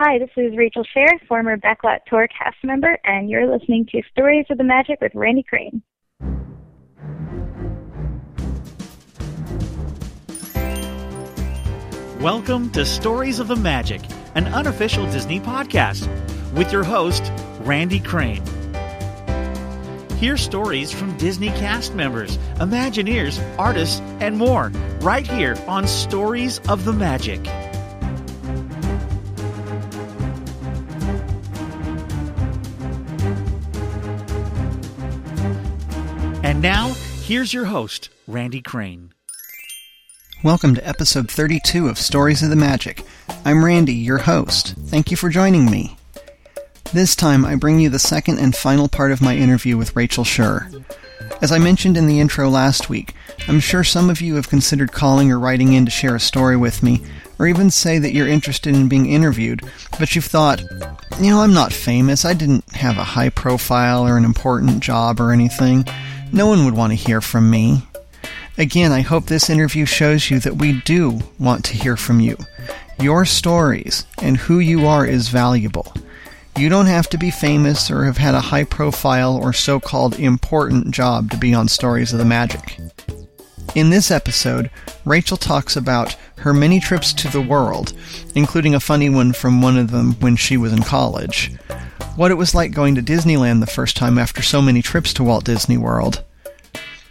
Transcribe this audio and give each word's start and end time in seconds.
Hi, 0.00 0.16
this 0.16 0.30
is 0.36 0.56
Rachel 0.56 0.84
Scher, 0.96 1.08
former 1.26 1.56
Backlot 1.56 2.04
Tour 2.06 2.28
cast 2.28 2.56
member, 2.62 2.96
and 3.02 3.28
you're 3.28 3.52
listening 3.52 3.84
to 3.90 4.00
Stories 4.12 4.46
of 4.48 4.56
the 4.56 4.62
Magic 4.62 5.00
with 5.00 5.10
Randy 5.12 5.42
Crane. 5.42 5.82
Welcome 12.20 12.70
to 12.70 12.86
Stories 12.86 13.40
of 13.40 13.48
the 13.48 13.56
Magic, 13.56 14.00
an 14.36 14.46
unofficial 14.46 15.04
Disney 15.10 15.40
podcast, 15.40 16.06
with 16.54 16.70
your 16.70 16.84
host, 16.84 17.32
Randy 17.62 17.98
Crane. 17.98 18.44
Hear 20.18 20.36
stories 20.36 20.92
from 20.92 21.16
Disney 21.16 21.48
cast 21.48 21.96
members, 21.96 22.38
Imagineers, 22.60 23.42
artists, 23.58 23.98
and 24.20 24.36
more 24.36 24.68
right 25.00 25.26
here 25.26 25.56
on 25.66 25.88
Stories 25.88 26.60
of 26.68 26.84
the 26.84 26.92
Magic. 26.92 27.44
And 36.58 36.62
now, 36.64 36.88
here's 37.22 37.54
your 37.54 37.66
host, 37.66 38.08
Randy 38.26 38.60
Crane. 38.60 39.12
Welcome 40.42 40.74
to 40.74 40.84
episode 40.84 41.30
32 41.30 41.86
of 41.86 42.00
Stories 42.00 42.42
of 42.42 42.50
the 42.50 42.56
Magic. 42.56 43.04
I'm 43.44 43.64
Randy, 43.64 43.94
your 43.94 44.18
host. 44.18 44.74
Thank 44.86 45.12
you 45.12 45.16
for 45.16 45.28
joining 45.28 45.70
me. 45.70 45.96
This 46.92 47.14
time, 47.14 47.44
I 47.44 47.54
bring 47.54 47.78
you 47.78 47.88
the 47.90 48.00
second 48.00 48.40
and 48.40 48.56
final 48.56 48.88
part 48.88 49.12
of 49.12 49.22
my 49.22 49.36
interview 49.36 49.76
with 49.76 49.94
Rachel 49.94 50.24
Scher. 50.24 50.84
As 51.40 51.52
I 51.52 51.58
mentioned 51.58 51.96
in 51.96 52.08
the 52.08 52.18
intro 52.18 52.48
last 52.48 52.90
week, 52.90 53.14
I'm 53.46 53.60
sure 53.60 53.84
some 53.84 54.10
of 54.10 54.20
you 54.20 54.34
have 54.34 54.50
considered 54.50 54.90
calling 54.90 55.30
or 55.30 55.38
writing 55.38 55.74
in 55.74 55.84
to 55.84 55.92
share 55.92 56.16
a 56.16 56.20
story 56.20 56.56
with 56.56 56.82
me, 56.82 57.04
or 57.38 57.46
even 57.46 57.70
say 57.70 58.00
that 58.00 58.14
you're 58.14 58.26
interested 58.26 58.74
in 58.74 58.88
being 58.88 59.06
interviewed, 59.06 59.62
but 60.00 60.16
you've 60.16 60.24
thought, 60.24 60.60
you 61.20 61.30
know, 61.30 61.40
I'm 61.40 61.54
not 61.54 61.72
famous, 61.72 62.24
I 62.24 62.34
didn't 62.34 62.68
have 62.72 62.98
a 62.98 63.04
high 63.04 63.30
profile 63.30 64.04
or 64.04 64.16
an 64.16 64.24
important 64.24 64.80
job 64.80 65.20
or 65.20 65.30
anything. 65.30 65.86
No 66.32 66.46
one 66.46 66.64
would 66.64 66.74
want 66.74 66.92
to 66.92 66.96
hear 66.96 67.20
from 67.20 67.50
me. 67.50 67.82
Again, 68.58 68.92
I 68.92 69.00
hope 69.00 69.26
this 69.26 69.48
interview 69.48 69.84
shows 69.86 70.30
you 70.30 70.40
that 70.40 70.56
we 70.56 70.80
do 70.82 71.20
want 71.38 71.64
to 71.66 71.76
hear 71.76 71.96
from 71.96 72.20
you. 72.20 72.36
Your 73.00 73.24
stories 73.24 74.04
and 74.20 74.36
who 74.36 74.58
you 74.58 74.86
are 74.86 75.06
is 75.06 75.28
valuable. 75.28 75.92
You 76.56 76.68
don't 76.68 76.86
have 76.86 77.08
to 77.10 77.18
be 77.18 77.30
famous 77.30 77.90
or 77.90 78.04
have 78.04 78.18
had 78.18 78.34
a 78.34 78.40
high 78.40 78.64
profile 78.64 79.36
or 79.36 79.52
so 79.52 79.78
called 79.78 80.18
important 80.18 80.90
job 80.90 81.30
to 81.30 81.36
be 81.36 81.54
on 81.54 81.68
Stories 81.68 82.12
of 82.12 82.18
the 82.18 82.24
Magic. 82.24 82.78
In 83.74 83.90
this 83.90 84.10
episode, 84.10 84.70
Rachel 85.04 85.36
talks 85.36 85.76
about 85.76 86.16
her 86.38 86.52
many 86.52 86.80
trips 86.80 87.12
to 87.14 87.28
the 87.28 87.40
world, 87.40 87.92
including 88.34 88.74
a 88.74 88.80
funny 88.80 89.08
one 89.08 89.32
from 89.32 89.62
one 89.62 89.78
of 89.78 89.92
them 89.92 90.14
when 90.14 90.36
she 90.36 90.56
was 90.56 90.72
in 90.72 90.82
college, 90.82 91.52
what 92.18 92.32
it 92.32 92.34
was 92.34 92.52
like 92.52 92.72
going 92.72 92.96
to 92.96 93.02
Disneyland 93.02 93.60
the 93.60 93.66
first 93.66 93.96
time 93.96 94.18
after 94.18 94.42
so 94.42 94.60
many 94.60 94.82
trips 94.82 95.14
to 95.14 95.22
Walt 95.22 95.44
Disney 95.44 95.78
World, 95.78 96.24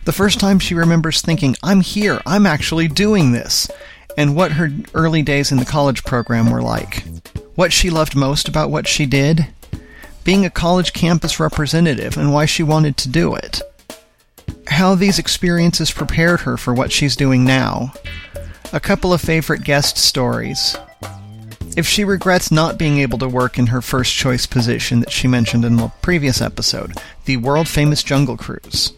the 0.03 0.11
first 0.11 0.37
time 0.37 0.59
she 0.59 0.75
remembers 0.75 1.21
thinking, 1.21 1.55
I'm 1.63 1.79
here, 1.79 2.21
I'm 2.25 2.45
actually 2.45 2.89
doing 2.89 3.31
this, 3.31 3.71
and 4.17 4.35
what 4.35 4.51
her 4.51 4.69
early 4.93 5.21
days 5.21 5.49
in 5.49 5.59
the 5.59 5.65
college 5.65 6.03
program 6.03 6.51
were 6.51 6.61
like. 6.61 7.05
What 7.55 7.71
she 7.71 7.89
loved 7.89 8.17
most 8.17 8.49
about 8.49 8.69
what 8.69 8.85
she 8.85 9.05
did, 9.05 9.47
being 10.25 10.45
a 10.45 10.49
college 10.49 10.91
campus 10.91 11.39
representative, 11.39 12.17
and 12.17 12.33
why 12.33 12.45
she 12.45 12.61
wanted 12.61 12.97
to 12.97 13.09
do 13.09 13.33
it. 13.33 13.61
How 14.67 14.93
these 14.93 15.19
experiences 15.19 15.89
prepared 15.89 16.41
her 16.41 16.57
for 16.57 16.73
what 16.73 16.91
she's 16.91 17.15
doing 17.15 17.45
now. 17.45 17.93
A 18.73 18.81
couple 18.81 19.13
of 19.13 19.21
favorite 19.21 19.63
guest 19.63 19.97
stories. 19.97 20.75
If 21.77 21.87
she 21.87 22.03
regrets 22.03 22.51
not 22.51 22.79
being 22.79 22.97
able 22.97 23.19
to 23.19 23.29
work 23.29 23.59
in 23.59 23.67
her 23.67 23.83
first 23.83 24.15
choice 24.15 24.47
position 24.47 24.99
that 25.01 25.11
she 25.11 25.27
mentioned 25.27 25.63
in 25.63 25.75
the 25.75 25.91
previous 26.01 26.41
episode, 26.41 26.97
the 27.25 27.37
world 27.37 27.67
famous 27.67 28.01
Jungle 28.01 28.35
Cruise. 28.35 28.93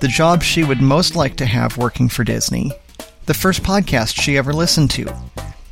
The 0.00 0.08
job 0.08 0.42
she 0.42 0.64
would 0.64 0.80
most 0.80 1.14
like 1.14 1.36
to 1.36 1.46
have 1.46 1.78
working 1.78 2.08
for 2.08 2.24
Disney. 2.24 2.72
The 3.26 3.34
first 3.34 3.62
podcast 3.62 4.20
she 4.20 4.36
ever 4.36 4.52
listened 4.52 4.90
to. 4.90 5.14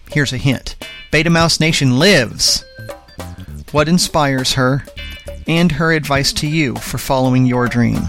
Here's 0.09 0.33
a 0.33 0.37
hint 0.37 0.77
Beta 1.11 1.31
Mouse 1.31 1.59
Nation 1.59 1.99
lives! 1.99 2.65
What 3.73 3.89
inspires 3.89 4.53
her, 4.53 4.85
and 5.49 5.73
her 5.73 5.91
advice 5.91 6.33
to 6.35 6.47
you 6.47 6.77
for 6.77 6.97
following 6.97 7.45
your 7.45 7.67
dream. 7.67 8.01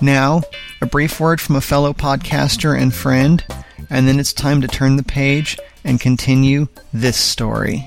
Now, 0.00 0.42
a 0.80 0.86
brief 0.86 1.18
word 1.18 1.40
from 1.40 1.56
a 1.56 1.60
fellow 1.60 1.92
podcaster 1.92 2.80
and 2.80 2.94
friend, 2.94 3.44
and 3.90 4.08
then 4.08 4.18
it's 4.18 4.32
time 4.32 4.60
to 4.60 4.68
turn 4.68 4.96
the 4.96 5.02
page 5.02 5.58
and 5.84 6.00
continue 6.00 6.68
this 6.92 7.16
story. 7.16 7.84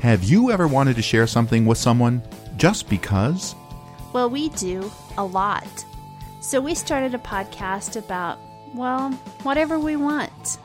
Have 0.00 0.22
you 0.24 0.50
ever 0.50 0.68
wanted 0.68 0.96
to 0.96 1.02
share 1.02 1.26
something 1.26 1.64
with 1.64 1.78
someone 1.78 2.22
just 2.56 2.90
because? 2.90 3.54
Well, 4.12 4.28
we 4.28 4.50
do 4.50 4.90
a 5.16 5.24
lot. 5.24 5.84
So 6.42 6.60
we 6.60 6.74
started 6.74 7.14
a 7.14 7.18
podcast 7.18 7.96
about, 7.96 8.38
well, 8.74 9.12
whatever 9.44 9.78
we 9.78 9.96
want. 9.96 10.58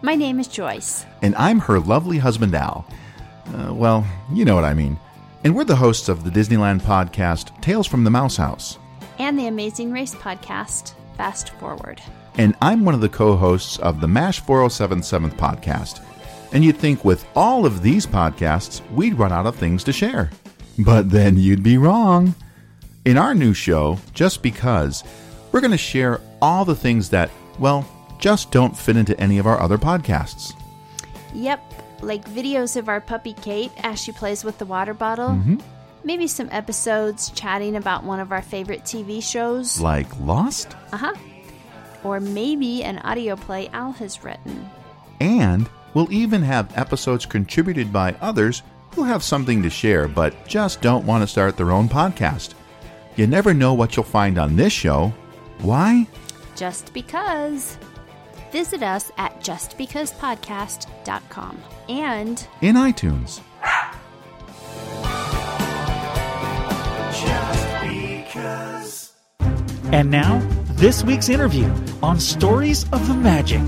My 0.00 0.14
name 0.14 0.40
is 0.40 0.48
Joyce. 0.48 1.04
And 1.20 1.34
I'm 1.36 1.58
her 1.58 1.78
lovely 1.78 2.16
husband, 2.16 2.54
Al. 2.54 2.86
Uh, 3.54 3.74
well, 3.74 4.06
you 4.32 4.44
know 4.46 4.54
what 4.54 4.64
I 4.64 4.72
mean. 4.72 4.98
And 5.44 5.54
we're 5.54 5.64
the 5.64 5.76
hosts 5.76 6.08
of 6.08 6.24
the 6.24 6.30
Disneyland 6.30 6.80
podcast, 6.80 7.60
Tales 7.60 7.86
from 7.86 8.02
the 8.02 8.10
Mouse 8.10 8.36
House. 8.38 8.78
And 9.18 9.38
the 9.38 9.46
Amazing 9.46 9.92
Race 9.92 10.14
podcast, 10.14 10.92
Fast 11.16 11.50
Forward. 11.50 12.02
And 12.38 12.54
I'm 12.60 12.84
one 12.84 12.94
of 12.94 13.00
the 13.00 13.08
co 13.08 13.36
hosts 13.36 13.78
of 13.78 14.00
the 14.00 14.08
MASH 14.08 14.40
4077 14.40 15.30
podcast. 15.32 16.02
And 16.52 16.64
you'd 16.64 16.76
think 16.76 17.04
with 17.04 17.26
all 17.34 17.64
of 17.66 17.82
these 17.82 18.06
podcasts, 18.06 18.80
we'd 18.92 19.14
run 19.14 19.32
out 19.32 19.46
of 19.46 19.56
things 19.56 19.82
to 19.84 19.92
share. 19.92 20.30
But 20.78 21.10
then 21.10 21.38
you'd 21.38 21.62
be 21.62 21.78
wrong. 21.78 22.34
In 23.04 23.16
our 23.16 23.34
new 23.34 23.54
show, 23.54 23.98
Just 24.12 24.42
Because, 24.42 25.02
we're 25.50 25.60
going 25.60 25.70
to 25.70 25.78
share 25.78 26.20
all 26.42 26.64
the 26.64 26.74
things 26.74 27.08
that, 27.10 27.30
well, 27.58 27.88
just 28.18 28.50
don't 28.50 28.76
fit 28.76 28.96
into 28.96 29.18
any 29.18 29.38
of 29.38 29.46
our 29.46 29.60
other 29.60 29.78
podcasts. 29.78 30.52
Yep, 31.34 31.60
like 32.02 32.28
videos 32.28 32.76
of 32.76 32.88
our 32.88 33.00
puppy 33.00 33.32
Kate 33.34 33.72
as 33.82 33.98
she 34.00 34.12
plays 34.12 34.44
with 34.44 34.58
the 34.58 34.64
water 34.66 34.92
bottle. 34.94 35.30
Mhm. 35.30 35.60
Maybe 36.06 36.26
some 36.28 36.48
episodes 36.52 37.30
chatting 37.30 37.74
about 37.74 38.04
one 38.04 38.20
of 38.20 38.30
our 38.30 38.40
favorite 38.40 38.84
TV 38.84 39.20
shows. 39.20 39.80
Like 39.80 40.06
Lost? 40.20 40.76
Uh 40.92 40.98
huh. 40.98 41.14
Or 42.04 42.20
maybe 42.20 42.84
an 42.84 42.98
audio 42.98 43.34
play 43.34 43.66
Al 43.72 43.90
has 43.90 44.22
written. 44.22 44.70
And 45.18 45.68
we'll 45.94 46.12
even 46.12 46.42
have 46.42 46.78
episodes 46.78 47.26
contributed 47.26 47.92
by 47.92 48.14
others 48.20 48.62
who 48.94 49.02
have 49.02 49.24
something 49.24 49.64
to 49.64 49.70
share 49.70 50.06
but 50.06 50.46
just 50.46 50.80
don't 50.80 51.04
want 51.04 51.24
to 51.24 51.26
start 51.26 51.56
their 51.56 51.72
own 51.72 51.88
podcast. 51.88 52.54
You 53.16 53.26
never 53.26 53.52
know 53.52 53.74
what 53.74 53.96
you'll 53.96 54.04
find 54.04 54.38
on 54.38 54.54
this 54.54 54.72
show. 54.72 55.12
Why? 55.58 56.06
Just 56.54 56.94
because. 56.94 57.78
Visit 58.52 58.84
us 58.84 59.10
at 59.18 59.40
justbecausepodcast.com 59.40 61.58
and 61.88 62.46
In 62.60 62.76
iTunes. 62.76 63.40
And 69.92 70.10
now, 70.10 70.38
this 70.72 71.02
week's 71.02 71.28
interview 71.28 71.72
on 72.02 72.20
Stories 72.20 72.84
of 72.92 73.08
the 73.08 73.14
Magic. 73.14 73.62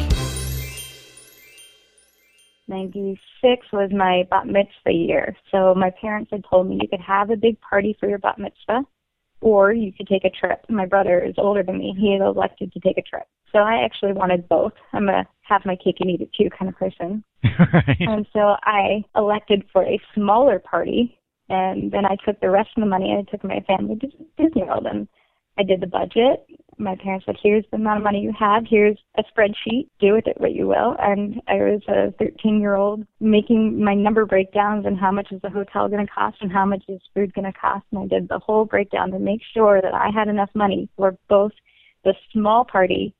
96 2.68 3.66
was 3.72 3.90
my 3.92 4.24
bat 4.30 4.46
mitzvah 4.46 4.92
year. 4.92 5.36
So 5.50 5.74
my 5.74 5.90
parents 5.90 6.30
had 6.30 6.44
told 6.48 6.68
me 6.68 6.78
you 6.82 6.88
could 6.88 7.00
have 7.00 7.30
a 7.30 7.36
big 7.36 7.58
party 7.60 7.96
for 7.98 8.08
your 8.08 8.18
bat 8.18 8.38
mitzvah 8.38 8.82
or 9.40 9.72
you 9.72 9.92
could 9.92 10.06
take 10.06 10.24
a 10.24 10.30
trip. 10.30 10.64
My 10.68 10.86
brother 10.86 11.18
is 11.18 11.34
older 11.38 11.62
than 11.62 11.78
me. 11.78 11.94
He 11.98 12.12
had 12.12 12.20
elected 12.20 12.72
to 12.72 12.80
take 12.80 12.98
a 12.98 13.02
trip. 13.02 13.26
So 13.52 13.60
I 13.60 13.82
actually 13.84 14.12
wanted 14.12 14.48
both. 14.48 14.72
I'm 14.92 15.08
a 15.08 15.26
have 15.42 15.62
my 15.64 15.76
cake 15.76 15.96
and 16.00 16.10
eat 16.10 16.20
it 16.20 16.30
too 16.38 16.50
kind 16.50 16.68
of 16.68 16.76
person. 16.76 17.24
And 18.00 18.26
so 18.32 18.56
I 18.64 19.04
elected 19.16 19.64
for 19.72 19.82
a 19.84 20.00
smaller 20.14 20.58
party 20.58 21.17
and 21.48 21.90
then 21.90 22.04
I 22.04 22.16
took 22.24 22.40
the 22.40 22.50
rest 22.50 22.70
of 22.76 22.82
the 22.82 22.88
money 22.88 23.10
and 23.10 23.26
I 23.26 23.30
took 23.30 23.44
my 23.44 23.60
family 23.66 23.96
to 23.96 24.06
Disney 24.36 24.64
World 24.64 24.86
and 24.86 25.08
I 25.58 25.62
did 25.64 25.80
the 25.80 25.86
budget. 25.86 26.46
My 26.78 26.94
parents 27.02 27.26
said, 27.26 27.36
here's 27.42 27.64
the 27.70 27.78
amount 27.78 27.98
of 27.98 28.04
money 28.04 28.20
you 28.20 28.32
have. 28.38 28.64
Here's 28.68 28.96
a 29.16 29.24
spreadsheet. 29.24 29.88
Do 29.98 30.12
with 30.12 30.28
it 30.28 30.40
what 30.40 30.52
you 30.52 30.68
will. 30.68 30.94
And 31.00 31.42
I 31.48 31.54
was 31.54 31.82
a 31.88 32.12
13 32.18 32.60
year 32.60 32.76
old 32.76 33.04
making 33.18 33.82
my 33.82 33.94
number 33.94 34.24
breakdowns 34.24 34.86
and 34.86 34.96
how 34.96 35.10
much 35.10 35.32
is 35.32 35.42
the 35.42 35.50
hotel 35.50 35.88
going 35.88 36.06
to 36.06 36.12
cost 36.12 36.36
and 36.40 36.52
how 36.52 36.64
much 36.64 36.84
is 36.88 37.00
food 37.14 37.34
going 37.34 37.50
to 37.50 37.58
cost. 37.58 37.84
And 37.90 38.02
I 38.02 38.06
did 38.06 38.28
the 38.28 38.38
whole 38.38 38.64
breakdown 38.64 39.10
to 39.10 39.18
make 39.18 39.40
sure 39.52 39.82
that 39.82 39.94
I 39.94 40.10
had 40.14 40.28
enough 40.28 40.50
money 40.54 40.88
for 40.96 41.16
both 41.28 41.52
the 42.04 42.14
small 42.32 42.64
party 42.64 43.14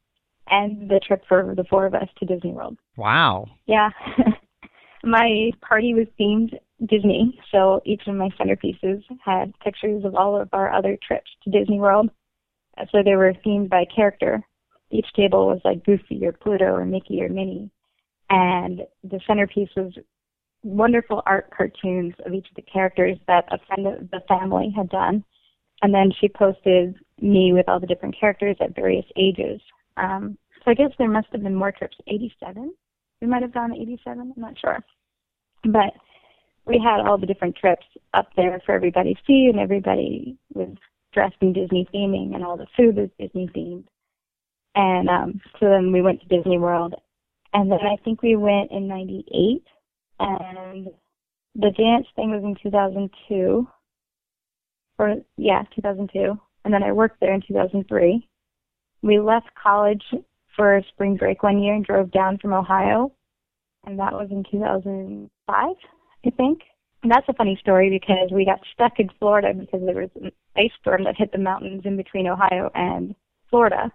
and 0.51 0.89
the 0.89 1.01
trip 1.05 1.25
for 1.29 1.55
the 1.57 1.65
four 1.65 1.87
of 1.87 1.95
us 1.95 2.09
to 2.19 2.27
Disney 2.27 2.53
World. 2.53 2.79
Wow. 2.97 3.47
Yeah. 3.67 3.91
my 5.03 5.51
party 5.61 5.95
was 5.95 6.07
themed 6.19 6.57
Disney, 6.87 7.39
so 7.51 7.81
each 7.85 8.03
of 8.07 8.15
my 8.15 8.29
centerpieces 8.41 9.03
had 9.25 9.59
pictures 9.61 10.05
of 10.05 10.15
all 10.15 10.41
of 10.41 10.49
our 10.53 10.73
other 10.73 10.97
trips 11.07 11.31
to 11.43 11.51
Disney 11.51 11.81
World. 11.81 12.11
So 12.93 13.03
they 13.05 13.17
were 13.17 13.33
themed 13.45 13.69
by 13.69 13.85
character. 13.95 14.45
each 14.91 15.07
table 15.15 15.49
was 15.49 15.61
like 15.65 15.85
Goofy 15.85 16.25
or 16.25 16.33
Pluto 16.33 16.67
or 16.67 16.85
Mickey 16.85 17.21
or 17.21 17.29
Minnie. 17.29 17.71
And 18.31 18.83
the 19.03 19.21
centerpiece 19.27 19.71
was 19.77 19.93
wonderful 20.63 21.23
art 21.27 21.51
cartoons 21.57 22.15
of 22.25 22.33
each 22.33 22.49
of 22.49 22.57
the 22.57 22.63
characters 22.63 23.19
that 23.27 23.45
a 23.51 23.59
friend 23.67 23.87
of 23.87 24.11
the 24.11 24.21
family 24.29 24.73
had 24.75 24.89
done. 24.89 25.25
And 25.83 25.95
then 25.95 26.13
she 26.21 26.29
posted 26.29 26.95
me 27.21 27.53
with 27.53 27.69
all 27.69 27.81
the 27.81 27.87
different 27.87 28.19
characters 28.19 28.57
at 28.61 28.75
various 28.75 29.07
ages. 29.17 29.61
Um, 29.97 30.39
so 30.65 30.71
I 30.71 30.75
guess 30.75 30.91
there 30.99 31.09
must 31.09 31.29
have 31.33 31.43
been 31.43 31.55
more 31.55 31.73
trips. 31.73 31.97
87? 32.07 32.73
We 33.21 33.27
might 33.27 33.43
have 33.43 33.55
gone 33.55 33.75
87? 33.75 34.33
I'm 34.37 34.43
not 34.43 34.59
sure. 34.59 34.79
But 35.65 35.93
we 36.69 36.79
had 36.79 37.00
all 37.00 37.19
the 37.19 37.26
different 37.26 37.56
trips 37.56 37.87
up 38.15 38.29
there 38.37 38.61
for 38.65 38.75
everybody 38.75 39.15
to 39.15 39.20
see, 39.26 39.49
and 39.50 39.59
everybody 39.59 40.37
was 40.53 40.76
dressed 41.12 41.37
in 41.41 41.55
Disney 41.55 41.88
theming, 41.93 42.35
and 42.35 42.44
all 42.44 42.56
the 42.56 42.67
food 42.76 42.97
was 42.97 43.09
Disney 43.19 43.49
themed. 43.56 43.87
And 44.75 45.09
um, 45.09 45.41
so 45.59 45.69
then 45.69 45.93
we 45.93 46.03
went 46.03 46.20
to 46.20 46.29
Disney 46.29 46.59
World, 46.59 46.94
and 47.55 47.70
then 47.73 47.81
I 47.81 47.97
think 48.05 48.23
we 48.23 48.37
went 48.37 48.70
in 48.70 48.87
'98, 48.87 49.62
and 50.20 50.88
the 51.55 51.70
dance 51.70 52.06
thing 52.15 52.31
was 52.31 52.44
in 52.44 52.56
2002, 52.62 53.67
or 54.99 55.17
yeah, 55.37 55.62
2002, 55.75 56.38
and 56.64 56.75
then 56.75 56.82
I 56.82 56.93
worked 56.93 57.19
there 57.21 57.35
in 57.35 57.43
2003. 57.47 58.29
We 59.03 59.19
left 59.19 59.49
college 59.61 60.05
for 60.55 60.82
spring 60.88 61.17
break 61.17 61.43
one 61.43 61.62
year 61.62 61.75
and 61.75 61.85
drove 61.85 62.11
down 62.11 62.38
from 62.38 62.53
Ohio, 62.53 63.12
and 63.87 63.99
that 63.99 64.12
was 64.12 64.29
in 64.31 64.44
2005. 64.50 65.76
I 66.26 66.31
think. 66.31 66.62
And 67.03 67.12
that's 67.12 67.29
a 67.29 67.35
funny 67.35 67.56
story 67.61 67.91
because 67.91 68.31
we 68.32 68.44
got 68.44 68.61
stuck 68.75 68.99
in 68.99 69.09
Florida 69.19 69.55
because 69.55 69.81
there 69.85 70.00
was 70.03 70.11
an 70.20 70.32
ice 70.56 70.73
storm 70.81 71.05
that 71.05 71.17
hit 71.17 71.31
the 71.31 71.38
mountains 71.38 71.82
in 71.85 71.97
between 71.97 72.26
Ohio 72.26 72.70
and 72.75 73.15
Florida. 73.50 73.93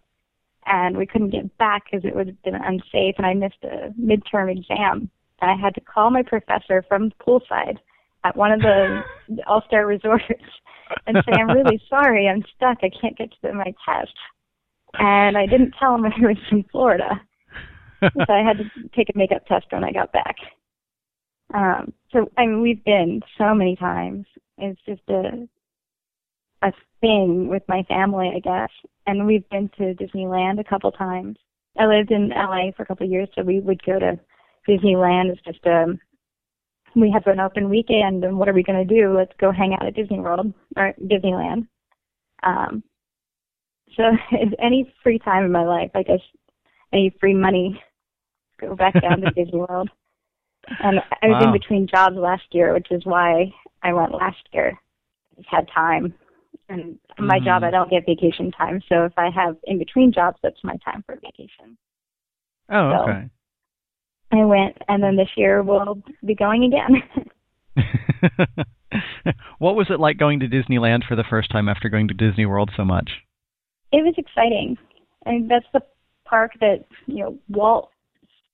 And 0.65 0.95
we 0.95 1.05
couldn't 1.05 1.31
get 1.31 1.57
back 1.57 1.83
because 1.85 2.05
it 2.05 2.15
would 2.15 2.27
have 2.27 2.41
been 2.43 2.55
unsafe, 2.55 3.15
and 3.17 3.25
I 3.25 3.33
missed 3.33 3.63
a 3.63 3.93
midterm 3.99 4.49
exam. 4.49 5.09
And 5.41 5.51
I 5.51 5.55
had 5.61 5.75
to 5.75 5.81
call 5.81 6.09
my 6.09 6.23
professor 6.23 6.85
from 6.87 7.11
poolside 7.19 7.79
at 8.23 8.37
one 8.37 8.53
of 8.53 8.61
the 8.61 9.01
All 9.47 9.61
Star 9.67 9.85
resorts 9.85 10.31
and 11.05 11.17
say, 11.25 11.33
I'm 11.33 11.49
really 11.49 11.81
sorry, 11.89 12.29
I'm 12.29 12.43
stuck, 12.55 12.77
I 12.81 12.89
can't 13.01 13.17
get 13.17 13.29
to 13.41 13.53
my 13.53 13.73
test. 13.85 14.13
And 14.93 15.37
I 15.37 15.45
didn't 15.45 15.75
tell 15.77 15.95
him 15.95 16.05
I 16.05 16.19
was 16.19 16.37
in 16.51 16.63
Florida. 16.71 17.19
so 18.01 18.33
I 18.33 18.43
had 18.43 18.57
to 18.57 18.65
take 18.95 19.09
a 19.13 19.17
makeup 19.17 19.45
test 19.47 19.65
when 19.71 19.83
I 19.83 19.91
got 19.91 20.13
back. 20.13 20.35
Um, 21.53 21.93
so 22.11 22.29
I 22.37 22.45
mean, 22.45 22.61
we've 22.61 22.83
been 22.83 23.21
so 23.37 23.53
many 23.53 23.75
times. 23.75 24.25
It's 24.57 24.79
just 24.85 25.01
a 25.09 25.47
a 26.61 26.71
thing 27.01 27.49
with 27.49 27.63
my 27.67 27.83
family, 27.83 28.31
I 28.35 28.39
guess. 28.39 28.69
And 29.05 29.27
we've 29.27 29.47
been 29.49 29.69
to 29.77 29.93
Disneyland 29.93 30.59
a 30.59 30.63
couple 30.63 30.91
times. 30.91 31.37
I 31.77 31.85
lived 31.85 32.11
in 32.11 32.29
LA 32.29 32.71
for 32.75 32.83
a 32.83 32.85
couple 32.85 33.05
of 33.05 33.11
years, 33.11 33.27
so 33.35 33.41
we 33.41 33.59
would 33.59 33.83
go 33.83 33.99
to 33.99 34.19
Disneyland. 34.67 35.31
It's 35.31 35.41
just 35.41 35.65
um 35.67 35.99
we 36.95 37.11
have 37.11 37.25
an 37.25 37.39
open 37.39 37.69
weekend 37.69 38.23
and 38.23 38.37
what 38.37 38.47
are 38.47 38.53
we 38.53 38.63
gonna 38.63 38.85
do? 38.85 39.15
Let's 39.15 39.33
go 39.39 39.51
hang 39.51 39.73
out 39.73 39.85
at 39.85 39.95
Disney 39.95 40.19
World 40.19 40.53
or 40.77 40.93
Disneyland. 41.01 41.67
Um 42.43 42.83
so 43.95 44.03
if 44.31 44.53
any 44.59 44.93
free 45.03 45.19
time 45.19 45.43
in 45.43 45.51
my 45.51 45.65
life, 45.65 45.91
I 45.95 46.03
guess 46.03 46.21
any 46.93 47.15
free 47.19 47.33
money, 47.33 47.81
go 48.61 48.75
back 48.75 48.93
down 49.01 49.21
to 49.21 49.31
Disney 49.35 49.59
World. 49.59 49.89
And 50.79 50.99
I 51.21 51.27
was 51.27 51.41
wow. 51.41 51.47
in 51.47 51.51
between 51.51 51.87
jobs 51.87 52.15
last 52.15 52.43
year, 52.51 52.73
which 52.73 52.87
is 52.91 53.05
why 53.05 53.53
I 53.81 53.93
went 53.93 54.13
last 54.13 54.37
year. 54.53 54.79
I 55.33 55.41
just 55.41 55.49
had 55.49 55.67
time. 55.73 56.13
And 56.69 56.97
my 57.19 57.37
mm-hmm. 57.37 57.45
job, 57.45 57.63
I 57.63 57.71
don't 57.71 57.89
get 57.89 58.05
vacation 58.05 58.51
time. 58.51 58.81
So 58.87 59.05
if 59.05 59.13
I 59.17 59.29
have 59.29 59.57
in 59.65 59.77
between 59.77 60.13
jobs, 60.13 60.37
that's 60.41 60.63
my 60.63 60.75
time 60.83 61.03
for 61.05 61.15
vacation. 61.15 61.77
Oh, 62.69 62.91
so 62.91 63.03
okay. 63.03 63.29
I 64.31 64.45
went, 64.45 64.77
and 64.87 65.03
then 65.03 65.15
this 65.15 65.29
year 65.35 65.61
we'll 65.61 66.01
be 66.25 66.33
going 66.33 66.63
again. 66.63 67.03
what 69.59 69.75
was 69.75 69.87
it 69.89 69.99
like 69.99 70.17
going 70.17 70.39
to 70.39 70.47
Disneyland 70.47 71.05
for 71.07 71.15
the 71.15 71.25
first 71.29 71.51
time 71.51 71.67
after 71.69 71.89
going 71.89 72.07
to 72.07 72.13
Disney 72.13 72.45
World 72.45 72.71
so 72.75 72.85
much? 72.85 73.11
It 73.91 74.03
was 74.03 74.15
exciting. 74.17 74.77
I 75.25 75.31
mean, 75.31 75.47
that's 75.47 75.65
the 75.73 75.81
park 76.25 76.51
that 76.61 76.85
you 77.05 77.23
know 77.23 77.37
Walt 77.49 77.89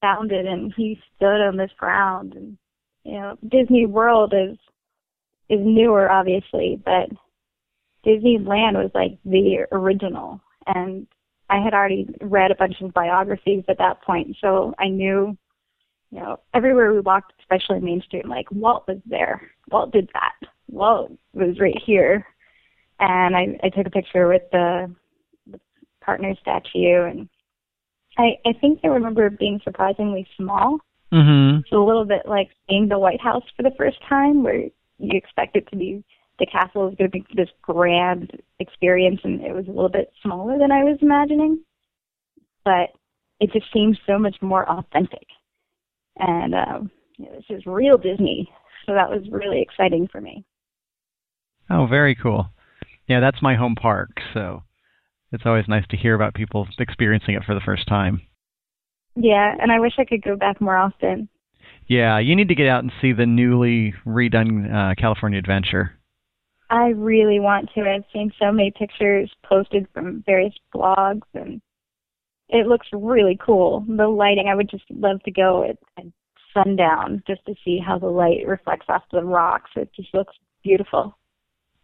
founded 0.01 0.45
and 0.45 0.73
he 0.75 0.99
stood 1.15 1.41
on 1.41 1.57
this 1.57 1.71
ground. 1.77 2.33
And 2.33 2.57
you 3.03 3.13
know 3.13 3.37
Disney 3.47 3.85
World 3.85 4.33
is 4.33 4.57
is 5.49 5.59
newer 5.61 6.11
obviously 6.11 6.81
but 6.83 7.09
Disneyland 8.05 8.73
was 8.73 8.91
like 8.93 9.17
the 9.25 9.65
original. 9.71 10.41
And 10.67 11.07
I 11.49 11.61
had 11.63 11.73
already 11.73 12.07
read 12.21 12.51
a 12.51 12.55
bunch 12.55 12.79
of 12.81 12.93
biographies 12.93 13.63
at 13.67 13.77
that 13.79 14.01
point 14.03 14.37
so 14.41 14.73
I 14.79 14.87
knew 14.87 15.37
you 16.11 16.19
know 16.19 16.39
everywhere 16.53 16.93
we 16.93 16.99
walked 16.99 17.33
especially 17.39 17.79
Main 17.79 18.01
Street 18.01 18.27
like 18.27 18.51
Walt 18.51 18.85
was 18.87 18.99
there. 19.05 19.51
Walt 19.71 19.91
did 19.91 20.09
that. 20.13 20.49
Walt 20.69 21.11
was 21.33 21.59
right 21.59 21.81
here. 21.85 22.25
And 22.99 23.35
I 23.35 23.57
I 23.63 23.69
took 23.69 23.87
a 23.87 23.91
picture 23.91 24.27
with 24.27 24.43
the, 24.51 24.93
the 25.47 25.59
partner 26.01 26.33
statue 26.41 27.05
and 27.05 27.29
I, 28.19 28.37
I 28.45 28.53
think 28.59 28.81
I 28.83 28.87
remember 28.87 29.29
being 29.29 29.61
surprisingly 29.63 30.27
small. 30.35 30.79
Mm-hmm. 31.13 31.59
It's 31.59 31.71
a 31.71 31.77
little 31.77 32.05
bit 32.05 32.23
like 32.25 32.49
seeing 32.67 32.89
the 32.89 32.99
White 32.99 33.21
House 33.21 33.43
for 33.55 33.63
the 33.63 33.73
first 33.77 33.97
time, 34.07 34.43
where 34.43 34.65
you 34.97 35.17
expect 35.17 35.55
it 35.55 35.67
to 35.69 35.77
be 35.77 36.03
the 36.37 36.45
castle 36.45 36.87
is 36.87 36.95
going 36.95 37.11
to 37.11 37.19
be 37.19 37.25
this 37.35 37.49
grand 37.61 38.31
experience, 38.59 39.19
and 39.23 39.41
it 39.41 39.53
was 39.53 39.65
a 39.67 39.71
little 39.71 39.89
bit 39.89 40.11
smaller 40.21 40.57
than 40.57 40.71
I 40.71 40.83
was 40.83 40.97
imagining. 41.01 41.63
But 42.63 42.91
it 43.39 43.51
just 43.53 43.65
seems 43.73 43.97
so 44.05 44.19
much 44.19 44.35
more 44.41 44.69
authentic, 44.69 45.25
and 46.17 46.53
um, 46.53 46.91
you 47.17 47.25
know, 47.25 47.31
this 47.35 47.57
is 47.57 47.65
real 47.65 47.97
Disney, 47.97 48.49
so 48.85 48.93
that 48.93 49.09
was 49.09 49.27
really 49.31 49.61
exciting 49.61 50.07
for 50.11 50.19
me. 50.19 50.43
Oh, 51.69 51.87
very 51.87 52.15
cool. 52.15 52.49
Yeah, 53.07 53.21
that's 53.21 53.41
my 53.41 53.55
home 53.55 53.75
park, 53.75 54.09
so 54.33 54.63
it's 55.31 55.45
always 55.45 55.67
nice 55.67 55.85
to 55.89 55.97
hear 55.97 56.15
about 56.15 56.33
people 56.33 56.67
experiencing 56.79 57.35
it 57.35 57.43
for 57.43 57.53
the 57.53 57.61
first 57.61 57.87
time. 57.87 58.21
Yeah, 59.15 59.55
and 59.59 59.71
I 59.71 59.79
wish 59.79 59.93
I 59.97 60.05
could 60.05 60.23
go 60.23 60.35
back 60.35 60.61
more 60.61 60.77
often. 60.77 61.29
Yeah, 61.87 62.19
you 62.19 62.35
need 62.35 62.49
to 62.49 62.55
get 62.55 62.67
out 62.67 62.83
and 62.83 62.91
see 63.01 63.13
the 63.13 63.25
newly 63.25 63.93
redone 64.05 64.71
uh, 64.71 64.95
California 64.95 65.39
Adventure. 65.39 65.93
I 66.69 66.89
really 66.89 67.39
want 67.39 67.69
to. 67.73 67.81
I've 67.81 68.03
seen 68.13 68.31
so 68.39 68.51
many 68.51 68.71
pictures 68.71 69.31
posted 69.43 69.87
from 69.93 70.23
various 70.25 70.53
blogs, 70.73 71.23
and 71.33 71.61
it 72.47 72.67
looks 72.67 72.87
really 72.93 73.39
cool. 73.43 73.83
The 73.87 74.07
lighting, 74.07 74.47
I 74.47 74.55
would 74.55 74.69
just 74.69 74.83
love 74.91 75.21
to 75.23 75.31
go 75.31 75.63
at, 75.63 75.77
at 75.97 76.05
sundown 76.53 77.23
just 77.25 77.43
to 77.47 77.55
see 77.65 77.79
how 77.79 77.97
the 77.97 78.07
light 78.07 78.47
reflects 78.47 78.85
off 78.87 79.03
the 79.11 79.23
rocks. 79.23 79.71
It 79.75 79.89
just 79.95 80.13
looks 80.13 80.35
beautiful. 80.63 81.17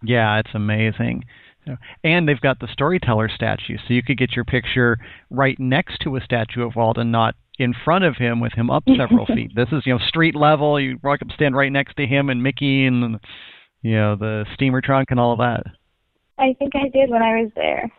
Yeah, 0.03 0.37
it's 0.39 0.53
amazing. 0.53 1.25
And 2.03 2.27
they've 2.27 2.39
got 2.39 2.59
the 2.59 2.67
storyteller 2.71 3.29
statue, 3.29 3.77
so 3.77 3.93
you 3.93 4.03
could 4.03 4.17
get 4.17 4.35
your 4.35 4.45
picture 4.45 4.97
right 5.29 5.59
next 5.59 5.99
to 6.01 6.15
a 6.15 6.21
statue 6.21 6.63
of 6.63 6.75
Walt 6.75 6.97
and 6.97 7.11
not 7.11 7.35
in 7.57 7.73
front 7.83 8.03
of 8.03 8.17
him 8.17 8.39
with 8.39 8.53
him 8.53 8.69
up 8.69 8.83
several 8.97 9.25
feet. 9.25 9.51
This 9.55 9.69
is, 9.71 9.83
you 9.85 9.93
know, 9.93 9.99
street 10.07 10.35
level. 10.35 10.79
You 10.79 10.99
walk 11.03 11.21
up, 11.21 11.31
stand 11.33 11.55
right 11.55 11.71
next 11.71 11.95
to 11.97 12.05
him 12.05 12.29
and 12.29 12.43
Mickey 12.43 12.85
and, 12.85 13.19
you 13.81 13.95
know, 13.95 14.15
the 14.15 14.45
steamer 14.53 14.81
trunk 14.81 15.07
and 15.11 15.19
all 15.19 15.33
of 15.33 15.39
that. 15.39 15.63
I 16.37 16.53
think 16.59 16.73
I 16.75 16.89
did 16.89 17.09
when 17.09 17.21
I 17.21 17.41
was 17.41 17.51
there. 17.55 17.91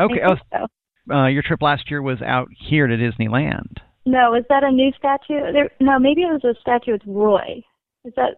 Okay. 0.00 0.20
Oh, 0.26 0.34
so. 0.52 1.14
uh, 1.14 1.26
your 1.26 1.42
trip 1.42 1.62
last 1.62 1.90
year 1.90 2.02
was 2.02 2.20
out 2.22 2.48
here 2.58 2.86
to 2.86 2.96
Disneyland. 2.96 3.76
No, 4.06 4.30
was 4.30 4.44
that 4.48 4.64
a 4.64 4.70
new 4.70 4.90
statue? 4.98 5.52
There, 5.52 5.70
no, 5.78 5.98
maybe 5.98 6.22
it 6.22 6.32
was 6.32 6.44
a 6.44 6.58
statue 6.60 6.92
with 6.92 7.02
Roy. 7.06 7.62
Is 8.04 8.14
that? 8.16 8.36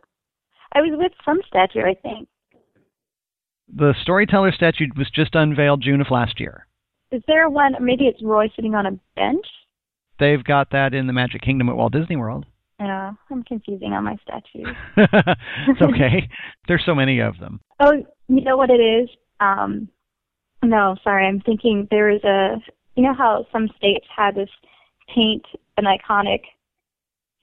I 0.74 0.80
was 0.80 0.90
with 0.94 1.12
some 1.24 1.40
statue, 1.46 1.82
I 1.82 1.94
think 1.94 2.28
the 3.74 3.94
storyteller 4.02 4.52
statue 4.52 4.86
was 4.96 5.10
just 5.10 5.34
unveiled 5.34 5.82
June 5.82 6.00
of 6.00 6.10
last 6.10 6.38
year. 6.38 6.66
Is 7.10 7.22
there 7.26 7.48
one? 7.48 7.74
Maybe 7.80 8.06
it's 8.06 8.22
Roy 8.22 8.48
sitting 8.54 8.74
on 8.74 8.86
a 8.86 8.92
bench. 9.16 9.46
They've 10.18 10.42
got 10.42 10.70
that 10.70 10.94
in 10.94 11.06
the 11.06 11.12
Magic 11.12 11.42
Kingdom 11.42 11.68
at 11.68 11.76
Walt 11.76 11.92
Disney 11.92 12.16
World. 12.16 12.46
Yeah, 12.78 13.12
I'm 13.30 13.42
confusing 13.44 13.92
on 13.92 14.04
my 14.04 14.16
statues. 14.22 14.74
it's 15.68 15.80
okay. 15.80 16.28
There's 16.68 16.82
so 16.84 16.94
many 16.94 17.20
of 17.20 17.38
them. 17.38 17.60
Oh, 17.80 17.92
you 18.28 18.42
know 18.42 18.56
what 18.56 18.70
it 18.70 18.80
is? 18.80 19.08
Um, 19.40 19.88
no, 20.62 20.96
sorry, 21.04 21.26
I'm 21.26 21.40
thinking 21.40 21.86
there 21.90 22.10
is 22.10 22.22
a. 22.24 22.56
You 22.96 23.04
know 23.04 23.14
how 23.14 23.46
some 23.52 23.68
states 23.76 24.06
had 24.14 24.34
this 24.34 24.50
paint 25.14 25.44
an 25.76 25.84
iconic 25.84 26.40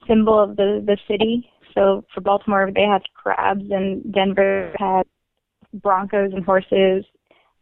symbol 0.08 0.40
of 0.40 0.56
the 0.56 0.84
the 0.86 0.98
city. 1.08 1.50
So 1.74 2.04
for 2.14 2.22
Baltimore, 2.22 2.70
they 2.74 2.84
had 2.84 3.02
crabs, 3.14 3.66
and 3.70 4.14
Denver 4.14 4.74
had 4.78 5.04
broncos 5.74 6.32
and 6.34 6.44
horses, 6.44 7.06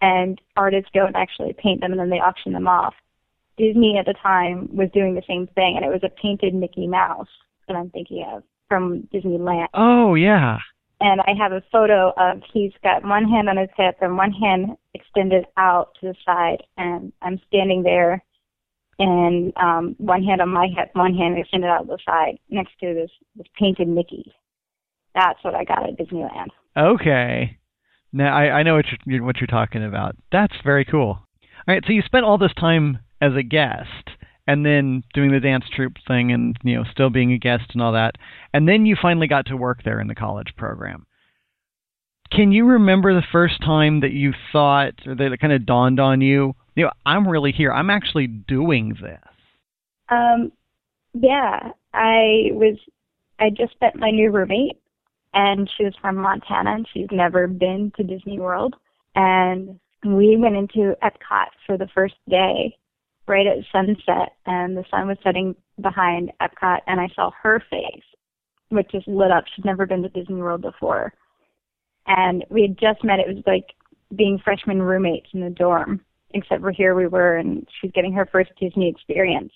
and 0.02 0.40
artists 0.56 0.90
go 0.94 1.06
and 1.06 1.16
actually 1.16 1.54
paint 1.54 1.82
them, 1.82 1.92
and 1.92 2.00
then 2.00 2.10
they 2.10 2.20
auction 2.20 2.54
them 2.54 2.68
off. 2.68 2.94
Disney 3.58 3.98
at 3.98 4.06
the 4.06 4.14
time 4.22 4.70
was 4.76 4.90
doing 4.94 5.16
the 5.16 5.24
same 5.28 5.48
thing, 5.48 5.76
and 5.76 5.86
it 5.86 5.90
was 5.90 6.04
a 6.04 6.22
painted 6.22 6.54
Mickey 6.54 6.88
Mouse 6.88 7.28
that 7.68 7.76
I'm 7.76 7.90
thinking 7.90 8.26
of 8.32 8.44
from 8.68 9.08
Disneyland. 9.14 9.68
Oh 9.74 10.16
yeah. 10.16 10.58
And 11.00 11.22
I 11.22 11.34
have 11.40 11.52
a 11.52 11.64
photo 11.72 12.12
of 12.18 12.42
he's 12.54 12.72
got 12.84 13.06
one 13.06 13.26
hand 13.26 13.50
on 13.50 13.58
his 13.58 13.70
hip 13.78 13.98
and 14.02 14.18
one 14.18 14.32
hand 14.32 14.78
extended 14.94 15.46
out 15.58 15.96
to 16.02 16.08
the 16.08 16.16
side, 16.26 16.64
and 16.78 17.12
I'm 17.22 17.40
standing 17.48 17.84
there 17.84 18.24
and 19.00 19.54
um, 19.58 19.96
one 20.00 20.24
hand 20.24 20.42
on 20.42 20.50
my 20.50 20.68
head, 20.76 20.90
one 20.94 21.14
hand 21.14 21.38
extended 21.38 21.68
out 21.68 21.82
to 21.82 21.88
the 21.88 22.00
side 22.06 22.40
next 22.50 22.72
to 22.80 22.94
this 22.94 23.12
this 23.36 23.48
painted 23.60 23.88
Mickey. 23.88 24.34
That's 25.14 25.44
what 25.44 25.56
I 25.56 25.64
got 25.64 25.88
at 25.88 25.98
Disneyland. 25.98 26.50
Okay. 26.76 27.58
Now 28.14 28.36
I, 28.36 28.60
I 28.60 28.64
know 28.64 28.76
what 28.76 28.86
you're 29.06 29.24
what 29.24 29.38
you're 29.38 29.48
talking 29.48 29.84
about. 29.84 30.16
That's 30.32 30.56
very 30.64 30.86
cool. 30.86 31.20
All 31.68 31.74
right, 31.74 31.84
so 31.86 31.94
you 31.94 32.02
spent 32.02 32.26
all 32.26 32.38
this 32.38 32.54
time 32.58 33.00
as 33.22 33.34
a 33.36 33.44
guest 33.44 34.18
and 34.48 34.66
then 34.66 35.04
doing 35.14 35.32
the 35.32 35.40
dance 35.40 35.66
troupe 35.76 35.98
thing 36.08 36.32
and 36.32 36.56
you 36.64 36.76
know 36.76 36.84
still 36.92 37.10
being 37.10 37.34
a 37.34 37.38
guest 37.38 37.66
and 37.74 37.82
all 37.82 37.92
that 37.92 38.16
and 38.54 38.68
then 38.68 38.86
you 38.86 38.96
finally 39.00 39.28
got 39.28 39.46
to 39.46 39.58
work 39.58 39.84
there 39.84 40.00
in 40.00 40.08
the 40.08 40.16
college 40.16 40.54
program 40.58 41.06
can 42.32 42.52
you 42.52 42.66
remember 42.66 43.14
the 43.14 43.26
first 43.32 43.62
time 43.62 44.02
that 44.02 44.12
you 44.12 44.34
thought 44.52 44.94
or 45.06 45.16
that 45.16 45.32
it 45.32 45.40
kind 45.40 45.54
of 45.54 45.66
dawned 45.66 46.00
on 46.00 46.22
you 46.22 46.54
you 46.76 46.84
know 46.84 46.92
i'm 47.06 47.28
really 47.28 47.52
here 47.52 47.72
i'm 47.72 47.90
actually 47.90 48.28
doing 48.28 48.96
this 49.02 49.20
um 50.10 50.52
yeah 51.14 51.72
i 51.94 52.50
was 52.52 52.78
i 53.40 53.50
just 53.50 53.76
met 53.82 53.96
my 53.96 54.10
new 54.10 54.32
roommate 54.32 54.78
and 55.34 55.70
she 55.78 55.84
was 55.84 55.94
from 56.02 56.16
montana 56.16 56.76
and 56.76 56.88
she's 56.94 57.08
never 57.12 57.48
been 57.48 57.92
to 57.96 58.04
disney 58.04 58.40
world 58.40 58.76
and 59.16 59.80
we 60.06 60.38
went 60.38 60.56
into 60.56 60.96
epcot 61.04 61.48
for 61.66 61.78
the 61.78 61.88
first 61.94 62.16
day 62.30 62.76
right 63.28 63.46
at 63.46 63.58
sunset 63.72 64.34
and 64.46 64.76
the 64.76 64.86
sun 64.90 65.08
was 65.08 65.18
setting 65.24 65.56
behind 65.82 66.32
Epcot 66.42 66.80
and 66.88 67.00
I 67.00 67.08
saw 67.16 67.32
her 67.44 67.62
face, 67.70 68.04
which 68.70 68.92
just 68.92 69.08
lit 69.08 69.32
up. 69.32 69.46
She'd 69.56 69.66
never 69.66 69.86
been 69.86 70.02
to 70.04 70.10
Disney 70.10 70.36
World 70.36 70.62
before. 70.62 71.14
And 72.08 72.46
we 72.50 72.62
had 72.62 72.78
just 72.78 73.04
met. 73.04 73.20
It 73.20 73.28
was 73.28 73.44
like 73.46 73.74
being 74.16 74.40
freshman 74.44 74.82
roommates 74.82 75.28
in 75.34 75.42
the 75.42 75.50
dorm, 75.50 76.02
except 76.32 76.62
for 76.62 76.72
here 76.72 76.96
we 76.96 77.08
were 77.08 77.38
and 77.38 77.68
she's 77.80 77.92
getting 77.92 78.14
her 78.14 78.28
first 78.32 78.52
Disney 78.60 78.90
experience. 78.90 79.52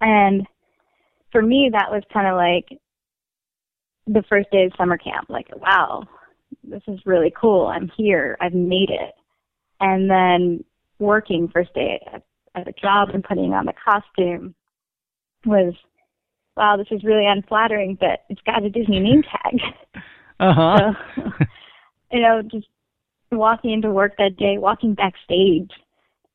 And 0.00 0.46
for 1.32 1.40
me, 1.40 1.70
that 1.72 1.90
was 1.90 2.02
kind 2.12 2.26
of 2.26 2.36
like 2.36 2.78
the 4.06 4.22
first 4.28 4.50
day 4.50 4.64
of 4.64 4.72
summer 4.76 4.98
camp. 4.98 5.28
Like, 5.28 5.48
wow, 5.56 6.04
this 6.62 6.82
is 6.88 7.00
really 7.04 7.32
cool. 7.38 7.66
I'm 7.66 7.90
here. 7.96 8.36
I've 8.40 8.54
made 8.54 8.90
it. 8.90 9.14
And 9.80 10.10
then 10.10 10.64
working 10.98 11.48
first 11.52 11.74
day 11.74 12.00
at 12.12 12.22
at 12.54 12.68
a 12.68 12.72
job 12.72 13.10
and 13.12 13.22
putting 13.22 13.52
on 13.52 13.66
the 13.66 13.74
costume 13.84 14.54
was 15.44 15.74
wow, 16.56 16.76
this 16.76 16.86
is 16.90 17.04
really 17.04 17.26
unflattering, 17.26 17.98
but 18.00 18.20
it's 18.30 18.40
got 18.46 18.64
a 18.64 18.70
Disney 18.70 19.00
name 19.00 19.22
tag. 19.22 19.60
Uh-huh. 20.38 20.92
So, 21.14 21.22
you 22.12 22.20
know, 22.20 22.42
just 22.42 22.66
walking 23.32 23.72
into 23.72 23.90
work 23.90 24.12
that 24.18 24.36
day, 24.36 24.58
walking 24.58 24.92
backstage, 24.92 25.70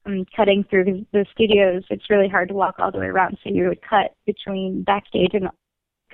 and 0.06 0.28
cutting 0.36 0.66
through 0.68 1.06
the 1.14 1.24
studios, 1.32 1.84
it's 1.92 2.10
really 2.10 2.28
hard 2.28 2.50
to 2.50 2.56
walk 2.56 2.78
all 2.80 2.92
the 2.92 2.98
way 2.98 3.06
around. 3.06 3.38
So 3.44 3.52
you 3.52 3.68
would 3.68 3.82
cut 3.88 4.16
between 4.26 4.82
backstage 4.82 5.34
and 5.34 5.50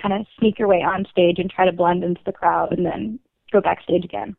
kind 0.02 0.14
of 0.14 0.26
sneak 0.40 0.60
your 0.60 0.68
way 0.68 0.78
on 0.78 1.06
stage 1.12 1.38
and 1.40 1.50
try 1.50 1.66
to 1.66 1.72
blend 1.72 2.04
into 2.04 2.22
the 2.26 2.32
crowd 2.32 2.72
and 2.72 2.86
then 2.86 3.20
go 3.52 3.62
backstage 3.62 4.04
again. 4.04 4.36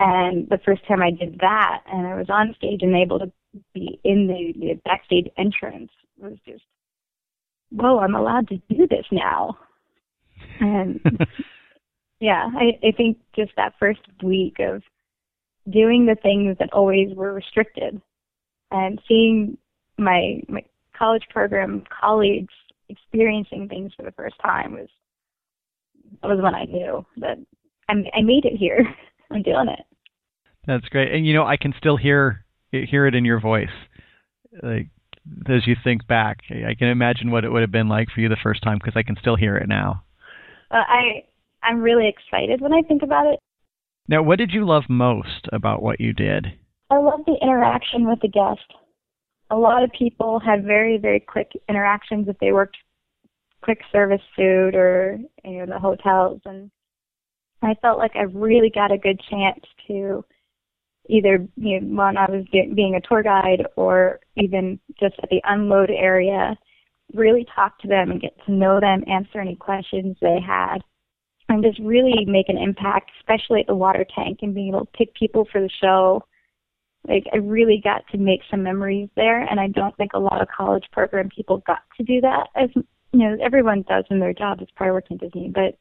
And 0.00 0.48
the 0.48 0.60
first 0.64 0.86
time 0.86 1.02
I 1.02 1.10
did 1.10 1.38
that 1.40 1.82
and 1.86 2.06
I 2.06 2.14
was 2.14 2.30
on 2.30 2.54
stage 2.56 2.80
and 2.82 2.94
able 2.94 3.18
to 3.18 3.32
be 3.74 4.00
in 4.04 4.26
the, 4.26 4.52
the 4.58 4.80
backstage 4.84 5.26
entrance 5.36 5.90
was 6.18 6.34
just, 6.46 6.62
whoa, 7.70 7.98
I'm 7.98 8.14
allowed 8.14 8.48
to 8.48 8.60
do 8.68 8.86
this 8.86 9.06
now. 9.10 9.58
And 10.60 11.00
yeah, 12.20 12.48
I, 12.54 12.86
I 12.86 12.92
think 12.96 13.18
just 13.34 13.52
that 13.56 13.74
first 13.80 14.00
week 14.22 14.56
of 14.60 14.82
doing 15.68 16.06
the 16.06 16.16
things 16.20 16.56
that 16.58 16.72
always 16.72 17.14
were 17.14 17.32
restricted 17.32 18.00
and 18.70 19.00
seeing 19.08 19.58
my 19.98 20.40
my 20.48 20.62
college 20.96 21.24
program 21.30 21.82
colleagues 22.00 22.54
experiencing 22.88 23.68
things 23.68 23.92
for 23.96 24.02
the 24.02 24.12
first 24.12 24.36
time 24.42 24.72
was 24.72 24.88
that 26.22 26.28
was 26.28 26.40
when 26.42 26.54
I 26.54 26.64
knew 26.64 27.04
that 27.18 27.38
I, 27.88 27.92
I 28.14 28.22
made 28.22 28.44
it 28.44 28.56
here. 28.56 28.86
I'm 29.30 29.42
doing 29.42 29.68
it. 29.68 29.84
That's 30.66 30.88
great, 30.88 31.14
and 31.14 31.26
you 31.26 31.34
know 31.34 31.46
I 31.46 31.56
can 31.56 31.74
still 31.78 31.96
hear 31.96 32.44
hear 32.70 33.06
it 33.06 33.14
in 33.14 33.24
your 33.24 33.40
voice, 33.40 33.68
like 34.62 34.88
as 35.48 35.66
you 35.66 35.76
think 35.82 36.06
back. 36.06 36.38
I 36.50 36.74
can 36.74 36.88
imagine 36.88 37.30
what 37.30 37.44
it 37.44 37.50
would 37.50 37.62
have 37.62 37.72
been 37.72 37.88
like 37.88 38.08
for 38.10 38.20
you 38.20 38.28
the 38.28 38.36
first 38.42 38.62
time 38.62 38.78
because 38.78 38.96
I 38.96 39.02
can 39.02 39.16
still 39.20 39.36
hear 39.36 39.56
it 39.56 39.68
now. 39.68 40.04
Uh, 40.70 40.84
I 40.86 41.24
I'm 41.62 41.80
really 41.80 42.08
excited 42.08 42.60
when 42.60 42.72
I 42.72 42.82
think 42.82 43.02
about 43.02 43.26
it. 43.26 43.38
Now, 44.08 44.22
what 44.22 44.38
did 44.38 44.52
you 44.52 44.66
love 44.66 44.84
most 44.88 45.48
about 45.52 45.82
what 45.82 46.00
you 46.00 46.12
did? 46.12 46.46
I 46.90 46.96
love 46.96 47.20
the 47.26 47.36
interaction 47.42 48.08
with 48.08 48.20
the 48.20 48.28
guest. 48.28 48.64
A 49.50 49.56
lot 49.56 49.82
of 49.82 49.90
people 49.92 50.40
had 50.40 50.64
very 50.64 50.98
very 50.98 51.20
quick 51.20 51.50
interactions 51.68 52.28
if 52.28 52.38
they 52.38 52.52
worked 52.52 52.76
quick 53.62 53.80
service 53.90 54.22
food 54.36 54.74
or 54.74 55.18
you 55.44 55.58
know 55.58 55.66
the 55.66 55.78
hotels 55.78 56.40
and 56.44 56.70
I 57.62 57.74
felt 57.82 57.98
like 57.98 58.14
I 58.14 58.22
really 58.22 58.70
got 58.70 58.92
a 58.92 58.98
good 58.98 59.20
chance 59.28 59.60
to 59.88 60.24
either 61.08 61.46
you 61.56 61.80
know, 61.80 62.04
when 62.04 62.16
I 62.16 62.30
was 62.30 62.44
being 62.52 62.94
a 62.94 63.00
tour 63.00 63.22
guide 63.22 63.66
or 63.76 64.20
even 64.36 64.78
just 65.00 65.16
at 65.22 65.30
the 65.30 65.40
unload 65.44 65.90
area, 65.90 66.56
really 67.14 67.46
talk 67.54 67.78
to 67.80 67.88
them 67.88 68.10
and 68.10 68.20
get 68.20 68.36
to 68.46 68.52
know 68.52 68.78
them, 68.80 69.02
answer 69.06 69.40
any 69.40 69.56
questions 69.56 70.16
they 70.20 70.38
had, 70.44 70.78
and 71.48 71.64
just 71.64 71.78
really 71.80 72.24
make 72.26 72.48
an 72.48 72.58
impact, 72.58 73.10
especially 73.20 73.60
at 73.60 73.66
the 73.66 73.74
water 73.74 74.06
tank 74.14 74.40
and 74.42 74.54
being 74.54 74.68
able 74.68 74.84
to 74.84 74.92
pick 74.92 75.14
people 75.14 75.46
for 75.50 75.60
the 75.60 75.70
show. 75.80 76.22
Like 77.06 77.24
I 77.32 77.36
really 77.38 77.80
got 77.82 78.02
to 78.12 78.18
make 78.18 78.40
some 78.50 78.62
memories 78.62 79.08
there, 79.16 79.42
and 79.42 79.60
I 79.60 79.68
don't 79.68 79.96
think 79.96 80.12
a 80.14 80.18
lot 80.18 80.42
of 80.42 80.48
college 80.48 80.84
program 80.92 81.28
people 81.34 81.62
got 81.66 81.80
to 81.96 82.04
do 82.04 82.20
that. 82.20 82.48
As 82.54 82.70
you 82.74 82.84
know, 83.20 83.36
everyone 83.42 83.84
does 83.88 84.04
in 84.10 84.20
their 84.20 84.34
job 84.34 84.58
as 84.60 84.68
prior 84.76 84.92
working 84.92 85.16
Disney, 85.16 85.50
but 85.54 85.78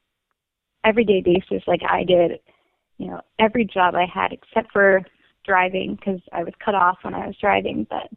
everyday 0.86 1.22
basis 1.22 1.64
like 1.68 1.82
I 1.90 2.04
did, 2.04 2.40
you 2.98 3.08
know, 3.08 3.22
every 3.40 3.66
job 3.66 3.96
I 3.96 4.06
had 4.12 4.32
except 4.32 4.72
for 4.72 5.02
driving 5.46 5.96
because 5.96 6.22
I 6.32 6.44
was 6.44 6.54
cut 6.64 6.76
off 6.76 6.98
when 7.02 7.14
I 7.14 7.28
was 7.28 7.36
driving, 7.40 7.88
but 7.90 8.10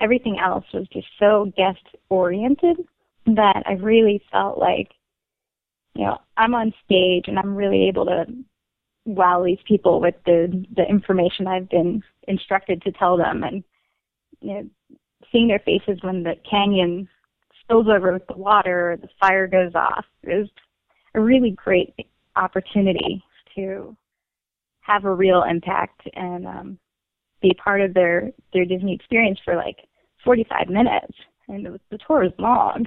everything 0.00 0.38
else 0.42 0.64
was 0.72 0.86
just 0.92 1.06
so 1.18 1.52
guest 1.56 1.84
oriented 2.08 2.78
that 3.26 3.62
I 3.66 3.72
really 3.72 4.22
felt 4.32 4.58
like, 4.58 4.88
you 5.94 6.04
know, 6.04 6.18
I'm 6.36 6.54
on 6.54 6.72
stage 6.84 7.24
and 7.26 7.38
I'm 7.38 7.54
really 7.54 7.88
able 7.88 8.06
to 8.06 8.24
wow 9.04 9.42
these 9.44 9.58
people 9.66 10.00
with 10.00 10.14
the 10.26 10.64
the 10.76 10.84
information 10.88 11.46
I've 11.46 11.68
been 11.68 12.02
instructed 12.28 12.82
to 12.82 12.92
tell 12.92 13.16
them 13.16 13.42
and 13.42 13.64
you 14.40 14.54
know 14.54 14.68
seeing 15.32 15.48
their 15.48 15.60
faces 15.60 16.02
when 16.02 16.22
the 16.22 16.34
canyon 16.48 17.08
spills 17.62 17.86
over 17.88 18.12
with 18.12 18.26
the 18.26 18.36
water 18.36 18.92
or 18.92 18.96
the 18.96 19.08
fire 19.20 19.46
goes 19.46 19.74
off 19.74 20.04
is 20.24 20.48
a 21.14 21.20
really 21.20 21.52
great 21.52 21.94
opportunity 22.36 23.22
to 23.54 23.96
have 24.80 25.04
a 25.04 25.14
real 25.14 25.44
impact 25.48 26.02
and 26.14 26.46
um, 26.46 26.78
be 27.40 27.52
part 27.62 27.80
of 27.80 27.94
their 27.94 28.32
their 28.52 28.64
Disney 28.64 28.94
experience 28.94 29.38
for 29.44 29.56
like 29.56 29.76
45 30.24 30.68
minutes. 30.68 31.14
And 31.48 31.66
the, 31.66 31.80
the 31.90 31.98
tour 32.06 32.24
is 32.24 32.32
long. 32.38 32.86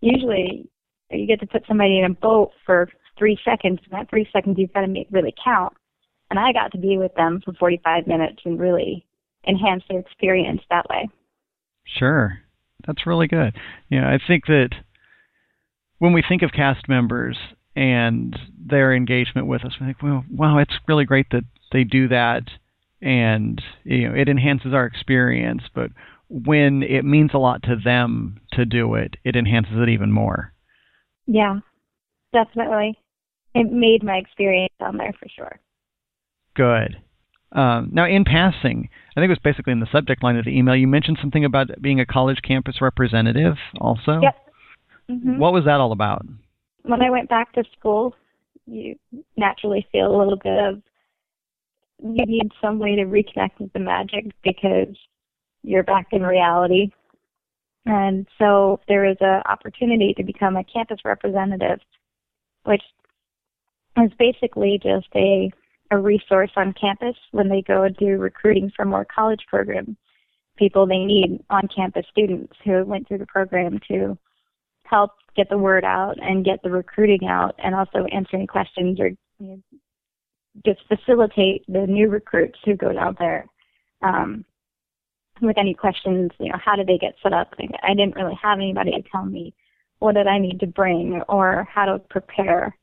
Usually, 0.00 0.68
you 1.10 1.26
get 1.26 1.40
to 1.40 1.46
put 1.46 1.64
somebody 1.66 1.98
in 1.98 2.04
a 2.04 2.14
boat 2.14 2.52
for 2.64 2.88
three 3.18 3.38
seconds, 3.44 3.80
and 3.84 3.92
that 3.92 4.10
three 4.10 4.28
seconds 4.32 4.56
you've 4.58 4.72
got 4.72 4.82
to 4.82 4.88
make 4.88 5.08
really 5.10 5.34
count. 5.42 5.74
And 6.30 6.38
I 6.38 6.52
got 6.52 6.72
to 6.72 6.78
be 6.78 6.96
with 6.96 7.14
them 7.14 7.40
for 7.44 7.52
45 7.54 8.06
minutes 8.06 8.40
and 8.44 8.58
really 8.58 9.04
enhance 9.46 9.82
their 9.88 9.98
experience 9.98 10.62
that 10.70 10.88
way. 10.88 11.08
Sure, 11.84 12.38
that's 12.86 13.06
really 13.06 13.26
good. 13.26 13.54
Yeah, 13.90 14.08
I 14.08 14.18
think 14.26 14.46
that 14.46 14.70
when 15.98 16.12
we 16.12 16.22
think 16.26 16.42
of 16.42 16.52
cast 16.52 16.88
members 16.88 17.36
and 17.74 18.38
their 18.58 18.94
engagement 18.94 19.46
with 19.46 19.64
us. 19.64 19.72
We 19.80 19.86
think, 19.86 20.02
well, 20.02 20.24
wow, 20.30 20.58
it's 20.58 20.74
really 20.86 21.04
great 21.04 21.26
that 21.30 21.44
they 21.72 21.84
do 21.84 22.08
that, 22.08 22.42
and 23.00 23.60
you 23.84 24.08
know, 24.08 24.14
it 24.14 24.28
enhances 24.28 24.74
our 24.74 24.84
experience. 24.84 25.62
But 25.74 25.90
when 26.28 26.82
it 26.82 27.04
means 27.04 27.30
a 27.34 27.38
lot 27.38 27.62
to 27.64 27.76
them 27.82 28.40
to 28.52 28.64
do 28.64 28.94
it, 28.94 29.16
it 29.24 29.36
enhances 29.36 29.74
it 29.76 29.88
even 29.88 30.12
more. 30.12 30.52
Yeah, 31.26 31.60
definitely. 32.32 32.98
It 33.54 33.70
made 33.70 34.02
my 34.02 34.16
experience 34.16 34.74
on 34.80 34.96
there 34.96 35.12
for 35.18 35.28
sure. 35.34 35.58
Good. 36.54 36.96
Um, 37.52 37.90
now, 37.92 38.06
in 38.06 38.24
passing, 38.24 38.88
I 39.14 39.20
think 39.20 39.28
it 39.28 39.28
was 39.28 39.38
basically 39.44 39.72
in 39.72 39.80
the 39.80 39.88
subject 39.92 40.22
line 40.22 40.36
of 40.36 40.46
the 40.46 40.56
email, 40.56 40.74
you 40.74 40.88
mentioned 40.88 41.18
something 41.20 41.44
about 41.44 41.68
being 41.82 42.00
a 42.00 42.06
college 42.06 42.38
campus 42.42 42.80
representative 42.80 43.56
also. 43.78 44.20
Yep. 44.22 44.36
Mm-hmm. 45.10 45.38
What 45.38 45.52
was 45.52 45.64
that 45.66 45.80
all 45.80 45.92
about? 45.92 46.24
when 46.82 47.02
I 47.02 47.10
went 47.10 47.28
back 47.28 47.52
to 47.54 47.64
school, 47.78 48.14
you 48.66 48.96
naturally 49.36 49.86
feel 49.92 50.14
a 50.14 50.18
little 50.18 50.36
bit 50.36 50.58
of 50.58 50.82
you 52.04 52.26
need 52.26 52.50
some 52.60 52.78
way 52.78 52.96
to 52.96 53.04
reconnect 53.04 53.60
with 53.60 53.72
the 53.72 53.78
magic 53.78 54.26
because 54.42 54.96
you're 55.62 55.84
back 55.84 56.08
in 56.10 56.22
reality. 56.22 56.90
And 57.86 58.26
so 58.38 58.80
there 58.88 59.04
is 59.04 59.16
an 59.20 59.42
opportunity 59.48 60.12
to 60.16 60.24
become 60.24 60.56
a 60.56 60.64
campus 60.64 60.98
representative, 61.04 61.78
which 62.64 62.82
is 63.98 64.10
basically 64.18 64.80
just 64.82 65.08
a 65.14 65.50
a 65.90 65.98
resource 65.98 66.50
on 66.56 66.72
campus 66.72 67.16
when 67.32 67.50
they 67.50 67.60
go 67.60 67.82
and 67.82 67.94
do 67.98 68.16
recruiting 68.16 68.72
for 68.74 68.86
more 68.86 69.04
college 69.04 69.44
programs. 69.46 69.94
people 70.56 70.86
they 70.86 71.04
need 71.04 71.44
on 71.50 71.68
campus 71.74 72.06
students 72.10 72.54
who 72.64 72.82
went 72.84 73.06
through 73.06 73.18
the 73.18 73.26
program 73.26 73.78
to 73.88 74.16
help 74.84 75.10
get 75.36 75.48
the 75.50 75.58
word 75.58 75.84
out 75.84 76.16
and 76.22 76.44
get 76.44 76.62
the 76.62 76.70
recruiting 76.70 77.26
out 77.28 77.54
and 77.58 77.74
also 77.74 78.06
answer 78.12 78.36
any 78.36 78.46
questions 78.46 78.98
or 79.00 79.08
you 79.08 79.18
know, 79.38 79.62
just 80.64 80.80
facilitate 80.88 81.64
the 81.68 81.86
new 81.86 82.08
recruits 82.08 82.58
who 82.64 82.74
go 82.74 82.92
down 82.92 83.16
there 83.18 83.46
um, 84.02 84.44
with 85.40 85.58
any 85.58 85.74
questions, 85.74 86.30
you 86.38 86.50
know, 86.50 86.58
how 86.62 86.76
do 86.76 86.84
they 86.84 86.98
get 86.98 87.14
set 87.22 87.32
up? 87.32 87.54
I 87.82 87.94
didn't 87.94 88.16
really 88.16 88.38
have 88.42 88.58
anybody 88.58 88.92
to 88.92 89.02
tell 89.10 89.24
me 89.24 89.54
what 89.98 90.14
did 90.14 90.26
I 90.26 90.38
need 90.38 90.60
to 90.60 90.66
bring 90.66 91.22
or 91.28 91.66
how 91.72 91.86
to 91.86 91.98
prepare. 91.98 92.76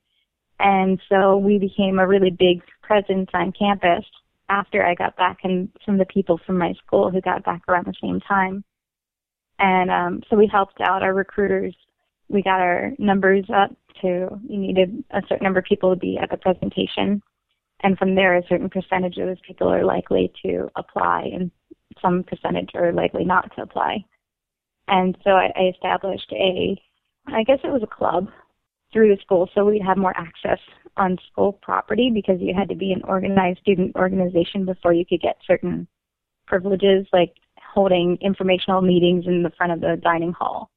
And 0.59 0.99
so 1.09 1.37
we 1.37 1.57
became 1.57 1.99
a 1.99 2.07
really 2.07 2.31
big 2.31 2.61
presence 2.83 3.29
on 3.33 3.53
campus 3.57 4.05
after 4.49 4.85
I 4.85 4.95
got 4.95 5.15
back 5.15 5.39
and 5.43 5.69
some 5.85 5.95
of 5.95 5.99
the 5.99 6.13
people 6.13 6.39
from 6.45 6.57
my 6.57 6.73
school 6.85 7.09
who 7.09 7.21
got 7.21 7.45
back 7.45 7.61
around 7.67 7.85
the 7.85 7.93
same 8.01 8.19
time. 8.19 8.63
And 9.59 9.91
um, 9.91 10.23
so 10.29 10.35
we 10.35 10.49
helped 10.51 10.81
out 10.81 11.03
our 11.03 11.13
recruiters. 11.13 11.75
We 12.27 12.41
got 12.41 12.59
our 12.59 12.91
numbers 12.97 13.45
up 13.53 13.71
to, 14.01 14.39
you 14.47 14.57
needed 14.57 15.03
a 15.11 15.21
certain 15.27 15.43
number 15.43 15.59
of 15.59 15.65
people 15.65 15.93
to 15.93 15.99
be 15.99 16.17
at 16.21 16.29
the 16.29 16.37
presentation. 16.37 17.21
And 17.81 17.97
from 17.97 18.15
there, 18.15 18.37
a 18.37 18.47
certain 18.47 18.69
percentage 18.69 19.17
of 19.17 19.27
those 19.27 19.41
people 19.45 19.69
are 19.69 19.85
likely 19.85 20.31
to 20.43 20.69
apply 20.75 21.29
and 21.33 21.51
some 22.01 22.23
percentage 22.23 22.71
are 22.75 22.91
likely 22.91 23.23
not 23.23 23.53
to 23.55 23.61
apply. 23.61 24.03
And 24.87 25.17
so 25.23 25.31
I, 25.31 25.51
I 25.55 25.71
established 25.73 26.31
a, 26.31 26.81
I 27.27 27.43
guess 27.43 27.59
it 27.63 27.71
was 27.71 27.83
a 27.83 27.87
club 27.87 28.29
through 28.91 29.13
the 29.13 29.21
school 29.21 29.49
so 29.53 29.65
we'd 29.65 29.81
have 29.81 29.97
more 29.97 30.15
access 30.17 30.59
on 30.97 31.17
school 31.31 31.53
property 31.53 32.11
because 32.13 32.37
you 32.39 32.53
had 32.57 32.69
to 32.69 32.75
be 32.75 32.91
an 32.91 33.01
organized 33.03 33.59
student 33.59 33.95
organization 33.95 34.65
before 34.65 34.93
you 34.93 35.05
could 35.05 35.21
get 35.21 35.37
certain 35.45 35.87
privileges 36.47 37.07
like 37.13 37.33
holding 37.73 38.17
informational 38.21 38.81
meetings 38.81 39.25
in 39.27 39.43
the 39.43 39.51
front 39.51 39.71
of 39.71 39.79
the 39.79 39.99
dining 40.03 40.33
hall. 40.33 40.69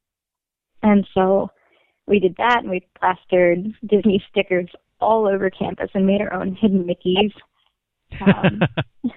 And 0.83 1.07
so 1.13 1.49
we 2.07 2.19
did 2.19 2.35
that 2.37 2.59
and 2.59 2.69
we 2.69 2.87
plastered 2.99 3.65
Disney 3.87 4.23
stickers 4.29 4.69
all 4.99 5.27
over 5.27 5.49
campus 5.49 5.89
and 5.93 6.05
made 6.05 6.21
our 6.21 6.33
own 6.33 6.55
hidden 6.55 6.85
Mickeys. 6.85 7.33
Um, 8.21 8.61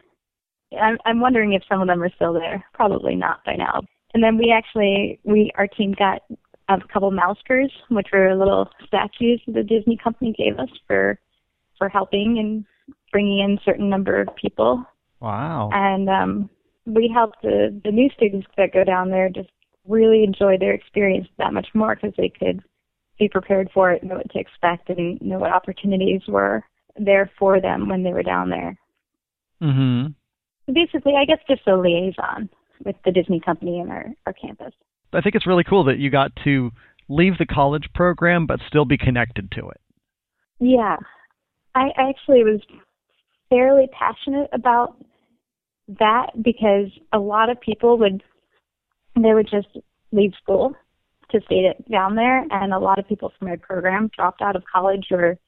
I'm, 0.80 0.98
I'm 1.04 1.20
wondering 1.20 1.52
if 1.52 1.62
some 1.68 1.80
of 1.80 1.88
them 1.88 2.02
are 2.02 2.10
still 2.16 2.32
there. 2.32 2.64
Probably 2.72 3.14
not 3.14 3.44
by 3.44 3.54
now. 3.54 3.80
And 4.14 4.22
then 4.22 4.38
we 4.38 4.52
actually, 4.52 5.20
we 5.24 5.50
our 5.56 5.66
team 5.66 5.94
got 5.96 6.22
a 6.68 6.78
couple 6.92 7.10
Mousecars, 7.10 7.70
which 7.90 8.08
were 8.12 8.34
little 8.34 8.68
statues 8.86 9.40
the 9.46 9.62
Disney 9.62 9.96
company 10.02 10.34
gave 10.36 10.58
us 10.58 10.68
for 10.86 11.18
for 11.78 11.88
helping 11.88 12.38
and 12.38 12.64
bringing 13.12 13.40
in 13.40 13.58
certain 13.64 13.88
number 13.88 14.20
of 14.20 14.28
people. 14.36 14.84
Wow. 15.20 15.70
And 15.72 16.08
um, 16.08 16.50
we 16.86 17.10
help 17.12 17.34
the 17.42 17.78
the 17.84 17.90
new 17.90 18.08
students 18.16 18.46
that 18.56 18.72
go 18.72 18.84
down 18.84 19.10
there 19.10 19.28
just 19.28 19.50
really 19.86 20.24
enjoy 20.24 20.56
their 20.58 20.72
experience 20.72 21.28
that 21.38 21.52
much 21.52 21.68
more 21.74 21.94
because 21.94 22.14
they 22.16 22.28
could 22.28 22.60
be 23.18 23.28
prepared 23.28 23.70
for 23.72 23.92
it, 23.92 24.02
know 24.02 24.16
what 24.16 24.30
to 24.30 24.38
expect, 24.38 24.90
and 24.90 25.20
know 25.22 25.38
what 25.38 25.52
opportunities 25.52 26.20
were 26.28 26.62
there 26.96 27.30
for 27.38 27.60
them 27.60 27.88
when 27.88 28.02
they 28.02 28.12
were 28.12 28.22
down 28.22 28.50
there. 28.50 28.78
Mhm 29.62 30.14
basically, 30.72 31.14
I 31.16 31.24
guess 31.24 31.38
just 31.48 31.66
a 31.66 31.76
liaison 31.76 32.48
with 32.84 32.96
the 33.04 33.12
Disney 33.12 33.40
company 33.40 33.80
and 33.80 33.90
our, 33.90 34.06
our 34.26 34.32
campus. 34.32 34.72
I 35.12 35.20
think 35.20 35.34
it's 35.34 35.46
really 35.46 35.64
cool 35.64 35.84
that 35.84 35.98
you 35.98 36.10
got 36.10 36.32
to 36.44 36.70
leave 37.08 37.38
the 37.38 37.46
college 37.46 37.88
program 37.94 38.46
but 38.46 38.60
still 38.66 38.84
be 38.84 38.98
connected 38.98 39.50
to 39.52 39.68
it. 39.68 39.80
Yeah. 40.58 40.96
I 41.74 41.88
actually 41.96 42.42
was 42.42 42.60
fairly 43.50 43.88
passionate 43.92 44.48
about 44.52 44.96
that 45.88 46.30
because 46.42 46.90
a 47.12 47.18
lot 47.18 47.50
of 47.50 47.60
people 47.60 47.98
would 47.98 48.22
they 49.14 49.32
would 49.32 49.48
just 49.48 49.68
leave 50.12 50.32
school 50.42 50.74
to 51.30 51.40
stay 51.46 51.72
down 51.90 52.16
there 52.16 52.44
and 52.50 52.72
a 52.72 52.78
lot 52.78 52.98
of 52.98 53.08
people 53.08 53.32
from 53.38 53.48
my 53.48 53.56
program 53.56 54.10
dropped 54.14 54.42
out 54.42 54.56
of 54.56 54.62
college 54.72 55.06
or 55.10 55.38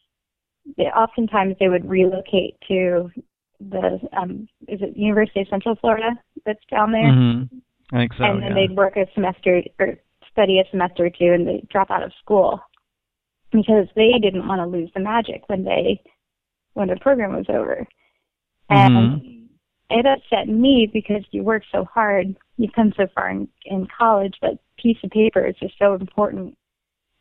they, 0.77 0.85
oftentimes 0.85 1.57
they 1.59 1.69
would 1.69 1.89
relocate 1.89 2.57
to 2.67 3.11
the 3.61 3.99
um 4.17 4.49
is 4.69 4.81
it 4.81 4.97
University 4.97 5.41
of 5.41 5.49
Central 5.49 5.75
Florida 5.77 6.11
that's 6.47 6.65
down 6.71 6.93
there? 6.93 7.11
Mm-hmm. 7.11 7.59
I 7.93 7.97
think 7.97 8.13
so. 8.15 8.25
And 8.25 8.43
then 8.43 8.51
yeah. 8.51 8.67
they'd 8.67 8.77
work 8.77 8.97
a 8.97 9.07
semester 9.15 9.63
or 9.79 9.99
study 10.31 10.61
a 10.61 10.71
semester 10.71 11.07
or 11.07 11.11
two 11.11 11.33
and 11.33 11.47
they 11.47 11.65
drop 11.71 11.91
out 11.91 12.03
of 12.03 12.13
school 12.23 12.61
because 13.51 13.87
they 13.97 14.13
didn't 14.21 14.47
want 14.47 14.61
to 14.61 14.67
lose 14.67 14.91
the 14.95 15.01
magic 15.01 15.43
when 15.49 15.65
they 15.65 16.03
when 16.75 16.89
the 16.89 16.97
program 16.97 17.35
was 17.35 17.47
over. 17.49 17.87
Mm-hmm. 18.71 18.97
And 18.97 19.49
it 19.91 20.07
upset 20.07 20.49
me 20.49 20.89
because 20.93 21.25
you 21.31 21.43
work 21.43 21.63
so 21.73 21.85
hard, 21.85 22.37
you 22.57 22.69
come 22.71 22.93
so 22.97 23.07
far 23.15 23.31
in, 23.31 23.49
in 23.65 23.89
college, 23.97 24.35
but 24.41 24.59
piece 24.77 24.99
of 25.03 25.11
paper 25.11 25.47
is 25.47 25.57
just 25.61 25.75
so 25.79 25.95
important. 25.95 26.57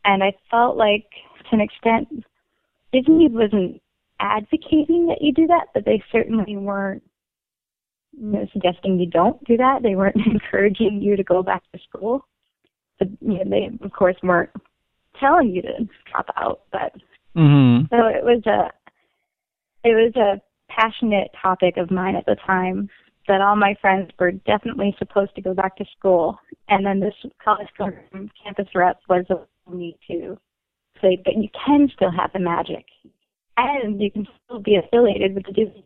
And 0.03 0.23
I 0.23 0.33
felt 0.51 0.77
like 0.77 1.05
to 1.49 1.55
an 1.55 1.61
extent 1.61 2.25
Disney 2.91 3.29
wasn't 3.29 3.81
advocating 4.19 5.07
that 5.07 5.21
you 5.21 5.33
do 5.33 5.47
that, 5.47 5.67
but 5.73 5.85
they 5.85 6.03
certainly 6.11 6.57
weren't 6.57 7.03
you 8.19 8.31
know, 8.31 8.47
suggesting 8.51 8.99
you 8.99 9.05
don't 9.05 9.43
do 9.45 9.57
that. 9.57 9.83
They 9.83 9.95
weren't 9.95 10.15
encouraging 10.25 11.01
you 11.01 11.15
to 11.15 11.23
go 11.23 11.43
back 11.43 11.63
to 11.71 11.79
school. 11.87 12.25
But 12.99 13.09
you 13.21 13.43
know, 13.43 13.49
they 13.49 13.69
of 13.85 13.91
course 13.91 14.15
weren't 14.23 14.49
telling 15.19 15.49
you 15.49 15.61
to 15.61 15.87
drop 16.11 16.27
out. 16.35 16.61
But 16.71 16.93
mm-hmm. 17.35 17.85
so 17.89 18.07
it 18.07 18.23
was 18.23 18.43
a 18.45 18.71
it 19.87 19.93
was 19.93 20.15
a 20.15 20.41
passionate 20.71 21.29
topic 21.41 21.77
of 21.77 21.91
mine 21.91 22.15
at 22.15 22.25
the 22.25 22.35
time 22.45 22.89
that 23.27 23.41
all 23.41 23.55
my 23.55 23.75
friends 23.81 24.09
were 24.19 24.31
definitely 24.31 24.95
supposed 24.97 25.35
to 25.35 25.41
go 25.41 25.53
back 25.53 25.75
to 25.75 25.85
school, 25.97 26.39
and 26.69 26.85
then 26.85 26.99
this 26.99 27.13
college 27.43 27.67
program 27.75 28.31
campus 28.41 28.67
rep 28.73 28.97
was 29.09 29.25
a 29.29 29.45
me 29.69 29.97
to 30.09 30.37
say, 31.01 31.21
but 31.23 31.35
you 31.35 31.49
can 31.65 31.89
still 31.93 32.11
have 32.11 32.31
the 32.33 32.39
magic 32.39 32.85
and 33.57 34.01
you 34.01 34.11
can 34.11 34.27
still 34.45 34.59
be 34.59 34.75
affiliated 34.75 35.35
with 35.35 35.45
the 35.45 35.51
Disney. 35.51 35.85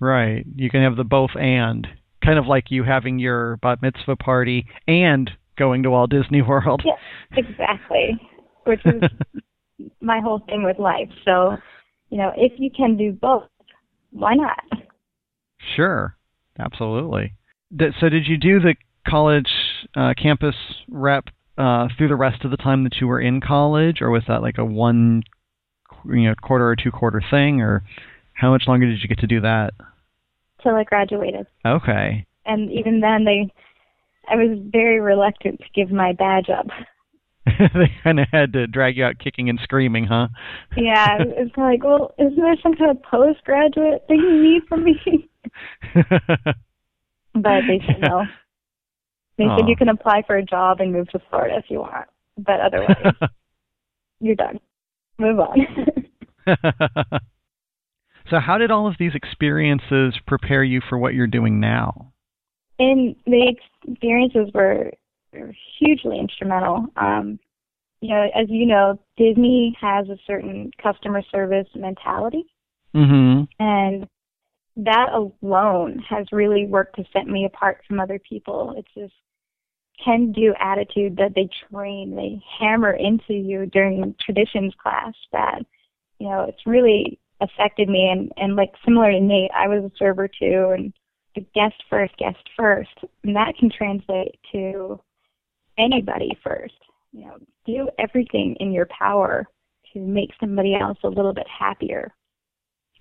Right. 0.00 0.44
You 0.54 0.70
can 0.70 0.82
have 0.82 0.96
the 0.96 1.04
both 1.04 1.30
and. 1.38 1.86
Kind 2.24 2.38
of 2.38 2.46
like 2.46 2.70
you 2.70 2.84
having 2.84 3.18
your 3.18 3.58
bat 3.58 3.82
mitzvah 3.82 4.16
party 4.16 4.66
and 4.88 5.30
going 5.58 5.82
to 5.82 5.90
Walt 5.90 6.10
Disney 6.10 6.42
World. 6.42 6.82
Yeah, 6.84 6.94
exactly. 7.36 8.18
Which 8.64 8.80
is 8.86 9.02
my 10.00 10.20
whole 10.20 10.40
thing 10.46 10.64
with 10.64 10.78
life. 10.78 11.10
So, 11.24 11.56
you 12.10 12.18
know, 12.18 12.32
if 12.36 12.52
you 12.58 12.70
can 12.70 12.96
do 12.96 13.12
both, 13.12 13.44
why 14.10 14.34
not? 14.34 14.58
Sure. 15.76 16.16
Absolutely. 16.58 17.34
So, 18.00 18.08
did 18.08 18.26
you 18.26 18.36
do 18.36 18.60
the 18.60 18.74
college 19.08 19.50
uh, 19.96 20.14
campus 20.20 20.54
rep 20.88 21.24
uh, 21.58 21.88
through 21.96 22.08
the 22.08 22.16
rest 22.16 22.44
of 22.44 22.50
the 22.50 22.56
time 22.56 22.84
that 22.84 22.96
you 23.00 23.06
were 23.06 23.20
in 23.20 23.40
college, 23.40 24.00
or 24.00 24.10
was 24.10 24.22
that 24.28 24.42
like 24.42 24.58
a 24.58 24.64
one 24.64 25.22
you 26.06 26.28
know 26.28 26.34
quarter 26.40 26.68
or 26.68 26.76
two 26.76 26.90
quarter 26.90 27.22
thing, 27.30 27.60
or 27.60 27.82
how 28.34 28.50
much 28.50 28.64
longer 28.66 28.86
did 28.86 29.02
you 29.02 29.08
get 29.08 29.18
to 29.18 29.26
do 29.26 29.40
that? 29.40 29.72
Till 30.62 30.74
I 30.74 30.84
graduated. 30.84 31.46
Okay. 31.66 32.26
And 32.46 32.70
even 32.70 33.00
then, 33.00 33.24
they, 33.24 33.52
I 34.28 34.36
was 34.36 34.58
very 34.70 35.00
reluctant 35.00 35.60
to 35.60 35.66
give 35.74 35.90
my 35.90 36.12
badge 36.12 36.48
up. 36.50 36.66
they 37.46 37.92
kind 38.02 38.20
of 38.20 38.26
had 38.32 38.52
to 38.54 38.66
drag 38.66 38.96
you 38.96 39.04
out 39.04 39.18
kicking 39.18 39.48
and 39.48 39.58
screaming, 39.62 40.06
huh? 40.06 40.28
yeah, 40.76 41.16
it's 41.20 41.56
like, 41.56 41.84
well, 41.84 42.14
isn't 42.18 42.36
there 42.36 42.56
some 42.62 42.74
kind 42.74 42.90
of 42.90 43.02
postgraduate 43.02 44.04
thing 44.08 44.18
you 44.18 44.42
need 44.42 44.62
from 44.68 44.84
me? 44.84 45.28
but 45.94 47.60
they 47.66 47.80
said 47.86 48.00
no. 48.00 48.24
They 49.36 49.44
said 49.56 49.68
you 49.68 49.76
can 49.76 49.88
apply 49.88 50.22
for 50.26 50.36
a 50.36 50.44
job 50.44 50.80
and 50.80 50.92
move 50.92 51.08
to 51.08 51.20
Florida 51.28 51.56
if 51.58 51.64
you 51.68 51.80
want, 51.80 52.06
but 52.38 52.60
otherwise, 52.60 53.14
you're 54.20 54.36
done 54.36 54.60
move 55.18 55.40
on. 55.40 55.66
So, 58.30 58.40
how 58.40 58.58
did 58.58 58.70
all 58.70 58.86
of 58.86 58.94
these 58.98 59.14
experiences 59.14 60.14
prepare 60.26 60.64
you 60.64 60.80
for 60.88 60.98
what 60.98 61.14
you're 61.14 61.26
doing 61.26 61.60
now? 61.60 62.12
And 62.78 63.14
the 63.26 63.54
experiences 63.86 64.50
were, 64.54 64.90
were 65.32 65.52
hugely 65.78 66.18
instrumental. 66.18 66.86
Um, 66.96 67.38
you 68.00 68.10
know, 68.10 68.28
as 68.34 68.46
you 68.48 68.66
know, 68.66 68.98
Disney 69.16 69.76
has 69.80 70.08
a 70.08 70.18
certain 70.26 70.70
customer 70.82 71.22
service 71.30 71.68
mentality, 71.74 72.44
mm-hmm. 72.94 73.44
and 73.58 74.08
that 74.76 75.08
alone 75.12 76.02
has 76.08 76.26
really 76.32 76.66
worked 76.66 76.96
to 76.96 77.04
set 77.12 77.26
me 77.26 77.44
apart 77.44 77.82
from 77.86 78.00
other 78.00 78.18
people. 78.18 78.74
It's 78.76 78.88
this 78.96 79.10
can 80.02 80.32
do 80.32 80.54
attitude 80.58 81.16
that 81.16 81.32
they 81.34 81.48
train, 81.70 82.16
they 82.16 82.42
hammer 82.58 82.92
into 82.92 83.32
you 83.32 83.66
during 83.66 84.14
traditions 84.20 84.74
class 84.82 85.14
that, 85.32 85.60
you 86.18 86.28
know, 86.28 86.44
it's 86.48 86.66
really 86.66 87.18
affected 87.50 87.88
me 87.88 88.08
and, 88.10 88.32
and 88.36 88.56
like 88.56 88.72
similar 88.84 89.12
to 89.12 89.20
Nate, 89.20 89.50
I 89.54 89.68
was 89.68 89.84
a 89.84 89.96
server 89.98 90.28
too 90.28 90.72
and 90.74 90.92
guest 91.54 91.82
first, 91.90 92.16
guest 92.16 92.38
first. 92.56 92.90
And 93.22 93.36
that 93.36 93.56
can 93.58 93.70
translate 93.70 94.38
to 94.52 95.00
anybody 95.78 96.38
first. 96.42 96.74
You 97.12 97.26
know, 97.26 97.36
do 97.66 97.88
everything 97.98 98.56
in 98.60 98.72
your 98.72 98.86
power 98.86 99.46
to 99.92 100.00
make 100.00 100.30
somebody 100.40 100.74
else 100.74 100.98
a 101.04 101.08
little 101.08 101.32
bit 101.32 101.46
happier. 101.48 102.12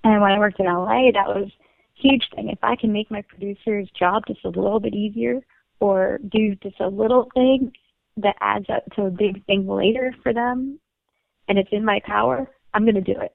And 0.04 0.22
when 0.22 0.32
I 0.32 0.40
worked 0.40 0.60
in 0.60 0.66
LA, 0.66 1.12
that 1.12 1.28
was 1.28 1.50
huge 1.96 2.30
thing. 2.36 2.50
If 2.50 2.60
I 2.62 2.76
can 2.76 2.92
make 2.92 3.10
my 3.10 3.22
producer's 3.22 3.90
job 3.98 4.24
just 4.28 4.44
a 4.46 4.50
little 4.50 4.80
bit 4.80 4.94
easier, 4.94 5.42
or 5.80 6.20
do 6.30 6.56
just 6.56 6.80
a 6.80 6.88
little 6.88 7.30
thing 7.34 7.72
that 8.18 8.36
adds 8.42 8.66
up 8.70 8.84
to 8.96 9.06
a 9.06 9.12
big 9.12 9.46
thing 9.46 9.68
later 9.68 10.14
for 10.22 10.34
them 10.34 10.80
and 11.48 11.58
it's 11.58 11.70
in 11.72 11.84
my 11.84 12.00
power, 12.06 12.50
I'm 12.74 12.84
going 12.84 12.96
to 12.96 13.02
do 13.02 13.20
it. 13.20 13.34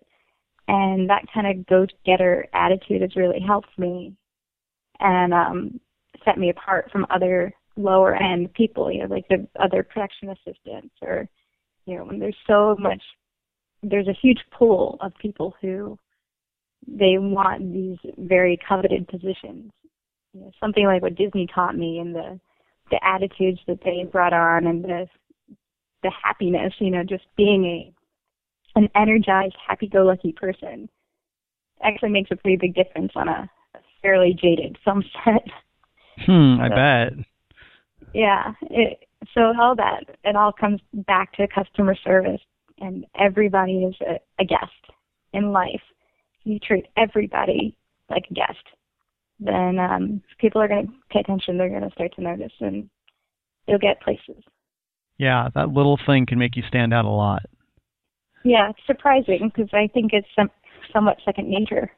And 0.69 1.09
that 1.09 1.25
kind 1.33 1.47
of 1.47 1.67
go-getter 1.67 2.47
attitude 2.53 3.01
has 3.01 3.17
really 3.17 3.41
helped 3.41 3.77
me 3.79 4.15
and 5.01 5.33
um, 5.33 5.81
set 6.25 6.39
me 6.39 6.51
apart 6.51 6.91
from 6.93 7.07
other 7.11 7.53
lower 7.77 8.15
end 8.15 8.53
people, 8.53 8.93
you 8.93 9.01
know, 9.01 9.15
like 9.15 9.27
the 9.29 9.47
other 9.59 9.83
production 9.83 10.31
assistants 10.31 10.95
or, 11.01 11.27
you 11.87 11.97
know, 11.97 12.05
when 12.05 12.19
there's 12.19 12.37
so 12.47 12.77
much, 12.79 13.03
there's 13.83 14.09
a 14.09 14.19
huge 14.21 14.41
pool 14.53 14.99
of 15.01 15.13
people 15.21 15.55
who 15.63 15.99
they 16.87 17.17
want 17.19 17.73
these 17.73 17.99
very 18.19 18.59
coveted 18.69 19.09
positions. 19.09 19.73
You 20.35 20.41
know, 20.43 20.51
something 20.61 20.85
like 20.85 21.03
what 21.03 21.15
Disney 21.15 21.47
taught 21.53 21.77
me 21.77 21.99
and 21.99 22.15
the 22.15 22.39
the 22.91 23.01
attitudes 23.05 23.61
that 23.67 23.81
they 23.85 24.05
brought 24.11 24.33
on 24.33 24.67
and 24.67 24.85
the 24.85 25.07
the 26.03 26.13
happiness, 26.23 26.73
you 26.79 26.91
know, 26.91 27.03
just 27.03 27.25
being 27.37 27.65
a 27.65 27.93
an 28.79 28.89
energized, 28.95 29.57
happy-go-lucky 29.67 30.33
person 30.33 30.89
actually 31.83 32.11
makes 32.11 32.31
a 32.31 32.37
pretty 32.37 32.57
big 32.57 32.75
difference 32.75 33.13
on 33.17 33.29
a, 33.29 33.51
a 33.75 33.79
fairly 34.01 34.37
jaded 34.41 34.79
film 34.85 35.03
set. 35.25 35.45
Hmm, 36.25 36.61
I 36.61 36.69
so, 36.69 36.75
bet. 36.75 37.13
Yeah, 38.15 38.53
it, 38.63 39.05
so 39.35 39.53
all 39.61 39.75
that 39.77 40.05
it 40.25 40.37
all 40.37 40.53
comes 40.53 40.81
back 40.93 41.33
to 41.35 41.47
customer 41.49 41.97
service, 42.05 42.41
and 42.79 43.05
everybody 43.19 43.85
is 43.85 43.95
a, 44.01 44.19
a 44.41 44.45
guest 44.45 44.93
in 45.33 45.53
life. 45.53 45.83
You 46.45 46.59
treat 46.61 46.87
everybody 46.97 47.77
like 48.09 48.25
a 48.31 48.35
guest, 48.35 48.65
then 49.41 49.79
um, 49.79 50.23
people 50.41 50.63
are 50.63 50.69
going 50.69 50.87
to 50.87 50.93
pay 51.11 51.21
attention. 51.21 51.59
They're 51.59 51.69
going 51.69 51.83
to 51.83 51.91
start 51.91 52.15
to 52.15 52.23
notice, 52.23 52.53
and 52.61 52.89
you'll 53.67 53.79
get 53.79 54.01
places. 54.01 54.43
Yeah, 55.19 55.49
that 55.55 55.71
little 55.71 55.99
thing 56.07 56.27
can 56.27 56.39
make 56.39 56.57
you 56.57 56.63
stand 56.69 56.95
out 56.95 57.05
a 57.05 57.11
lot. 57.11 57.43
Yeah, 58.49 58.71
it's 58.71 58.87
surprising 58.87 59.53
because 59.55 59.69
I 59.75 59.89
think 59.93 60.13
it's 60.15 60.27
some, 60.35 60.51
somewhat 60.91 61.19
second 61.23 61.51
nature. 61.51 61.91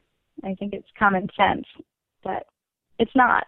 I 0.43 0.53
think 0.55 0.73
it's 0.73 0.87
common 0.99 1.29
sense, 1.37 1.65
but 2.25 2.45
it's 2.99 3.15
not. 3.15 3.45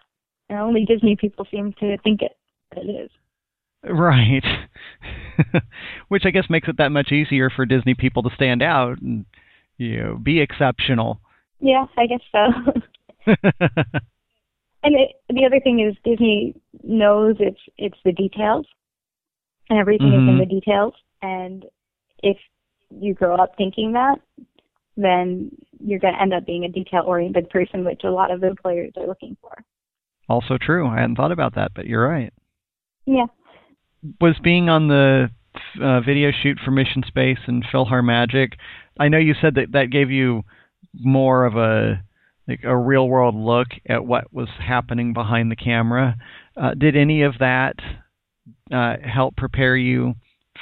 And 0.49 0.57
only 0.57 0.85
Disney 0.85 1.17
people 1.17 1.45
seem 1.51 1.73
to 1.81 1.97
think 1.97 2.21
it, 2.21 2.31
that 2.73 2.85
it 2.85 2.89
is. 2.89 3.11
Right. 3.83 4.43
Which 6.07 6.23
I 6.25 6.29
guess 6.29 6.45
makes 6.49 6.69
it 6.69 6.77
that 6.77 6.93
much 6.93 7.11
easier 7.11 7.49
for 7.49 7.65
Disney 7.65 7.93
people 7.93 8.23
to 8.23 8.29
stand 8.35 8.61
out 8.61 9.01
and 9.01 9.25
you 9.77 10.01
know, 10.01 10.15
be 10.15 10.39
exceptional. 10.39 11.19
Yeah, 11.59 11.87
I 11.97 12.05
guess 12.07 12.21
so. 12.31 12.37
and 13.25 14.95
it, 14.95 15.11
the 15.27 15.45
other 15.45 15.59
thing 15.61 15.85
is 15.85 15.97
Disney 16.05 16.55
knows 16.83 17.35
it's 17.39 17.59
it's 17.77 17.97
the 18.05 18.13
details, 18.13 18.65
and 19.69 19.77
everything 19.77 20.07
mm-hmm. 20.07 20.15
is 20.15 20.29
in 20.29 20.35
mm-hmm. 20.35 20.39
the 20.39 20.45
details. 20.45 20.93
And 21.21 21.65
if 22.21 22.37
you 22.99 23.13
grow 23.13 23.35
up 23.35 23.53
thinking 23.57 23.93
that, 23.93 24.19
then 24.95 25.51
you're 25.79 25.99
going 25.99 26.13
to 26.13 26.21
end 26.21 26.33
up 26.33 26.45
being 26.45 26.65
a 26.65 26.69
detail-oriented 26.69 27.49
person, 27.49 27.83
which 27.83 28.01
a 28.03 28.11
lot 28.11 28.31
of 28.31 28.43
employers 28.43 28.91
are 28.97 29.07
looking 29.07 29.35
for. 29.41 29.63
Also 30.29 30.57
true. 30.59 30.87
I 30.87 30.99
hadn't 30.99 31.15
thought 31.15 31.31
about 31.31 31.55
that, 31.55 31.71
but 31.75 31.85
you're 31.85 32.07
right. 32.07 32.31
Yeah. 33.05 33.25
Was 34.21 34.35
being 34.43 34.69
on 34.69 34.87
the 34.87 35.29
uh, 35.81 36.01
video 36.01 36.31
shoot 36.31 36.57
for 36.63 36.71
Mission 36.71 37.03
Space 37.07 37.39
and 37.47 37.63
PhilharMagic, 37.65 38.53
I 38.99 39.09
know 39.09 39.17
you 39.17 39.33
said 39.39 39.55
that 39.55 39.71
that 39.73 39.91
gave 39.91 40.11
you 40.11 40.43
more 40.93 41.45
of 41.45 41.55
a 41.55 42.03
like 42.47 42.61
a 42.63 42.75
real 42.75 43.07
world 43.07 43.35
look 43.35 43.67
at 43.87 44.05
what 44.05 44.33
was 44.33 44.49
happening 44.59 45.13
behind 45.13 45.49
the 45.49 45.55
camera. 45.55 46.17
Uh, 46.57 46.73
did 46.73 46.95
any 46.95 47.23
of 47.23 47.35
that 47.39 47.75
uh, 48.71 48.95
help 49.01 49.35
prepare 49.37 49.77
you 49.77 50.15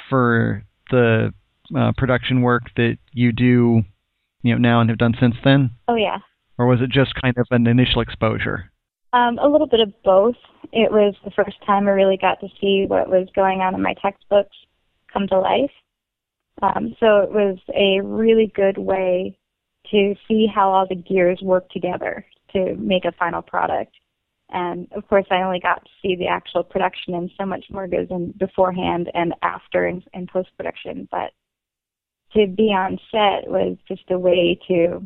for 0.08 0.64
the 0.90 1.34
uh, 1.76 1.92
production 1.96 2.42
work 2.42 2.62
that 2.76 2.98
you 3.12 3.32
do, 3.32 3.82
you 4.42 4.52
know, 4.52 4.58
now 4.58 4.80
and 4.80 4.90
have 4.90 4.98
done 4.98 5.14
since 5.18 5.36
then? 5.44 5.70
Oh 5.88 5.94
yeah. 5.94 6.18
Or 6.58 6.66
was 6.66 6.80
it 6.80 6.90
just 6.90 7.14
kind 7.20 7.36
of 7.38 7.46
an 7.50 7.66
initial 7.66 8.02
exposure? 8.02 8.70
Um, 9.12 9.38
a 9.38 9.48
little 9.48 9.66
bit 9.66 9.80
of 9.80 9.92
both. 10.04 10.36
It 10.72 10.90
was 10.90 11.14
the 11.24 11.30
first 11.32 11.56
time 11.66 11.86
I 11.86 11.90
really 11.90 12.16
got 12.16 12.40
to 12.40 12.48
see 12.60 12.86
what 12.86 13.08
was 13.08 13.28
going 13.34 13.60
on 13.60 13.74
in 13.74 13.82
my 13.82 13.94
textbooks 14.00 14.56
come 15.12 15.26
to 15.28 15.38
life. 15.38 15.70
Um, 16.62 16.94
so 17.00 17.18
it 17.18 17.30
was 17.30 17.58
a 17.74 18.00
really 18.02 18.52
good 18.54 18.78
way 18.78 19.36
to 19.90 20.14
see 20.28 20.46
how 20.46 20.70
all 20.70 20.86
the 20.88 20.94
gears 20.94 21.40
work 21.42 21.68
together 21.70 22.24
to 22.52 22.74
make 22.76 23.04
a 23.04 23.12
final 23.12 23.42
product. 23.42 23.92
And 24.50 24.86
of 24.92 25.06
course, 25.08 25.26
I 25.30 25.42
only 25.42 25.60
got 25.60 25.82
to 25.84 25.90
see 26.02 26.14
the 26.14 26.28
actual 26.28 26.62
production, 26.62 27.14
and 27.14 27.30
so 27.38 27.46
much 27.46 27.64
more 27.70 27.86
goes 27.86 28.08
in 28.10 28.32
beforehand 28.38 29.10
and 29.14 29.34
after 29.42 29.86
in, 29.86 30.02
in 30.12 30.26
post 30.26 30.50
production. 30.56 31.08
But 31.10 31.32
to 32.34 32.46
be 32.46 32.68
on 32.68 32.98
set 33.10 33.50
was 33.50 33.76
just 33.86 34.10
a 34.10 34.18
way 34.18 34.58
to 34.68 35.04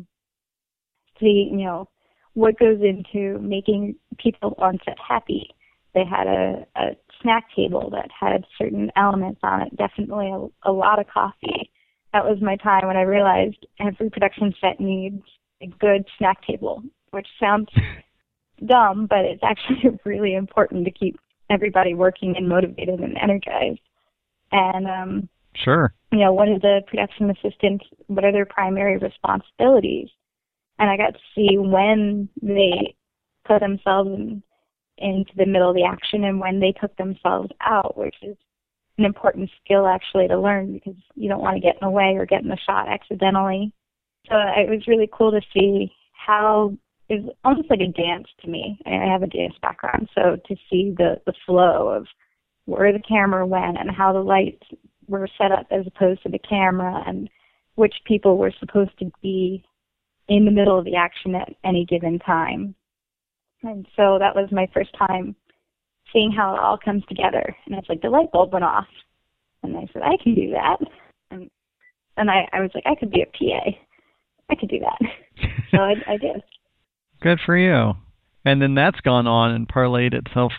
see, 1.19 1.49
you 1.51 1.65
know, 1.65 1.89
what 2.33 2.59
goes 2.59 2.79
into 2.81 3.39
making 3.39 3.95
people 4.19 4.55
on 4.59 4.79
set 4.85 4.97
happy. 5.05 5.49
They 5.93 6.03
had 6.05 6.27
a, 6.27 6.65
a 6.75 6.95
snack 7.21 7.45
table 7.55 7.89
that 7.91 8.09
had 8.17 8.45
certain 8.57 8.91
elements 8.95 9.39
on 9.43 9.61
it, 9.61 9.75
definitely 9.75 10.29
a, 10.29 10.69
a 10.69 10.71
lot 10.71 10.99
of 10.99 11.07
coffee, 11.07 11.71
that 12.13 12.25
was 12.25 12.41
my 12.41 12.55
time 12.55 12.87
when 12.87 12.97
I 12.97 13.01
realized 13.01 13.65
every 13.79 14.09
production 14.09 14.53
set 14.59 14.79
needs 14.79 15.21
a 15.61 15.67
good 15.67 16.03
snack 16.17 16.43
table, 16.45 16.81
which 17.11 17.27
sounds 17.39 17.69
dumb, 18.65 19.07
but 19.07 19.19
it's 19.19 19.43
actually 19.43 19.99
really 20.05 20.35
important 20.35 20.85
to 20.85 20.91
keep 20.91 21.19
everybody 21.49 21.93
working 21.93 22.35
and 22.35 22.47
motivated 22.47 22.99
and 22.99 23.17
energized. 23.17 23.81
And 24.51 24.87
um 24.87 25.29
sure. 25.63 25.93
You 26.11 26.19
know, 26.19 26.33
what 26.33 26.47
are 26.47 26.59
the 26.59 26.81
production 26.87 27.29
assistants 27.29 27.85
what 28.07 28.23
are 28.23 28.31
their 28.31 28.45
primary 28.45 28.97
responsibilities? 28.97 30.09
And 30.79 30.89
I 30.89 30.97
got 30.97 31.13
to 31.13 31.19
see 31.35 31.57
when 31.57 32.29
they 32.41 32.95
put 33.45 33.59
themselves 33.59 34.09
in, 34.09 34.43
into 34.97 35.31
the 35.35 35.45
middle 35.45 35.69
of 35.69 35.75
the 35.75 35.85
action 35.85 36.23
and 36.23 36.39
when 36.39 36.59
they 36.59 36.73
took 36.79 36.95
themselves 36.97 37.49
out, 37.61 37.97
which 37.97 38.15
is 38.21 38.37
an 38.97 39.05
important 39.05 39.49
skill 39.63 39.87
actually 39.87 40.27
to 40.27 40.39
learn 40.39 40.73
because 40.73 40.99
you 41.15 41.29
don't 41.29 41.41
want 41.41 41.55
to 41.55 41.61
get 41.61 41.75
in 41.81 41.87
the 41.87 41.89
way 41.89 42.15
or 42.15 42.25
get 42.25 42.41
in 42.41 42.49
the 42.49 42.57
shot 42.65 42.87
accidentally. 42.87 43.73
So 44.29 44.35
it 44.35 44.69
was 44.69 44.87
really 44.87 45.09
cool 45.11 45.31
to 45.31 45.41
see 45.53 45.91
how 46.13 46.73
it 47.09 47.23
was 47.23 47.33
almost 47.43 47.69
like 47.69 47.79
a 47.79 47.91
dance 47.91 48.27
to 48.41 48.49
me. 48.49 48.79
I 48.85 49.11
have 49.11 49.23
a 49.23 49.27
dance 49.27 49.53
background, 49.61 50.09
so 50.13 50.37
to 50.47 50.55
see 50.69 50.93
the 50.97 51.21
the 51.25 51.33
flow 51.45 51.87
of 51.89 52.05
where 52.65 52.91
the 52.91 52.99
camera 52.99 53.47
went 53.47 53.77
and 53.77 53.89
how 53.89 54.11
the 54.11 54.19
lights 54.19 54.63
were 55.07 55.27
set 55.37 55.51
up 55.51 55.67
as 55.71 55.85
opposed 55.87 56.23
to 56.23 56.29
the 56.29 56.39
camera 56.39 57.03
and 57.05 57.29
which 57.75 57.93
people 58.05 58.37
were 58.37 58.53
supposed 58.59 58.97
to 58.99 59.11
be 59.21 59.63
in 60.27 60.45
the 60.45 60.51
middle 60.51 60.77
of 60.77 60.85
the 60.85 60.95
action 60.95 61.35
at 61.35 61.49
any 61.63 61.85
given 61.85 62.19
time. 62.19 62.75
And 63.63 63.85
so 63.95 64.17
that 64.19 64.35
was 64.35 64.49
my 64.51 64.67
first 64.73 64.91
time 64.97 65.35
seeing 66.13 66.31
how 66.31 66.55
it 66.55 66.59
all 66.59 66.77
comes 66.77 67.03
together. 67.07 67.55
And 67.65 67.75
it's 67.75 67.89
like 67.89 68.01
the 68.01 68.09
light 68.09 68.31
bulb 68.31 68.53
went 68.53 68.65
off. 68.65 68.87
And 69.63 69.75
I 69.77 69.87
said, 69.93 70.01
I 70.03 70.21
can 70.21 70.35
do 70.35 70.51
that. 70.51 70.77
And 71.31 71.49
and 72.17 72.31
I, 72.31 72.47
I 72.51 72.61
was 72.61 72.71
like, 72.73 72.85
I 72.85 72.95
could 72.95 73.11
be 73.11 73.21
a 73.21 73.25
PA. 73.25 73.77
I 74.49 74.55
could 74.55 74.69
do 74.69 74.79
that. 74.79 74.97
so 75.71 75.77
I, 75.77 75.93
I 76.07 76.17
did. 76.17 76.41
Good 77.21 77.39
for 77.45 77.55
you. 77.55 77.93
And 78.43 78.61
then 78.61 78.75
that's 78.75 78.99
gone 79.01 79.27
on 79.27 79.51
and 79.51 79.67
parlayed 79.67 80.13
itself 80.13 80.53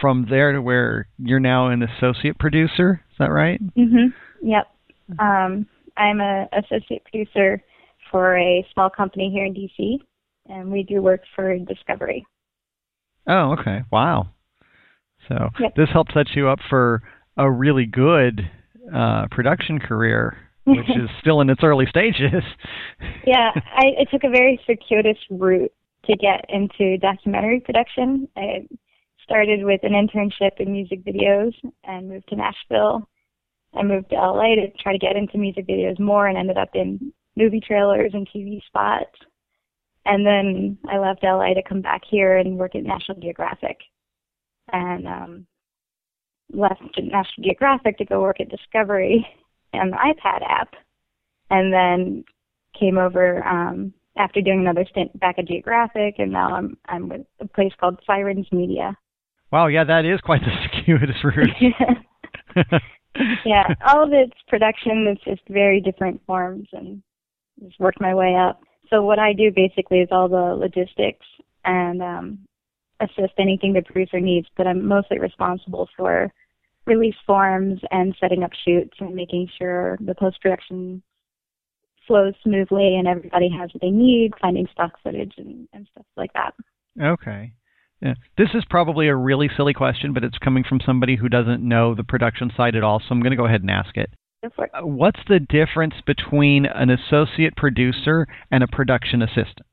from 0.00 0.26
there 0.30 0.52
to 0.52 0.62
where 0.62 1.08
you're 1.18 1.40
now 1.40 1.68
an 1.68 1.82
associate 1.82 2.38
producer. 2.38 3.02
Is 3.10 3.18
that 3.18 3.30
right? 3.30 3.60
Mhm. 3.74 4.12
Yep. 4.42 4.66
Um, 5.18 5.66
I'm 5.96 6.20
an 6.20 6.48
associate 6.52 7.04
producer 7.04 7.62
for 8.10 8.36
a 8.36 8.66
small 8.72 8.90
company 8.90 9.30
here 9.30 9.44
in 9.44 9.54
DC, 9.54 9.98
and 10.48 10.70
we 10.70 10.82
do 10.82 11.02
work 11.02 11.22
for 11.34 11.56
Discovery. 11.58 12.26
Oh, 13.26 13.52
okay. 13.58 13.82
Wow. 13.90 14.28
So 15.28 15.50
yep. 15.58 15.74
this 15.76 15.88
helps 15.92 16.14
set 16.14 16.30
you 16.34 16.48
up 16.48 16.58
for 16.68 17.02
a 17.36 17.50
really 17.50 17.86
good 17.86 18.50
uh, 18.94 19.26
production 19.30 19.78
career, 19.78 20.36
which 20.64 20.88
is 20.88 21.10
still 21.20 21.40
in 21.40 21.50
its 21.50 21.62
early 21.62 21.86
stages. 21.86 22.42
yeah, 23.26 23.50
I, 23.54 23.86
it 23.98 24.08
took 24.10 24.24
a 24.24 24.30
very 24.30 24.60
circuitous 24.66 25.18
route 25.30 25.72
to 26.06 26.16
get 26.16 26.46
into 26.48 26.96
documentary 26.98 27.60
production. 27.60 28.28
I 28.36 28.66
started 29.30 29.64
with 29.64 29.80
an 29.84 29.92
internship 29.92 30.58
in 30.58 30.72
music 30.72 31.04
videos 31.04 31.52
and 31.84 32.08
moved 32.08 32.28
to 32.28 32.36
Nashville. 32.36 33.08
I 33.74 33.84
moved 33.84 34.10
to 34.10 34.16
LA 34.16 34.56
to 34.56 34.66
try 34.82 34.92
to 34.92 34.98
get 34.98 35.14
into 35.14 35.38
music 35.38 35.68
videos 35.68 36.00
more 36.00 36.26
and 36.26 36.36
ended 36.36 36.58
up 36.58 36.70
in 36.74 37.12
movie 37.36 37.60
trailers 37.64 38.10
and 38.12 38.28
TV 38.28 38.60
spots. 38.66 39.14
And 40.04 40.26
then 40.26 40.78
I 40.90 40.98
left 40.98 41.22
LA 41.22 41.54
to 41.54 41.62
come 41.68 41.80
back 41.80 42.02
here 42.10 42.38
and 42.38 42.58
work 42.58 42.74
at 42.74 42.82
National 42.82 43.20
Geographic 43.20 43.76
and 44.72 45.06
um, 45.06 45.46
left 46.52 46.82
National 46.98 47.44
Geographic 47.44 47.98
to 47.98 48.04
go 48.04 48.20
work 48.22 48.40
at 48.40 48.48
Discovery 48.48 49.24
and 49.72 49.92
the 49.92 49.96
iPad 49.96 50.42
app, 50.48 50.74
and 51.50 51.72
then 51.72 52.24
came 52.78 52.98
over 52.98 53.46
um, 53.46 53.92
after 54.16 54.40
doing 54.40 54.58
another 54.58 54.84
stint 54.90 55.18
back 55.20 55.38
at 55.38 55.46
Geographic, 55.46 56.16
and 56.18 56.32
now 56.32 56.52
I'm 56.52 56.76
I'm 56.86 57.08
with 57.08 57.26
a 57.38 57.46
place 57.46 57.72
called 57.78 58.00
Sirens 58.04 58.48
Media, 58.50 58.96
Wow, 59.52 59.66
yeah, 59.66 59.84
that 59.84 60.04
is 60.04 60.20
quite 60.20 60.42
the 60.42 60.68
circuitous 60.76 61.24
route. 61.24 61.50
yeah, 63.44 63.64
all 63.86 64.04
of 64.04 64.12
its 64.12 64.34
production 64.48 65.06
is 65.10 65.18
just 65.24 65.42
very 65.48 65.80
different 65.80 66.20
forms 66.26 66.68
and 66.72 67.02
just 67.62 67.78
worked 67.80 68.00
my 68.00 68.14
way 68.14 68.36
up. 68.36 68.60
So 68.88 69.02
what 69.02 69.18
I 69.18 69.32
do 69.32 69.50
basically 69.54 70.00
is 70.00 70.08
all 70.10 70.28
the 70.28 70.36
logistics 70.36 71.26
and 71.64 72.02
um, 72.02 72.38
assist 73.00 73.34
anything 73.38 73.72
the 73.72 73.82
producer 73.82 74.20
needs, 74.20 74.48
but 74.56 74.66
I'm 74.66 74.86
mostly 74.86 75.18
responsible 75.18 75.88
for 75.96 76.32
release 76.86 77.14
forms 77.26 77.80
and 77.90 78.16
setting 78.20 78.42
up 78.42 78.50
shoots 78.64 78.96
and 79.00 79.14
making 79.14 79.48
sure 79.58 79.96
the 80.00 80.14
post 80.14 80.40
production 80.40 81.02
flows 82.06 82.34
smoothly 82.42 82.96
and 82.96 83.06
everybody 83.06 83.48
has 83.48 83.70
what 83.72 83.80
they 83.80 83.90
need, 83.90 84.32
finding 84.40 84.66
stock 84.72 84.92
footage 85.02 85.34
and, 85.36 85.68
and 85.72 85.86
stuff 85.92 86.06
like 86.16 86.32
that. 86.32 86.52
Okay. 87.00 87.52
Yeah. 88.00 88.14
This 88.38 88.48
is 88.54 88.64
probably 88.70 89.08
a 89.08 89.16
really 89.16 89.50
silly 89.56 89.74
question, 89.74 90.12
but 90.14 90.24
it's 90.24 90.38
coming 90.38 90.64
from 90.64 90.80
somebody 90.84 91.16
who 91.16 91.28
doesn't 91.28 91.66
know 91.66 91.94
the 91.94 92.04
production 92.04 92.50
side 92.56 92.74
at 92.74 92.82
all, 92.82 92.98
so 93.00 93.06
I'm 93.10 93.20
going 93.20 93.32
to 93.32 93.36
go 93.36 93.46
ahead 93.46 93.60
and 93.60 93.70
ask 93.70 93.96
it. 93.96 94.10
Uh, 94.42 94.86
what's 94.86 95.20
the 95.28 95.38
difference 95.38 95.94
between 96.06 96.64
an 96.64 96.88
associate 96.88 97.56
producer 97.56 98.26
and 98.50 98.62
a 98.62 98.66
production 98.66 99.20
assistant? 99.20 99.66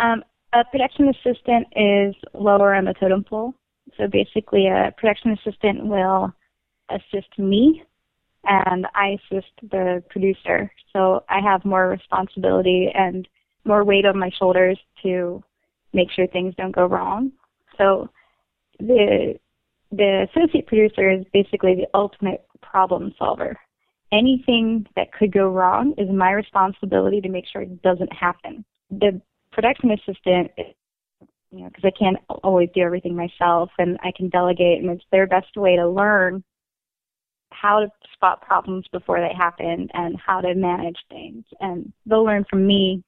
Um, 0.00 0.24
a 0.52 0.64
production 0.64 1.08
assistant 1.08 1.66
is 1.76 2.14
lower 2.34 2.74
on 2.74 2.86
the 2.86 2.94
totem 2.94 3.22
pole. 3.22 3.54
So 3.96 4.08
basically, 4.10 4.66
a 4.66 4.92
production 4.96 5.32
assistant 5.32 5.86
will 5.86 6.32
assist 6.90 7.38
me 7.38 7.84
and 8.44 8.86
I 8.94 9.18
assist 9.18 9.52
the 9.70 10.02
producer. 10.08 10.70
So 10.92 11.24
I 11.28 11.40
have 11.40 11.64
more 11.64 11.88
responsibility 11.88 12.88
and 12.94 13.28
more 13.64 13.84
weight 13.84 14.06
on 14.06 14.18
my 14.18 14.30
shoulders 14.38 14.78
to 15.02 15.42
make 15.92 16.10
sure 16.10 16.26
things 16.26 16.54
don't 16.56 16.74
go 16.74 16.86
wrong. 16.86 17.32
So 17.76 18.08
the 18.78 19.38
the 19.90 20.28
associate 20.30 20.66
producer 20.66 21.10
is 21.10 21.24
basically 21.32 21.74
the 21.74 21.88
ultimate 21.94 22.44
problem 22.60 23.14
solver. 23.18 23.58
Anything 24.12 24.86
that 24.96 25.12
could 25.12 25.32
go 25.32 25.48
wrong 25.48 25.94
is 25.96 26.08
my 26.10 26.32
responsibility 26.32 27.20
to 27.20 27.28
make 27.28 27.44
sure 27.50 27.62
it 27.62 27.82
doesn't 27.82 28.12
happen. 28.12 28.64
The 28.90 29.20
production 29.52 29.90
assistant, 29.92 30.50
you 31.50 31.60
know, 31.60 31.68
because 31.68 31.84
I 31.84 31.98
can't 31.98 32.18
always 32.42 32.68
do 32.74 32.82
everything 32.82 33.16
myself, 33.16 33.70
and 33.78 33.98
I 34.02 34.12
can 34.16 34.28
delegate, 34.28 34.82
and 34.82 34.90
it's 34.90 35.04
their 35.10 35.26
best 35.26 35.56
way 35.56 35.76
to 35.76 35.88
learn 35.88 36.44
how 37.50 37.80
to 37.80 37.90
spot 38.12 38.42
problems 38.42 38.86
before 38.92 39.20
they 39.20 39.34
happen 39.34 39.88
and 39.94 40.18
how 40.24 40.40
to 40.40 40.54
manage 40.54 40.98
things. 41.08 41.44
And 41.60 41.92
they'll 42.06 42.24
learn 42.24 42.44
from 42.48 42.66
me, 42.66 43.02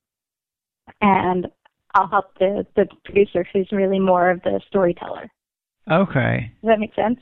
and 1.01 1.47
I'll 1.95 2.09
help 2.09 2.39
the 2.39 2.67
the 2.77 2.87
producer 3.05 3.47
who's 3.53 3.69
really 3.73 3.99
more 3.99 4.31
of 4.31 4.43
the 4.43 4.61
storyteller. 4.69 5.31
Okay. 5.91 6.53
Does 6.63 6.69
that 6.69 6.81
make 6.81 6.95
sense? 6.95 7.19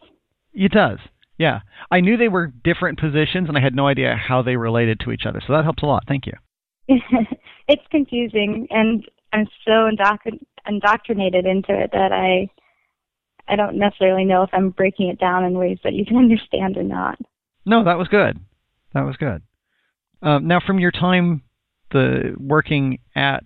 It 0.52 0.72
does. 0.72 0.98
Yeah. 1.38 1.60
I 1.90 2.00
knew 2.00 2.16
they 2.16 2.28
were 2.28 2.48
different 2.48 2.98
positions 2.98 3.48
and 3.48 3.56
I 3.56 3.60
had 3.60 3.74
no 3.74 3.86
idea 3.86 4.16
how 4.16 4.42
they 4.42 4.56
related 4.56 5.00
to 5.00 5.12
each 5.12 5.24
other. 5.26 5.40
So 5.46 5.52
that 5.52 5.64
helps 5.64 5.82
a 5.82 5.86
lot. 5.86 6.04
Thank 6.08 6.26
you. 6.26 6.32
it's 7.68 7.82
confusing 7.90 8.66
and 8.70 9.04
I'm 9.32 9.46
so 9.64 9.88
indoctr- 9.88 10.42
indoctrinated 10.66 11.46
into 11.46 11.78
it 11.78 11.90
that 11.92 12.12
I 12.12 12.48
I 13.50 13.56
don't 13.56 13.78
necessarily 13.78 14.24
know 14.24 14.42
if 14.42 14.50
I'm 14.52 14.70
breaking 14.70 15.08
it 15.08 15.18
down 15.18 15.44
in 15.44 15.54
ways 15.54 15.78
that 15.84 15.94
you 15.94 16.04
can 16.04 16.16
understand 16.18 16.76
or 16.76 16.82
not. 16.82 17.18
No, 17.64 17.84
that 17.84 17.98
was 17.98 18.08
good. 18.08 18.38
That 18.94 19.02
was 19.02 19.16
good. 19.16 19.42
Um, 20.20 20.48
now, 20.48 20.60
from 20.64 20.78
your 20.78 20.90
time 20.90 21.42
the 21.90 22.34
working 22.38 22.98
at 23.14 23.44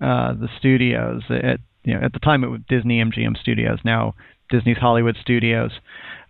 uh, 0.00 0.34
the 0.34 0.48
studios 0.58 1.22
at 1.30 1.60
you 1.84 1.94
know 1.94 2.00
at 2.04 2.12
the 2.12 2.18
time 2.18 2.44
it 2.44 2.48
was 2.48 2.60
Disney 2.68 3.02
MGM 3.02 3.36
Studios, 3.38 3.78
now 3.84 4.14
Disney's 4.50 4.78
Hollywood 4.78 5.16
Studios, 5.20 5.72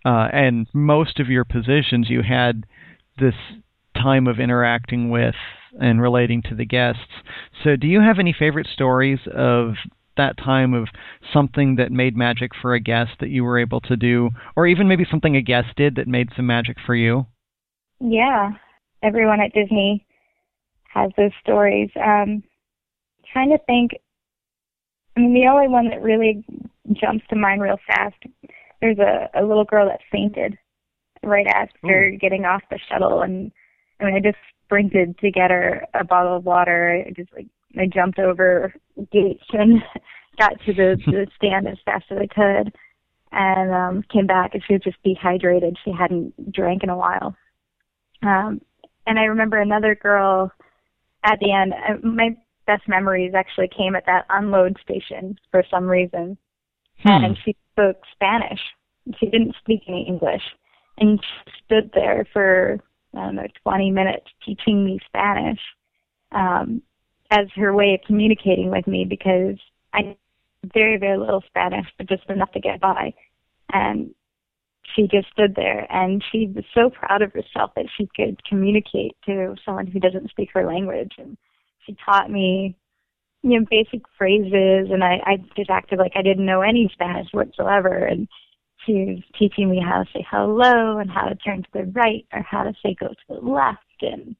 uh, 0.05 0.29
and 0.33 0.67
most 0.73 1.21
of 1.21 1.29
your 1.29 1.45
positions 1.45 2.09
you 2.09 2.23
had 2.23 2.65
this 3.19 3.35
time 3.95 4.27
of 4.27 4.39
interacting 4.39 5.11
with 5.11 5.35
and 5.81 6.01
relating 6.01 6.43
to 6.43 6.55
the 6.55 6.65
guests. 6.65 7.23
So, 7.65 7.77
do 7.77 7.87
you 7.87 8.01
have 8.01 8.19
any 8.19 8.35
favorite 8.39 8.67
stories 8.73 9.21
of 9.35 9.75
that 10.17 10.39
time 10.39 10.73
of 10.73 10.89
something 11.33 11.77
that 11.77 11.93
made 11.93 12.17
magic 12.17 12.53
for 12.61 12.75
a 12.75 12.81
guest 12.81 13.13
that 13.21 13.29
you 13.29 13.45
were 13.45 13.59
able 13.59 13.81
to 13.83 13.97
do, 13.97 14.31
or 14.57 14.67
even 14.67 14.89
maybe 14.89 15.07
something 15.11 15.37
a 15.37 15.43
guest 15.43 15.69
did 15.77 15.97
that 15.97 16.09
made 16.09 16.31
some 16.35 16.47
magic 16.47 16.77
for 16.85 16.95
you? 16.95 17.27
Yeah, 18.01 18.53
everyone 19.03 19.41
at 19.41 19.53
Disney 19.53 20.07
has 20.93 21.11
those 21.17 21.33
stories. 21.43 21.91
Um, 21.97 22.43
trying 23.33 23.51
to 23.51 23.59
think. 23.67 23.93
I 25.17 25.21
mean, 25.21 25.35
the 25.35 25.49
only 25.49 25.69
one 25.69 25.89
that 25.89 26.03
really 26.03 26.45
jumps 26.93 27.25
to 27.31 27.37
mind 27.37 27.63
real 27.63 27.79
fast. 27.87 28.17
There's 28.81 28.99
a, 28.99 29.31
a 29.35 29.43
little 29.43 29.65
girl 29.65 29.89
that 29.89 30.01
fainted 30.13 30.59
right 31.23 31.47
after 31.47 32.09
Ooh. 32.09 32.19
getting 32.19 32.45
off 32.45 32.63
the 32.71 32.79
shuttle, 32.91 33.23
and 33.23 33.51
I 34.01 34.05
mean, 34.05 34.15
I 34.15 34.21
just 34.21 34.37
sprinted 34.65 35.19
to 35.19 35.31
get 35.31 35.51
her 35.51 35.87
a 35.95 36.05
bottle 36.05 36.37
of 36.37 36.45
water. 36.45 37.05
I 37.07 37.11
just 37.11 37.33
like 37.33 37.47
I 37.79 37.87
jumped 37.87 38.19
over 38.19 38.75
gates 39.13 39.45
and 39.53 39.83
got 40.39 40.53
to 40.67 40.73
the, 40.73 40.97
the 41.07 41.27
stand 41.37 41.67
as 41.67 41.79
fast 41.85 42.05
as 42.11 42.19
I 42.19 42.27
could, 42.27 42.75
and 43.33 43.73
um, 43.73 44.05
came 44.13 44.27
back 44.27 44.55
and 44.55 44.63
she 44.67 44.75
was 44.75 44.83
just 44.83 45.03
dehydrated. 45.05 45.77
She 45.85 45.93
hadn't 45.93 46.53
drank 46.53 46.83
in 46.83 46.91
a 46.91 46.97
while. 46.97 47.35
Um, 48.23 48.61
and 49.07 49.19
I 49.19 49.25
remember 49.25 49.61
another 49.61 49.95
girl 49.95 50.51
at 51.25 51.39
the 51.41 51.53
end. 51.53 51.73
Uh, 51.73 52.07
my 52.07 52.37
best 52.67 52.89
memories 52.89 53.33
actually 53.35 53.69
came 53.69 53.95
at 53.95 54.07
that 54.07 54.27
unload 54.31 54.77
station 54.83 55.39
for 55.51 55.65
some 55.71 55.85
reason. 55.85 56.37
Hmm. 57.03 57.25
And 57.25 57.39
she 57.45 57.57
spoke 57.73 57.99
Spanish. 58.13 58.61
She 59.19 59.27
didn't 59.27 59.55
speak 59.61 59.83
any 59.89 60.07
English. 60.07 60.43
And 60.99 61.21
she 61.21 61.53
stood 61.65 61.91
there 61.95 62.27
for, 62.33 62.79
I 63.15 63.27
don't 63.27 63.37
know, 63.37 63.47
20 63.63 63.91
minutes 63.91 64.27
teaching 64.45 64.85
me 64.85 64.99
Spanish 65.07 65.61
um, 66.33 66.83
as 67.31 67.47
her 67.57 67.75
way 67.75 67.95
of 67.95 68.07
communicating 68.07 68.71
with 68.71 68.87
me 68.87 69.05
because 69.05 69.59
I 69.93 70.03
knew 70.03 70.17
very, 70.75 70.97
very 70.97 71.19
little 71.19 71.45
Spanish, 71.47 71.87
but 71.99 72.09
just 72.09 72.29
enough 72.29 72.51
to 72.53 72.61
get 72.61 72.81
by. 72.81 73.13
And 73.73 74.15
she 74.95 75.03
just 75.03 75.29
stood 75.33 75.55
there 75.55 75.87
and 75.91 76.25
she 76.31 76.47
was 76.47 76.65
so 76.75 76.91
proud 76.91 77.23
of 77.23 77.33
herself 77.33 77.73
that 77.77 77.87
she 77.97 78.09
could 78.17 78.43
communicate 78.45 79.17
to 79.27 79.55
someone 79.65 79.87
who 79.87 80.01
doesn't 80.01 80.31
speak 80.31 80.51
her 80.55 80.67
language. 80.67 81.13
And 81.19 81.37
she 81.87 81.97
taught 82.05 82.31
me 82.31 82.77
you 83.47 83.61
know 83.61 83.67
basic 83.71 84.03
phrases 84.19 84.89
and 84.91 85.05
I, 85.05 85.21
I 85.25 85.37
just 85.57 85.71
acted 85.71 85.99
like 85.99 86.13
I 86.17 86.23
didn't 86.23 86.47
know 86.47 86.63
any 86.63 86.91
Spanish 86.93 87.29
whatsoever. 87.33 87.95
And 87.95 88.29
she 88.85 88.93
was 88.93 89.23
teaching 89.39 89.71
me 89.71 89.81
how 89.81 90.03
to 90.03 90.11
say 90.13 90.27
hello 90.29 90.99
and 90.99 91.11
how 91.11 91.29
to 91.29 91.35
turn 91.37 91.63
to 91.63 91.69
the 91.73 91.85
right 91.93 92.27
or 92.33 92.43
how 92.43 92.65
to 92.65 92.73
say 92.83 92.97
go 92.99 93.09
to 93.09 93.15
the 93.29 93.35
left. 93.35 93.79
And 94.03 94.35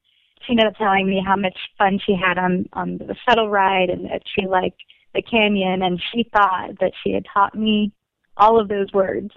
she 0.45 0.51
ended 0.51 0.67
up 0.67 0.75
telling 0.77 1.09
me 1.09 1.23
how 1.25 1.35
much 1.35 1.57
fun 1.77 1.99
she 2.05 2.15
had 2.15 2.37
on 2.37 2.67
on 2.73 2.97
the 2.97 3.15
shuttle 3.27 3.49
ride 3.49 3.89
and 3.89 4.05
that 4.05 4.23
she 4.35 4.45
liked 4.45 4.81
the 5.15 5.21
canyon. 5.21 5.83
And 5.83 6.01
she 6.11 6.29
thought 6.33 6.71
that 6.81 6.91
she 7.03 7.13
had 7.13 7.25
taught 7.33 7.55
me 7.55 7.93
all 8.35 8.59
of 8.59 8.67
those 8.67 8.91
words. 8.93 9.31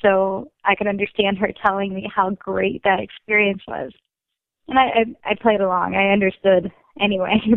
So 0.00 0.50
I 0.64 0.74
could 0.74 0.86
understand 0.86 1.38
her 1.38 1.52
telling 1.64 1.94
me 1.94 2.10
how 2.14 2.30
great 2.30 2.82
that 2.84 3.00
experience 3.00 3.62
was. 3.68 3.92
And 4.68 4.78
I 4.78 4.84
I, 4.84 5.30
I 5.32 5.34
played 5.34 5.60
along. 5.60 5.94
I 5.94 6.12
understood 6.12 6.72
anyway, 7.00 7.40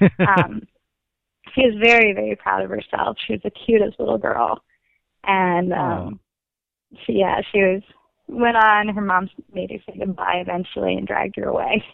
but 0.00 0.26
um, 0.26 0.62
she 1.54 1.62
was 1.62 1.74
very, 1.82 2.12
very 2.12 2.36
proud 2.36 2.62
of 2.62 2.70
herself. 2.70 3.16
She 3.26 3.34
was 3.34 3.42
the 3.42 3.50
cutest 3.50 3.98
little 3.98 4.18
girl, 4.18 4.62
and 5.24 5.72
um, 5.72 6.20
oh. 6.92 6.98
she, 7.04 7.14
yeah, 7.14 7.40
she 7.52 7.58
was 7.58 7.82
went 8.26 8.56
on. 8.56 8.88
Her 8.88 9.00
mom 9.00 9.28
made 9.52 9.70
her 9.70 9.78
say 9.86 9.98
goodbye 9.98 10.36
eventually 10.40 10.94
and 10.94 11.06
dragged 11.06 11.36
her 11.36 11.48
away. 11.48 11.84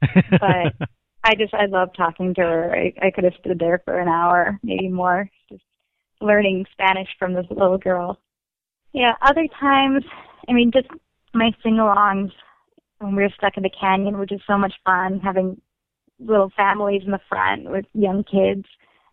but 0.30 0.88
I 1.24 1.34
just, 1.34 1.54
I 1.54 1.66
love 1.66 1.90
talking 1.96 2.34
to 2.34 2.42
her. 2.42 2.74
I, 2.74 2.92
I 3.06 3.10
could 3.10 3.24
have 3.24 3.34
stood 3.40 3.58
there 3.58 3.80
for 3.84 3.98
an 3.98 4.08
hour, 4.08 4.58
maybe 4.62 4.88
more, 4.88 5.30
just 5.50 5.62
learning 6.20 6.66
Spanish 6.72 7.08
from 7.18 7.34
this 7.34 7.46
little 7.50 7.78
girl. 7.78 8.20
Yeah, 8.92 9.14
other 9.22 9.46
times, 9.58 10.04
I 10.48 10.52
mean, 10.52 10.70
just 10.72 10.88
my 11.32 11.50
sing-alongs 11.62 12.30
when 12.98 13.16
we 13.16 13.22
were 13.22 13.32
stuck 13.36 13.56
in 13.56 13.62
the 13.62 13.70
canyon, 13.70 14.18
which 14.18 14.32
is 14.32 14.40
so 14.46 14.56
much 14.56 14.72
fun, 14.84 15.20
having 15.20 15.60
little 16.18 16.50
families 16.56 17.02
in 17.04 17.10
the 17.10 17.20
front 17.28 17.70
with 17.70 17.84
young 17.94 18.24
kids. 18.24 18.66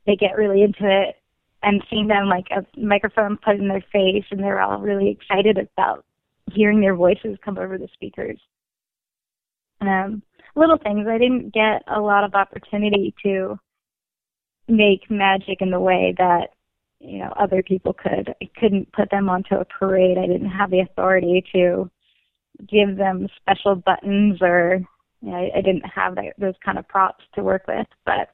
They 0.05 0.15
get 0.15 0.37
really 0.37 0.63
into 0.63 0.85
it 0.85 1.15
and 1.63 1.83
seeing 1.89 2.07
them 2.07 2.27
like 2.27 2.47
a 2.51 2.65
microphone 2.79 3.37
put 3.37 3.55
in 3.55 3.67
their 3.67 3.85
face 3.91 4.25
and 4.31 4.39
they're 4.39 4.61
all 4.61 4.79
really 4.79 5.09
excited 5.09 5.57
about 5.57 6.05
hearing 6.51 6.81
their 6.81 6.95
voices 6.95 7.37
come 7.43 7.57
over 7.57 7.77
the 7.77 7.87
speakers. 7.93 8.39
Um, 9.79 10.21
little 10.55 10.77
things. 10.77 11.07
I 11.07 11.17
didn't 11.17 11.53
get 11.53 11.83
a 11.87 11.99
lot 11.99 12.23
of 12.23 12.35
opportunity 12.35 13.13
to 13.23 13.59
make 14.67 15.09
magic 15.09 15.61
in 15.61 15.71
the 15.71 15.79
way 15.79 16.13
that 16.17 16.49
you 16.99 17.19
know 17.19 17.33
other 17.39 17.63
people 17.63 17.93
could. 17.93 18.33
I 18.41 18.49
couldn't 18.59 18.91
put 18.93 19.09
them 19.09 19.29
onto 19.29 19.55
a 19.55 19.65
parade. 19.65 20.17
I 20.17 20.27
didn't 20.27 20.49
have 20.49 20.71
the 20.71 20.81
authority 20.81 21.43
to 21.53 21.89
give 22.67 22.97
them 22.97 23.27
special 23.41 23.75
buttons 23.75 24.39
or 24.41 24.81
you 25.21 25.31
know, 25.31 25.37
I, 25.37 25.51
I 25.57 25.61
didn't 25.61 25.85
have 25.85 26.15
that, 26.15 26.33
those 26.37 26.55
kind 26.63 26.77
of 26.77 26.87
props 26.87 27.23
to 27.35 27.43
work 27.43 27.63
with, 27.67 27.87
but 28.05 28.29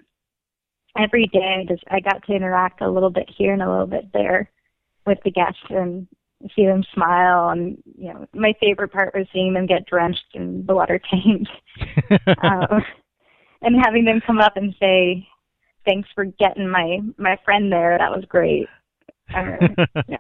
every 0.98 1.28
day 1.28 1.62
I 1.62 1.66
just 1.68 1.84
I 1.90 2.00
got 2.00 2.24
to 2.26 2.34
interact 2.34 2.82
a 2.82 2.90
little 2.90 3.10
bit 3.10 3.30
here 3.36 3.54
and 3.54 3.62
a 3.62 3.70
little 3.70 3.88
bit 3.88 4.12
there 4.14 4.50
with 5.06 5.20
the 5.24 5.32
guests 5.32 5.60
and 5.70 6.08
see 6.56 6.66
them 6.66 6.84
smile 6.94 7.50
and 7.50 7.82
you 7.98 8.14
know 8.14 8.28
my 8.34 8.54
favorite 8.60 8.92
part 8.92 9.16
was 9.16 9.26
seeing 9.34 9.54
them 9.54 9.66
get 9.66 9.88
drenched 9.88 10.26
in 10.34 10.66
the 10.66 10.76
water 10.76 11.00
tank. 11.10 11.48
Um, 12.44 12.84
and 13.62 13.76
having 13.84 14.06
them 14.06 14.22
come 14.26 14.40
up 14.40 14.56
and 14.56 14.76
say 14.80 15.28
thanks 15.86 16.10
for 16.14 16.26
getting 16.26 16.70
my 16.70 17.00
my 17.18 17.38
friend 17.44 17.72
there. 17.72 17.98
That 17.98 18.12
was 18.12 18.26
great. 18.28 18.68
Uh, 19.36 19.58
yeah. 20.08 20.18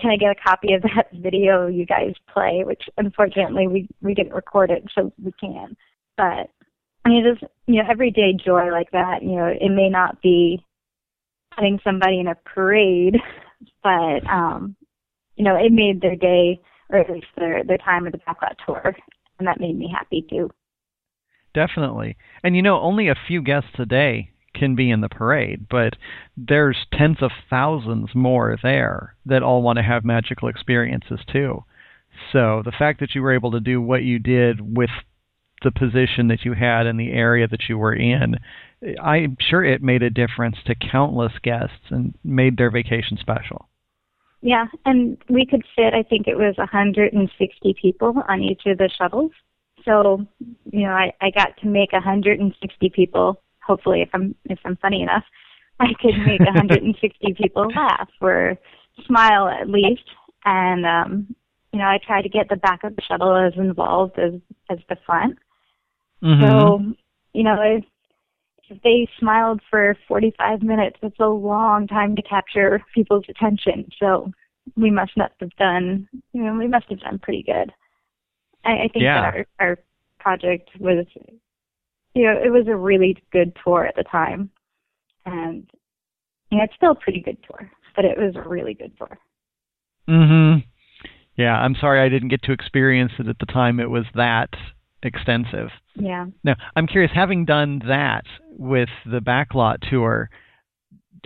can 0.00 0.10
i 0.10 0.16
get 0.16 0.30
a 0.30 0.42
copy 0.42 0.72
of 0.72 0.82
that 0.82 1.08
video 1.12 1.66
you 1.66 1.84
guys 1.84 2.14
play? 2.32 2.62
Which 2.64 2.82
unfortunately 2.96 3.66
we 3.66 3.88
we 4.00 4.14
didn't 4.14 4.34
record 4.34 4.70
it 4.70 4.84
so 4.94 5.12
we 5.22 5.32
can 5.38 5.76
but 6.16 6.50
i 7.04 7.08
mean 7.08 7.24
just 7.24 7.50
you 7.66 7.82
know 7.82 7.88
everyday 7.90 8.32
joy 8.32 8.70
like 8.70 8.90
that 8.92 9.22
you 9.22 9.36
know 9.36 9.46
it 9.46 9.70
may 9.70 9.88
not 9.88 10.20
be 10.22 10.64
putting 11.54 11.78
somebody 11.84 12.20
in 12.20 12.26
a 12.26 12.34
parade 12.34 13.16
but 13.82 14.26
um 14.28 14.76
you 15.36 15.44
know, 15.44 15.56
it 15.56 15.72
made 15.72 16.00
their 16.00 16.16
day 16.16 16.60
or 16.90 16.98
at 16.98 17.10
least 17.10 17.26
their 17.36 17.64
their 17.64 17.78
time 17.78 18.06
of 18.06 18.12
the 18.12 18.18
backlot 18.18 18.54
tour, 18.64 18.94
and 19.38 19.48
that 19.48 19.60
made 19.60 19.76
me 19.76 19.92
happy 19.92 20.24
too. 20.28 20.50
Definitely, 21.54 22.16
and 22.42 22.56
you 22.56 22.62
know, 22.62 22.80
only 22.80 23.08
a 23.08 23.16
few 23.26 23.42
guests 23.42 23.78
a 23.78 23.86
day 23.86 24.30
can 24.54 24.74
be 24.74 24.90
in 24.90 25.00
the 25.00 25.08
parade, 25.08 25.66
but 25.70 25.94
there's 26.36 26.86
tens 26.92 27.18
of 27.22 27.30
thousands 27.48 28.10
more 28.14 28.58
there 28.62 29.16
that 29.24 29.42
all 29.42 29.62
want 29.62 29.78
to 29.78 29.82
have 29.82 30.04
magical 30.04 30.48
experiences 30.48 31.20
too. 31.30 31.64
So 32.32 32.62
the 32.64 32.72
fact 32.78 33.00
that 33.00 33.14
you 33.14 33.22
were 33.22 33.34
able 33.34 33.52
to 33.52 33.60
do 33.60 33.80
what 33.80 34.02
you 34.02 34.18
did 34.18 34.60
with 34.60 34.90
the 35.62 35.70
position 35.70 36.28
that 36.28 36.44
you 36.44 36.52
had 36.54 36.86
in 36.86 36.96
the 36.96 37.12
area 37.12 37.46
that 37.48 37.68
you 37.68 37.78
were 37.78 37.94
in, 37.94 38.36
I'm 39.02 39.36
sure 39.40 39.64
it 39.64 39.82
made 39.82 40.02
a 40.02 40.10
difference 40.10 40.56
to 40.66 40.74
countless 40.74 41.32
guests 41.42 41.90
and 41.90 42.14
made 42.24 42.56
their 42.56 42.70
vacation 42.70 43.16
special. 43.20 43.68
Yeah, 44.40 44.66
and 44.84 45.16
we 45.28 45.46
could 45.46 45.62
fit, 45.76 45.94
I 45.94 46.02
think 46.02 46.26
it 46.26 46.36
was 46.36 46.54
160 46.58 47.76
people 47.80 48.22
on 48.28 48.42
each 48.42 48.62
of 48.66 48.78
the 48.78 48.90
shuttles. 48.98 49.30
So, 49.84 50.26
you 50.70 50.86
know, 50.86 50.92
I, 50.92 51.12
I 51.20 51.30
got 51.30 51.56
to 51.58 51.68
make 51.68 51.92
160 51.92 52.90
people. 52.90 53.40
Hopefully, 53.64 54.02
if 54.02 54.08
I'm 54.12 54.34
if 54.46 54.58
I'm 54.64 54.76
funny 54.76 55.02
enough, 55.02 55.24
I 55.78 55.86
could 56.00 56.16
make 56.26 56.40
160 56.40 57.34
people 57.40 57.68
laugh 57.74 58.08
or 58.20 58.58
smile 59.06 59.48
at 59.48 59.68
least. 59.68 60.02
And 60.44 60.84
um, 60.84 61.34
you 61.72 61.78
know, 61.78 61.86
I 61.86 61.98
try 62.04 62.22
to 62.22 62.28
get 62.28 62.48
the 62.48 62.56
back 62.56 62.84
of 62.84 62.96
the 62.96 63.02
shuttle 63.02 63.36
as 63.36 63.52
involved 63.56 64.18
as 64.18 64.34
as 64.70 64.78
the 64.88 64.96
front. 65.06 65.38
Mm-hmm. 66.22 66.42
So, 66.42 66.94
you 67.32 67.42
know, 67.42 67.56
if 67.60 67.84
if 68.68 68.80
they 68.82 69.08
smiled 69.18 69.60
for 69.70 69.96
45 70.08 70.62
minutes, 70.62 70.96
it's 71.02 71.18
a 71.20 71.26
long 71.26 71.86
time 71.86 72.16
to 72.16 72.22
capture 72.22 72.82
people's 72.94 73.24
attention. 73.28 73.88
So 73.98 74.32
we 74.76 74.90
must 74.90 75.12
not 75.16 75.32
have 75.40 75.54
done, 75.56 76.08
you 76.32 76.42
know, 76.42 76.54
we 76.54 76.68
must 76.68 76.86
have 76.88 77.00
done 77.00 77.18
pretty 77.18 77.42
good. 77.42 77.72
I, 78.64 78.84
I 78.84 78.88
think 78.92 79.02
yeah. 79.02 79.20
that 79.20 79.34
our, 79.34 79.46
our 79.60 79.78
project 80.20 80.70
was, 80.78 81.04
you 82.14 82.24
know, 82.24 82.40
it 82.42 82.50
was 82.50 82.66
a 82.68 82.76
really 82.76 83.16
good 83.32 83.54
tour 83.62 83.86
at 83.86 83.96
the 83.96 84.04
time. 84.04 84.50
And, 85.26 85.68
you 86.50 86.58
know, 86.58 86.64
it's 86.64 86.74
still 86.76 86.92
a 86.92 86.96
pretty 86.96 87.20
good 87.20 87.38
tour, 87.48 87.70
but 87.94 88.04
it 88.04 88.16
was 88.16 88.34
a 88.36 88.48
really 88.48 88.74
good 88.74 88.96
tour. 88.96 89.18
hmm 90.06 90.58
Yeah, 91.36 91.54
I'm 91.56 91.74
sorry 91.80 92.00
I 92.00 92.08
didn't 92.08 92.28
get 92.28 92.42
to 92.44 92.52
experience 92.52 93.12
it 93.18 93.28
at 93.28 93.38
the 93.38 93.46
time. 93.46 93.80
It 93.80 93.90
was 93.90 94.04
that 94.14 94.50
extensive. 95.02 95.68
Yeah. 95.94 96.26
Now, 96.44 96.54
I'm 96.76 96.86
curious, 96.86 97.10
having 97.14 97.44
done 97.44 97.82
that 97.88 98.24
with 98.58 98.88
the 99.04 99.20
backlot 99.20 99.88
tour, 99.88 100.30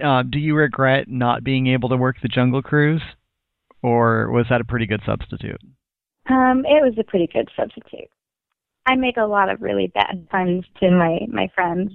uh, 0.03 0.23
do 0.23 0.39
you 0.39 0.55
regret 0.55 1.09
not 1.09 1.45
being 1.45 1.67
able 1.69 1.89
to 1.89 1.97
work 1.97 2.17
the 2.23 2.29
Jungle 2.29 2.63
Cruise, 2.63 3.03
or 3.83 4.31
was 4.31 4.47
that 4.51 4.61
a 4.61 4.65
pretty 4.65 4.87
good 4.87 5.01
substitute? 5.07 5.61
Um, 6.29 6.65
it 6.67 6.83
was 6.83 6.95
a 6.99 7.05
pretty 7.05 7.29
good 7.33 7.49
substitute. 7.57 8.09
I 8.87 8.95
make 8.97 9.17
a 9.17 9.27
lot 9.27 9.51
of 9.51 9.63
really 9.63 9.89
bad 9.89 10.29
puns 10.31 10.65
to 10.81 10.91
my 10.91 11.21
my 11.29 11.49
friends. 11.55 11.93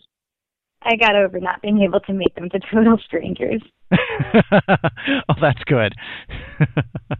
I 0.84 0.96
got 0.96 1.16
over 1.16 1.40
not 1.40 1.62
being 1.62 1.82
able 1.82 2.00
to 2.02 2.14
make 2.14 2.34
them 2.36 2.50
to 2.50 2.60
total 2.74 2.98
strangers. 3.06 3.62
oh, 3.92 5.36
that's 5.42 5.64
good. 5.66 5.94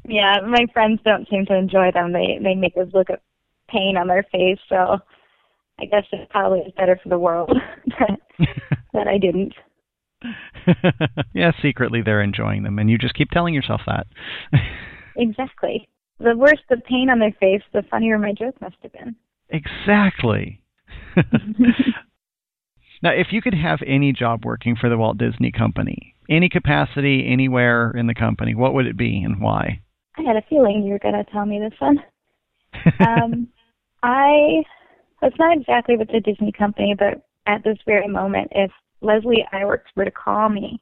yeah, 0.08 0.38
my 0.46 0.66
friends 0.74 1.00
don't 1.06 1.28
seem 1.30 1.46
to 1.48 1.56
enjoy 1.56 1.92
them. 1.94 2.14
They 2.14 2.40
they 2.42 2.56
make 2.56 2.76
us 2.78 2.88
look 2.94 3.10
at 3.10 3.22
pain 3.72 3.98
on 3.98 4.08
their 4.08 4.24
face. 4.32 4.60
So 4.70 5.00
I 5.80 5.86
guess 5.86 6.04
it 6.12 6.30
probably 6.30 6.60
is 6.60 6.74
better 6.78 7.00
for 7.02 7.10
the 7.10 7.18
world 7.20 7.52
that, 8.00 8.20
that 8.94 9.08
I 9.08 9.18
didn't. 9.18 9.54
yeah, 11.34 11.52
secretly 11.62 12.02
they're 12.04 12.22
enjoying 12.22 12.64
them, 12.64 12.78
and 12.78 12.90
you 12.90 12.98
just 12.98 13.16
keep 13.16 13.32
telling 13.32 13.54
yourself 13.56 13.82
that. 13.88 14.06
exactly. 15.16 15.90
The 16.20 16.38
worse 16.38 16.62
the 16.70 16.78
pain 16.78 17.10
on 17.10 17.18
their 17.18 17.36
face, 17.40 17.64
the 17.74 17.82
funnier 17.90 18.20
my 18.20 18.32
joke 18.32 18.62
must 18.62 18.76
have 18.84 18.94
been. 18.94 19.16
Exactly. 19.50 20.62
now, 23.02 23.10
if 23.10 23.28
you 23.32 23.42
could 23.42 23.56
have 23.56 23.80
any 23.88 24.14
job 24.14 24.46
working 24.46 24.76
for 24.80 24.88
the 24.88 24.98
Walt 24.98 25.18
Disney 25.18 25.52
Company, 25.52 26.14
any 26.30 26.48
capacity, 26.48 27.28
anywhere 27.28 27.90
in 27.92 28.06
the 28.06 28.14
company, 28.14 28.54
what 28.54 28.76
would 28.76 28.86
it 28.86 28.96
be 28.98 29.24
and 29.24 29.42
why? 29.42 29.82
I 30.18 30.22
had 30.22 30.36
a 30.36 30.44
feeling 30.48 30.84
you 30.84 30.94
were 30.94 31.00
going 31.00 31.16
to 31.16 31.32
tell 31.32 31.46
me 31.48 31.60
this 31.60 31.80
one. 31.80 31.98
um, 33.00 33.48
I 34.04 34.64
it's 35.22 35.38
not 35.38 35.58
exactly 35.58 35.98
with 35.98 36.08
the 36.08 36.20
Disney 36.20 36.52
company, 36.52 36.96
but 36.98 37.24
at 37.46 37.64
this 37.64 37.78
very 37.86 38.08
moment, 38.08 38.52
if 38.52 38.72
Leslie 39.02 39.46
Iwerks 39.54 39.92
were 39.96 40.06
to 40.06 40.12
call 40.12 40.50
me 40.50 40.82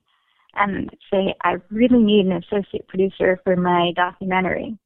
and 0.56 0.90
say, 1.12 1.34
I 1.44 1.56
really 1.70 2.02
need 2.02 2.26
an 2.26 2.44
associate 2.44 2.88
producer 2.88 3.40
for 3.44 3.56
my 3.56 3.92
documentary, 3.96 4.78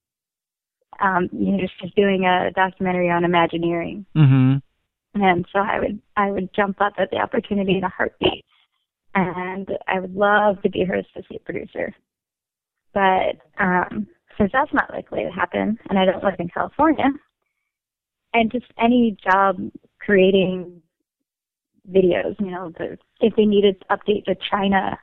um, 1.02 1.30
you 1.32 1.52
know, 1.52 1.60
just 1.82 1.96
doing 1.96 2.26
a 2.26 2.52
documentary 2.52 3.10
on 3.10 3.24
Imagineering. 3.24 4.06
Mm-hmm. 4.16 5.22
And 5.22 5.46
so 5.54 5.60
I 5.60 5.80
would 5.80 6.02
I 6.18 6.32
would 6.32 6.50
jump 6.56 6.82
up 6.82 6.94
at 6.98 7.12
the 7.12 7.18
opportunity 7.18 7.78
in 7.78 7.84
a 7.84 7.90
heartbeat, 7.90 8.44
and 9.14 9.70
I 9.88 10.00
would 10.00 10.16
love 10.16 10.62
to 10.64 10.70
be 10.70 10.84
her 10.86 10.96
associate 10.96 11.46
producer. 11.46 11.94
But 12.96 13.38
um, 13.60 14.08
since 14.38 14.52
that's 14.52 14.74
not 14.74 14.92
likely 14.92 15.24
to 15.24 15.30
happen, 15.30 15.78
and 15.90 16.00
I 16.00 16.06
don't 16.06 16.24
live 16.24 16.36
in 16.40 16.50
California, 16.50 17.06
and 18.34 18.52
just 18.52 18.66
any 18.80 19.18
job 19.24 19.58
creating 20.00 20.82
videos, 21.90 22.40
you 22.40 22.52
know, 22.52 22.72
the, 22.78 22.98
if 23.20 23.36
they 23.36 23.46
needed 23.46 23.82
to 23.82 23.98
update 23.98 24.26
the 24.26 24.36
China 24.50 24.98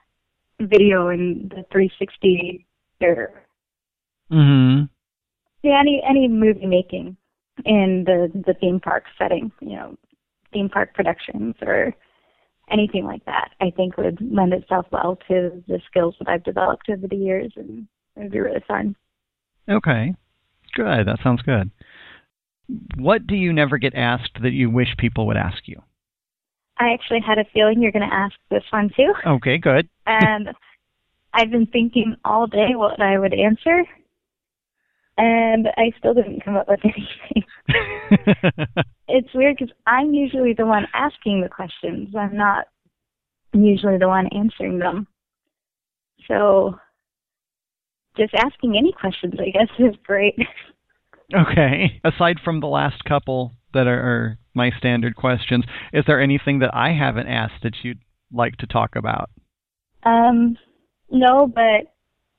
video 0.61 1.09
in 1.09 1.51
the 1.51 1.64
360 1.73 2.66
or 3.03 3.33
mm-hmm. 4.31 4.85
yeah, 5.62 5.81
any 5.81 6.03
any 6.07 6.29
movie 6.29 6.66
making 6.66 7.16
in 7.64 8.05
the 8.07 8.31
the 8.47 8.55
theme 8.55 8.81
park 8.81 9.05
setting, 9.19 9.51
you 9.61 9.77
know, 9.77 9.97
theme 10.53 10.69
park 10.69 10.95
productions 10.95 11.55
or 11.62 11.95
anything 12.71 13.05
like 13.05 13.25
that, 13.25 13.51
I 13.61 13.71
think 13.71 13.97
would 13.97 14.19
lend 14.21 14.53
itself 14.53 14.87
well 14.93 15.19
to 15.29 15.62
the 15.66 15.81
skills 15.87 16.14
that 16.19 16.29
I've 16.29 16.45
developed 16.45 16.88
over 16.88 17.07
the 17.09 17.16
years, 17.16 17.53
and 17.57 17.87
it 18.16 18.21
would 18.21 18.33
be 18.33 18.40
really 18.40 18.64
fun. 18.66 18.97
Okay, 19.69 20.14
good. 20.75 21.07
That 21.07 21.19
sounds 21.23 21.43
good. 21.43 21.71
What 22.96 23.26
do 23.26 23.35
you 23.35 23.52
never 23.52 23.78
get 23.78 23.94
asked 23.94 24.38
that 24.42 24.52
you 24.52 24.70
wish 24.70 24.96
people 24.98 25.26
would 25.26 25.37
ask 25.37 25.66
you? 25.66 25.83
I 26.78 26.92
actually 26.92 27.20
had 27.20 27.38
a 27.38 27.44
feeling 27.52 27.83
you're 27.83 27.92
going 27.92 28.09
to 28.09 28.14
ask 28.14 28.35
this 28.50 28.64
one 28.70 28.90
too. 28.96 29.12
Okay, 29.26 29.59
good. 29.59 29.88
Um, 30.06 30.18
and 30.20 30.48
I've 31.35 31.50
been 31.50 31.66
thinking 31.66 32.16
all 32.24 32.46
day 32.46 32.70
what 32.74 33.00
I 33.00 33.18
would 33.18 33.35
answer, 33.35 33.85
and 35.18 35.68
I 35.76 35.92
still 35.98 36.14
didn't 36.14 36.44
come 36.44 36.56
up 36.56 36.68
with 36.68 36.80
anything. 36.85 37.44
it's 39.09 39.35
weird 39.35 39.56
because 39.59 39.74
I'm 39.87 40.14
usually 40.14 40.54
the 40.54 40.66
one 40.66 40.87
asking 40.94 41.42
the 41.42 41.48
questions. 41.48 42.14
I'm 42.16 42.37
not 42.37 42.66
usually 43.52 43.98
the 43.98 44.09
one 44.09 44.28
answering 44.28 44.79
them. 44.79 45.06
So 46.27 46.79
just 48.16 48.35
asking 48.35 48.77
any 48.77 48.92
questions, 48.92 49.35
I 49.38 49.50
guess, 49.50 49.68
is 49.79 49.96
great. 50.04 50.38
Okay. 51.35 52.00
Aside 52.04 52.38
from 52.44 52.60
the 52.60 52.66
last 52.66 53.04
couple 53.04 53.54
that 53.72 53.87
are, 53.87 54.00
are, 54.00 54.38
my 54.52 54.70
standard 54.76 55.14
questions, 55.14 55.64
is 55.92 56.04
there 56.06 56.20
anything 56.20 56.58
that 56.58 56.74
I 56.74 56.92
haven't 56.92 57.28
asked 57.28 57.62
that 57.62 57.76
you'd 57.83 58.00
like 58.33 58.56
to 58.56 58.66
talk 58.66 58.96
about? 58.96 59.31
Um, 60.02 60.56
no, 61.10 61.46
but 61.46 61.92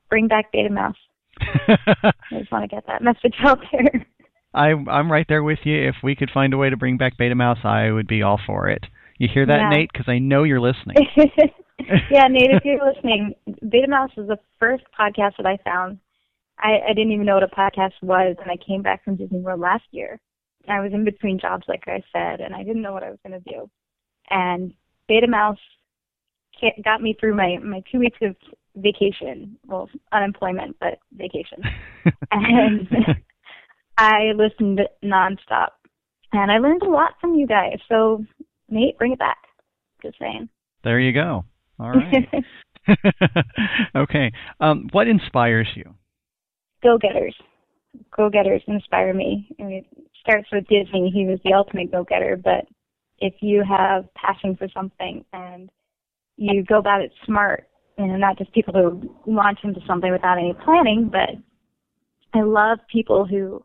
bring 0.09 0.27
back 0.27 0.51
Beta 0.51 0.69
Mouse. 0.69 0.97
I 1.39 2.37
just 2.37 2.51
want 2.51 2.69
to 2.69 2.75
get 2.75 2.85
that 2.87 3.01
message 3.01 3.35
out 3.45 3.59
there. 3.71 4.05
I, 4.53 4.73
I'm 4.89 5.11
right 5.11 5.25
there 5.29 5.43
with 5.43 5.59
you. 5.63 5.87
If 5.87 5.95
we 6.03 6.15
could 6.15 6.29
find 6.33 6.53
a 6.53 6.57
way 6.57 6.69
to 6.69 6.77
bring 6.77 6.97
back 6.97 7.17
Beta 7.17 7.35
Mouse, 7.35 7.59
I 7.63 7.91
would 7.91 8.07
be 8.07 8.21
all 8.21 8.39
for 8.45 8.67
it. 8.67 8.85
You 9.17 9.29
hear 9.33 9.45
that, 9.45 9.59
yeah. 9.59 9.69
Nate? 9.69 9.89
Because 9.93 10.09
I 10.09 10.19
know 10.19 10.43
you're 10.43 10.59
listening. 10.59 10.97
yeah, 12.11 12.27
Nate, 12.27 12.51
if 12.51 12.65
you're 12.65 12.85
listening, 12.93 13.35
Beta 13.69 13.87
Mouse 13.87 14.11
is 14.17 14.27
the 14.27 14.39
first 14.59 14.83
podcast 14.99 15.37
that 15.37 15.45
I 15.45 15.57
found 15.63 15.99
I, 16.61 16.79
I 16.89 16.93
didn't 16.93 17.11
even 17.11 17.25
know 17.25 17.35
what 17.35 17.43
a 17.43 17.47
podcast 17.47 17.93
was, 18.01 18.35
and 18.41 18.51
I 18.51 18.57
came 18.65 18.81
back 18.81 19.03
from 19.03 19.15
Disney 19.15 19.39
World 19.39 19.59
last 19.59 19.83
year. 19.91 20.19
I 20.69 20.79
was 20.79 20.91
in 20.93 21.03
between 21.03 21.39
jobs, 21.39 21.63
like 21.67 21.83
I 21.87 22.03
said, 22.13 22.39
and 22.39 22.53
I 22.53 22.63
didn't 22.63 22.83
know 22.83 22.93
what 22.93 23.03
I 23.03 23.09
was 23.09 23.19
going 23.25 23.41
to 23.41 23.49
do. 23.49 23.69
And 24.29 24.73
Beta 25.07 25.27
Mouse 25.27 25.57
got 26.83 27.01
me 27.01 27.15
through 27.19 27.35
my 27.35 27.57
my 27.57 27.81
two 27.91 27.99
weeks 27.99 28.19
of 28.21 28.35
vacation. 28.75 29.57
Well, 29.65 29.89
unemployment, 30.11 30.77
but 30.79 30.99
vacation. 31.13 31.63
and 32.31 32.87
I 33.97 34.31
listened 34.35 34.81
nonstop. 35.03 35.69
And 36.33 36.51
I 36.51 36.59
learned 36.59 36.83
a 36.83 36.89
lot 36.89 37.15
from 37.19 37.35
you 37.35 37.45
guys. 37.45 37.77
So, 37.89 38.23
Nate, 38.69 38.97
bring 38.97 39.11
it 39.11 39.19
back. 39.19 39.39
Just 40.01 40.17
saying. 40.17 40.47
There 40.83 40.99
you 40.99 41.13
go. 41.13 41.43
All 41.79 41.91
right. 41.91 42.27
okay. 43.95 44.31
Um, 44.59 44.87
what 44.91 45.07
inspires 45.07 45.67
you? 45.75 45.93
Go 46.83 46.97
getters. 46.97 47.35
Go 48.15 48.29
getters 48.29 48.61
inspire 48.67 49.13
me. 49.13 49.47
I 49.59 49.63
mean, 49.63 49.85
it 49.95 50.07
starts 50.19 50.47
with 50.51 50.67
Disney. 50.67 51.11
He 51.13 51.25
was 51.25 51.39
the 51.43 51.53
ultimate 51.53 51.91
go 51.91 52.03
getter. 52.03 52.37
But 52.41 52.65
if 53.19 53.33
you 53.41 53.63
have 53.67 54.11
passion 54.15 54.55
for 54.55 54.67
something 54.73 55.23
and 55.33 55.69
you 56.37 56.63
go 56.63 56.77
about 56.77 57.01
it 57.01 57.11
smart, 57.25 57.67
know, 58.07 58.17
not 58.17 58.37
just 58.37 58.53
people 58.53 58.73
who 58.73 59.15
launch 59.31 59.59
into 59.63 59.81
something 59.85 60.11
without 60.11 60.37
any 60.37 60.55
planning, 60.65 61.09
but 61.11 61.29
I 62.33 62.41
love 62.43 62.79
people 62.91 63.25
who 63.25 63.63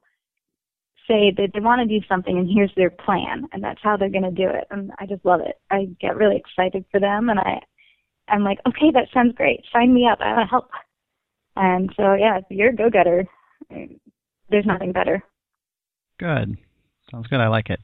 say 1.08 1.32
that 1.36 1.50
they 1.54 1.60
want 1.60 1.80
to 1.80 2.00
do 2.00 2.04
something 2.08 2.36
and 2.36 2.50
here's 2.52 2.72
their 2.76 2.90
plan 2.90 3.46
and 3.52 3.62
that's 3.62 3.80
how 3.82 3.96
they're 3.96 4.10
going 4.10 4.24
to 4.24 4.30
do 4.30 4.48
it 4.48 4.66
and 4.70 4.90
I 4.98 5.06
just 5.06 5.24
love 5.24 5.40
it. 5.40 5.54
I 5.70 5.86
get 6.00 6.16
really 6.16 6.36
excited 6.36 6.84
for 6.90 6.98
them 6.98 7.28
and 7.30 7.38
I 7.38 7.60
I'm 8.28 8.42
like, 8.42 8.58
okay, 8.66 8.90
that 8.92 9.06
sounds 9.14 9.36
great. 9.36 9.64
Sign 9.72 9.94
me 9.94 10.08
up. 10.10 10.18
I 10.20 10.32
want 10.32 10.46
to 10.46 10.50
help. 10.50 10.68
And 11.56 11.90
so 11.96 12.14
yeah, 12.14 12.38
if 12.38 12.44
you're 12.50 12.70
a 12.70 12.76
go-getter, 12.76 13.26
there's 14.50 14.66
nothing 14.66 14.92
better. 14.92 15.22
Good. 16.18 16.56
Sounds 17.10 17.26
good. 17.28 17.40
I 17.40 17.48
like 17.48 17.70
it. 17.70 17.80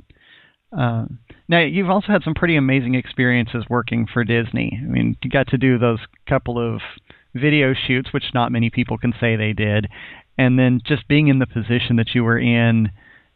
Uh, 0.76 1.04
now 1.48 1.60
you've 1.60 1.90
also 1.90 2.08
had 2.08 2.22
some 2.22 2.34
pretty 2.34 2.56
amazing 2.56 2.94
experiences 2.94 3.64
working 3.68 4.06
for 4.12 4.24
Disney. 4.24 4.80
I 4.82 4.86
mean, 4.86 5.16
you 5.22 5.30
got 5.30 5.48
to 5.48 5.58
do 5.58 5.78
those 5.78 5.98
couple 6.28 6.58
of 6.58 6.80
video 7.34 7.74
shoots, 7.74 8.12
which 8.12 8.24
not 8.34 8.52
many 8.52 8.70
people 8.70 8.98
can 8.98 9.12
say 9.20 9.36
they 9.36 9.52
did, 9.52 9.88
and 10.38 10.58
then 10.58 10.80
just 10.86 11.08
being 11.08 11.28
in 11.28 11.38
the 11.38 11.46
position 11.46 11.96
that 11.96 12.14
you 12.14 12.24
were 12.24 12.38
in 12.38 12.90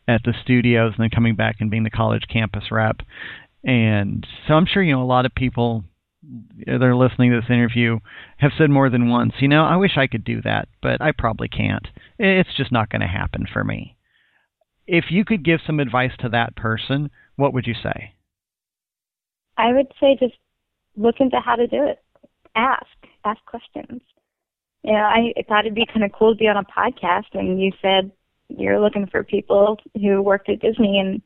at 0.09 0.23
the 0.25 0.35
studios, 0.43 0.95
and 0.97 1.03
then 1.03 1.11
coming 1.11 1.35
back 1.35 1.57
and 1.61 1.71
being 1.71 1.83
the 1.83 1.91
college 1.91 2.25
campus 2.33 2.65
rep. 2.71 3.01
And 3.65 4.27
so 4.47 4.55
I'm 4.55 4.67
sure 4.67 4.83
you 4.83 4.93
know 4.93 5.03
a 5.03 5.05
lot 5.05 5.27
of 5.27 5.35
people 5.35 5.85
that 6.67 6.83
are 6.83 6.97
listening 6.97 7.31
to 7.31 7.41
this 7.41 7.51
interview 7.51 7.99
have 8.39 8.53
said 8.57 8.71
more 8.71 8.91
than 8.91 9.09
once, 9.09 9.35
you 9.41 9.49
know, 9.49 9.65
I 9.65 9.77
wish 9.77 9.97
I 9.97 10.07
could 10.07 10.25
do 10.25 10.43
that, 10.43 10.69
but 10.83 11.01
I 11.01 11.13
probably 11.13 11.49
can't. 11.49 11.87
It's 12.19 12.55
just 12.57 12.73
not 12.73 12.91
going 12.91 13.03
to 13.03 13.07
happen 13.07 13.47
for 13.53 13.65
me. 13.65 13.97
If 14.87 15.07
you 15.11 15.25
could 15.25 15.45
give 15.45 15.61
some 15.67 15.81
advice 15.81 16.13
to 16.21 16.29
that 16.31 16.57
person, 16.57 17.11
what 17.37 17.53
would 17.53 17.67
you 17.67 17.75
say? 17.75 18.15
I 19.57 19.73
would 19.73 19.89
say 20.01 20.17
just 20.19 20.37
look 20.97 21.17
into 21.19 21.41
how 21.41 21.57
to 21.57 21.67
do 21.67 21.85
it. 21.85 21.99
Ask, 22.55 22.87
ask 23.25 23.45
questions. 23.45 24.01
You 24.83 24.93
know, 24.93 24.99
I 24.99 25.33
thought 25.49 25.65
it'd 25.65 25.75
be 25.75 25.87
kind 25.87 26.05
of 26.05 26.13
cool 26.13 26.35
to 26.35 26.39
be 26.39 26.47
on 26.49 26.57
a 26.57 26.65
podcast, 26.65 27.35
and 27.35 27.61
you 27.61 27.73
said 27.83 28.13
you're 28.49 28.81
looking 28.81 29.07
for 29.07 29.25
people 29.25 29.79
who 29.95 30.23
worked 30.23 30.49
at 30.49 30.61
Disney, 30.61 30.99
and 31.01 31.21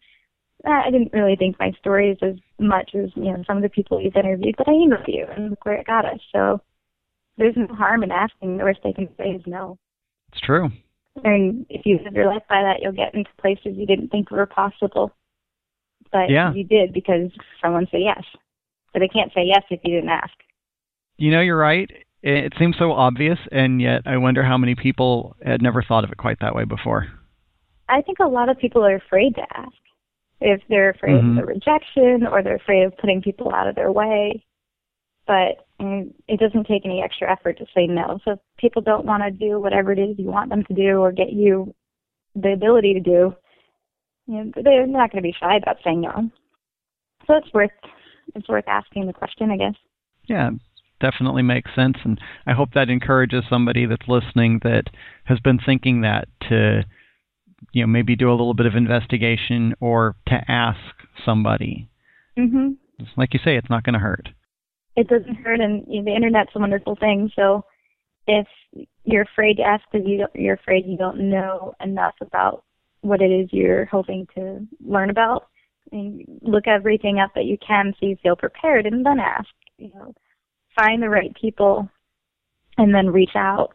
Uh, 0.67 0.83
I 0.87 0.91
didn't 0.91 1.13
really 1.13 1.37
think 1.37 1.59
my 1.59 1.73
stories 1.79 2.19
as 2.23 2.35
much 2.59 2.91
as 2.95 3.11
you 3.17 3.33
know 3.33 3.43
some 3.47 3.57
of 3.57 3.63
the 3.63 3.69
people 3.69 4.01
you've 4.01 4.17
interviewed, 4.17 4.57
but 4.59 4.69
I 4.69 4.73
interviewed, 4.73 5.29
and 5.31 5.51
look 5.51 5.65
where 5.65 5.77
it 5.77 5.87
got 5.87 6.05
us. 6.05 6.21
So 6.33 6.61
there's 7.39 7.57
no 7.57 7.75
harm 7.75 8.03
in 8.03 8.11
asking. 8.11 8.59
The 8.59 8.65
worst 8.65 8.81
they 8.85 8.93
can 8.93 9.09
say 9.17 9.31
is 9.31 9.43
no. 9.47 9.79
It's 10.33 10.41
true. 10.41 10.71
And 11.25 11.67
if 11.69 11.87
you 11.87 11.99
live 12.05 12.15
your 12.15 12.27
life 12.27 12.43
by 12.49 12.63
that, 12.63 12.81
you'll 12.81 12.93
get 12.93 13.15
into 13.15 13.31
places 13.41 13.77
you 13.77 13.87
didn't 13.87 14.09
think 14.09 14.31
were 14.31 14.47
possible 14.47 15.13
but 16.13 16.31
yeah. 16.31 16.53
you 16.53 16.65
did 16.65 16.93
because 16.93 17.31
someone 17.63 17.87
said 17.91 18.01
yes. 18.03 18.23
But 18.93 19.01
they 19.01 19.09
can't 19.09 19.33
say 19.33 19.45
yes 19.45 19.63
if 19.71 19.81
you 19.85 19.95
didn't 19.95 20.11
ask. 20.11 20.33
You 21.17 21.31
know, 21.31 21.41
you're 21.41 21.59
right. 21.59 21.89
It 22.23 22.53
seems 22.59 22.77
so 22.79 22.93
obvious, 22.93 23.39
and 23.53 23.81
yet 23.81 24.03
I 24.05 24.17
wonder 24.17 24.43
how 24.43 24.59
many 24.59 24.75
people 24.75 25.37
had 25.45 25.63
never 25.63 25.83
thought 25.83 26.05
of 26.05 26.11
it 26.11 26.19
quite 26.19 26.41
that 26.41 26.55
way 26.55 26.65
before. 26.65 27.07
I 27.89 28.03
think 28.03 28.19
a 28.19 28.27
lot 28.27 28.49
of 28.49 28.59
people 28.59 28.85
are 28.85 28.97
afraid 28.97 29.35
to 29.37 29.43
ask. 29.55 29.73
If 30.41 30.63
they're 30.69 30.91
afraid 30.91 31.17
mm-hmm. 31.17 31.39
of 31.39 31.47
the 31.47 31.53
rejection 31.53 32.27
or 32.27 32.43
they're 32.43 32.57
afraid 32.57 32.85
of 32.85 32.97
putting 32.97 33.21
people 33.21 33.53
out 33.53 33.69
of 33.69 33.75
their 33.75 33.93
way. 33.93 34.45
But 35.27 35.67
mm, 35.81 36.13
it 36.29 36.41
doesn't 36.41 36.67
take 36.67 36.85
any 36.85 37.03
extra 37.03 37.31
effort 37.31 37.59
to 37.59 37.67
say 37.75 37.87
no. 37.87 38.19
So 38.25 38.33
if 38.33 38.39
people 38.59 38.83
don't 38.83 39.05
want 39.05 39.23
to 39.23 39.31
do 39.31 39.61
whatever 39.61 39.93
it 39.93 39.99
is 39.99 40.19
you 40.19 40.27
want 40.27 40.51
them 40.51 40.65
to 40.65 40.75
do 40.75 40.99
or 40.99 41.13
get 41.13 41.33
you 41.33 41.75
the 42.35 42.53
ability 42.53 42.95
to 42.95 43.01
do, 43.01 43.35
you 44.27 44.45
know, 44.45 44.53
they're 44.63 44.87
not 44.87 45.11
going 45.11 45.23
to 45.23 45.29
be 45.29 45.35
shy 45.39 45.57
about 45.57 45.77
saying 45.85 46.01
no. 46.01 46.31
So 47.27 47.35
it's 47.35 47.53
worth 47.53 47.71
it's 48.35 48.49
worth 48.49 48.67
asking 48.69 49.07
the 49.07 49.13
question, 49.13 49.51
I 49.51 49.57
guess. 49.57 49.75
Yeah, 50.27 50.51
definitely 51.01 51.43
makes 51.43 51.75
sense, 51.75 51.97
and 52.05 52.21
I 52.47 52.53
hope 52.53 52.71
that 52.75 52.89
encourages 52.89 53.45
somebody 53.49 53.87
that's 53.87 54.09
listening 54.09 54.61
that 54.63 54.85
has 55.25 55.41
been 55.41 55.59
thinking 55.65 56.03
that 56.03 56.29
to 56.49 56.85
you 57.73 57.83
know 57.83 57.87
maybe 57.87 58.17
do 58.17 58.31
a 58.31 58.33
little 58.33 58.55
bit 58.55 58.67
of 58.67 58.75
investigation 58.75 59.75
or 59.81 60.17
to 60.29 60.41
ask 60.49 60.79
somebody. 61.25 61.89
Mhm. 62.39 62.77
Like 63.17 63.35
you 63.35 63.41
say, 63.43 63.57
it's 63.57 63.71
not 63.71 63.85
going 63.85 63.95
to 63.95 64.01
hurt. 64.01 64.29
It 64.97 65.09
doesn't 65.09 65.37
hurt, 65.37 65.61
and 65.61 65.85
you 65.89 66.01
know, 66.01 66.05
the 66.05 66.17
internet's 66.17 66.51
a 66.55 66.59
wonderful 66.59 66.97
thing. 66.97 67.31
So 67.35 67.65
if 68.27 68.47
you're 69.05 69.23
afraid 69.23 69.57
to 69.57 69.63
ask 69.63 69.85
because 69.91 70.07
you 70.07 70.27
you're 70.35 70.55
afraid 70.55 70.87
you 70.87 70.97
don't 70.97 71.31
know 71.31 71.75
enough 71.81 72.15
about 72.21 72.65
what 73.03 73.23
it 73.23 73.31
is 73.31 73.49
you're 73.53 73.87
hoping 73.87 74.27
to 74.35 74.67
learn 74.85 75.11
about 75.11 75.49
and 75.93 76.23
look 76.43 76.67
everything 76.67 77.19
up 77.19 77.33
that 77.35 77.47
you 77.47 77.57
can 77.67 77.93
so 77.99 78.07
you 78.07 78.17
feel 78.23 78.37
prepared 78.37 78.87
and 78.87 79.05
then 79.05 79.19
ask 79.19 79.49
you 79.79 79.91
know 79.95 80.15
find 80.77 81.03
the 81.03 81.09
right 81.09 81.35
people 81.35 81.89
and 82.79 82.95
then 82.95 83.11
reach 83.11 83.35
out 83.35 83.75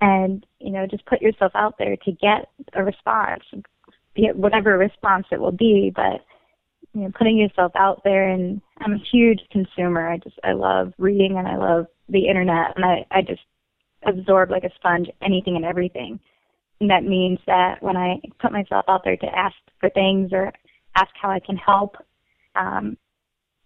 and 0.00 0.44
you 0.58 0.70
know 0.70 0.86
just 0.86 1.06
put 1.06 1.22
yourself 1.22 1.52
out 1.54 1.74
there 1.78 1.96
to 1.96 2.12
get 2.12 2.48
a 2.74 2.84
response 2.84 3.44
be 4.14 4.26
it 4.26 4.36
whatever 4.36 4.76
response 4.76 5.26
it 5.30 5.40
will 5.40 5.52
be 5.52 5.92
but 5.94 6.24
you 6.92 7.02
know 7.02 7.12
putting 7.16 7.38
yourself 7.38 7.72
out 7.76 8.02
there 8.04 8.28
and 8.28 8.60
i'm 8.80 8.92
a 8.92 9.04
huge 9.10 9.40
consumer. 9.50 10.08
I 10.08 10.18
just 10.18 10.36
i 10.44 10.52
love 10.52 10.92
reading 10.98 11.36
and 11.38 11.48
i 11.48 11.56
love 11.56 11.86
the 12.08 12.28
internet 12.28 12.76
and 12.76 12.84
i 12.84 13.06
i 13.10 13.22
just 13.22 13.42
absorb 14.06 14.50
like 14.50 14.64
a 14.64 14.74
sponge 14.76 15.08
anything 15.22 15.56
and 15.56 15.64
everything. 15.64 16.18
And 16.80 16.90
that 16.90 17.04
means 17.04 17.38
that 17.46 17.82
when 17.82 17.96
I 17.96 18.20
put 18.40 18.52
myself 18.52 18.84
out 18.88 19.02
there 19.04 19.16
to 19.16 19.26
ask 19.26 19.56
for 19.80 19.90
things 19.90 20.30
or 20.32 20.52
ask 20.94 21.10
how 21.20 21.30
I 21.30 21.40
can 21.40 21.56
help, 21.56 21.96
um, 22.54 22.96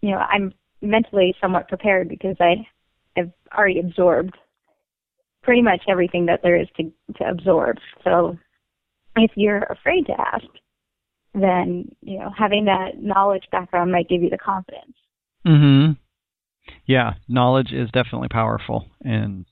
you 0.01 0.11
know, 0.11 0.17
I'm 0.17 0.53
mentally 0.81 1.35
somewhat 1.39 1.67
prepared 1.67 2.09
because 2.09 2.35
I 2.39 2.67
have 3.17 3.31
already 3.55 3.79
absorbed 3.79 4.35
pretty 5.43 5.61
much 5.61 5.81
everything 5.89 6.25
that 6.27 6.41
there 6.43 6.59
is 6.59 6.67
to, 6.77 6.83
to 7.17 7.29
absorb. 7.29 7.77
So 8.03 8.37
if 9.15 9.31
you're 9.35 9.63
afraid 9.63 10.05
to 10.07 10.13
ask, 10.19 10.45
then, 11.33 11.89
you 12.01 12.19
know, 12.19 12.29
having 12.37 12.65
that 12.65 13.01
knowledge 13.01 13.43
background 13.51 13.91
might 13.91 14.09
give 14.09 14.21
you 14.21 14.29
the 14.29 14.37
confidence. 14.37 14.93
Mhm. 15.45 15.97
Yeah, 16.85 17.13
knowledge 17.27 17.71
is 17.71 17.89
definitely 17.91 18.27
powerful 18.27 18.85
and 19.03 19.45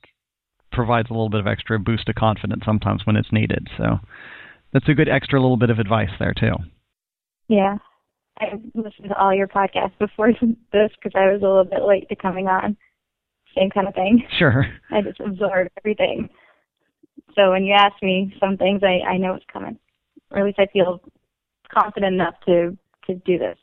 provides 0.72 1.10
a 1.10 1.14
little 1.14 1.30
bit 1.30 1.40
of 1.40 1.48
extra 1.48 1.80
boost 1.80 2.08
of 2.10 2.16
confidence 2.16 2.64
sometimes 2.66 3.06
when 3.06 3.16
it's 3.16 3.32
needed. 3.32 3.68
So 3.78 4.00
that's 4.72 4.88
a 4.88 4.94
good 4.94 5.10
extra 5.10 5.40
little 5.40 5.58
bit 5.58 5.70
of 5.70 5.80
advice 5.80 6.12
there 6.20 6.34
too. 6.34 6.54
Yeah, 7.48 7.78
I 8.40 8.54
listened 8.76 9.10
to 9.10 9.18
all 9.18 9.34
your 9.34 9.48
podcasts 9.48 9.98
before 9.98 10.32
this 10.72 10.92
because 11.02 11.14
I 11.16 11.32
was 11.32 11.42
a 11.42 11.48
little 11.48 11.66
bit 11.66 11.84
late 11.84 12.08
to 12.10 12.16
coming 12.16 12.48
on. 12.48 12.78
Same 13.60 13.70
kind 13.70 13.88
of 13.88 13.94
thing. 13.94 14.24
Sure. 14.38 14.66
I 14.92 15.02
just 15.02 15.20
absorb 15.20 15.68
everything. 15.78 16.30
So 17.36 17.52
when 17.52 17.66
you 17.66 17.74
ask 17.74 18.02
me 18.02 18.34
some 18.40 18.58
things, 18.58 18.82
I 18.84 19.08
I 19.08 19.18
know 19.18 19.34
it's 19.34 19.46
coming, 19.52 19.78
or 20.32 20.40
at 20.40 20.46
least 20.46 20.60
I 20.60 20.68
feel 20.72 21.02
confident 21.72 22.14
enough 22.14 22.36
to 22.46 22.78
to 23.08 23.16
do 23.26 23.38
this. 23.38 23.58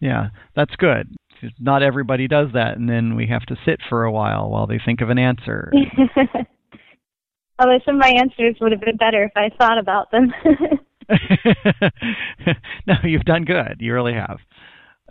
Yeah, 0.00 0.28
that's 0.54 0.74
good 0.76 1.08
not 1.58 1.82
everybody 1.82 2.28
does 2.28 2.48
that, 2.54 2.76
and 2.76 2.88
then 2.88 3.16
we 3.16 3.26
have 3.26 3.42
to 3.46 3.56
sit 3.64 3.80
for 3.88 4.04
a 4.04 4.12
while 4.12 4.48
while 4.50 4.66
they 4.66 4.80
think 4.84 5.00
of 5.00 5.10
an 5.10 5.18
answer. 5.18 5.72
Although 7.58 7.80
some 7.84 7.96
of 7.96 8.00
my 8.00 8.12
answers 8.18 8.56
would 8.60 8.72
have 8.72 8.80
been 8.80 8.96
better 8.96 9.24
if 9.24 9.32
I 9.36 9.50
thought 9.56 9.78
about 9.78 10.10
them. 10.10 10.32
no, 12.86 12.94
you've 13.04 13.24
done 13.24 13.44
good. 13.44 13.76
You 13.80 13.92
really 13.92 14.14
have. 14.14 14.38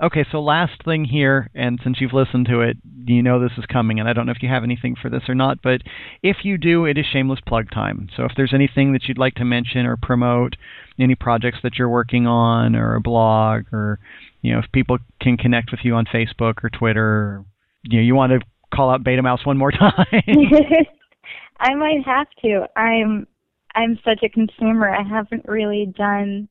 Okay, 0.01 0.25
so 0.31 0.41
last 0.41 0.83
thing 0.83 1.05
here, 1.05 1.49
and 1.53 1.79
since 1.83 1.99
you've 1.99 2.13
listened 2.13 2.47
to 2.47 2.61
it, 2.61 2.77
you 3.05 3.21
know 3.21 3.39
this 3.39 3.57
is 3.57 3.65
coming, 3.65 3.99
and 3.99 4.07
I 4.07 4.13
don't 4.13 4.25
know 4.25 4.31
if 4.31 4.41
you 4.41 4.49
have 4.49 4.63
anything 4.63 4.95
for 4.99 5.09
this 5.09 5.23
or 5.27 5.35
not, 5.35 5.61
but 5.61 5.81
if 6.23 6.37
you 6.43 6.57
do, 6.57 6.85
it 6.85 6.97
is 6.97 7.05
shameless 7.11 7.41
plug 7.45 7.69
time. 7.71 8.09
So 8.15 8.23
if 8.23 8.31
there's 8.35 8.53
anything 8.53 8.93
that 8.93 9.03
you'd 9.03 9.17
like 9.17 9.35
to 9.35 9.45
mention 9.45 9.85
or 9.85 9.97
promote, 9.97 10.55
any 10.99 11.15
projects 11.15 11.59
that 11.63 11.77
you're 11.77 11.89
working 11.89 12.25
on, 12.25 12.75
or 12.75 12.95
a 12.95 13.01
blog, 13.01 13.65
or 13.73 13.99
you 14.41 14.53
know, 14.53 14.59
if 14.59 14.71
people 14.71 14.97
can 15.21 15.37
connect 15.37 15.71
with 15.71 15.81
you 15.83 15.93
on 15.95 16.05
Facebook 16.05 16.63
or 16.63 16.69
Twitter, 16.69 17.43
you 17.83 17.99
know, 17.99 18.03
you 18.03 18.15
want 18.15 18.31
to 18.31 18.39
call 18.73 18.89
out 18.89 19.03
Beta 19.03 19.21
Mouse 19.21 19.45
one 19.45 19.57
more 19.57 19.71
time. 19.79 20.05
I 21.59 21.75
might 21.75 22.03
have 22.05 22.27
to. 22.43 22.65
I'm 22.75 23.27
I'm 23.75 23.99
such 24.03 24.23
a 24.23 24.29
consumer. 24.29 24.89
I 24.89 25.03
haven't 25.03 25.45
really 25.47 25.93
done 25.95 26.47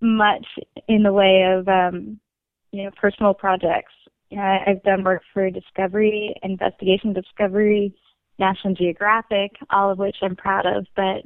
much 0.00 0.46
in 0.88 1.02
the 1.02 1.12
way 1.12 1.42
of 1.42 1.66
um 1.66 2.20
you 2.72 2.84
know 2.84 2.90
personal 3.00 3.34
projects. 3.34 3.92
You 4.30 4.36
know, 4.36 4.58
I've 4.66 4.82
done 4.84 5.02
work 5.02 5.22
for 5.34 5.50
Discovery, 5.50 6.34
Investigation 6.42 7.12
Discovery, 7.12 7.92
National 8.38 8.74
Geographic, 8.74 9.50
all 9.70 9.90
of 9.90 9.98
which 9.98 10.16
I'm 10.22 10.36
proud 10.36 10.66
of, 10.66 10.86
but 10.94 11.22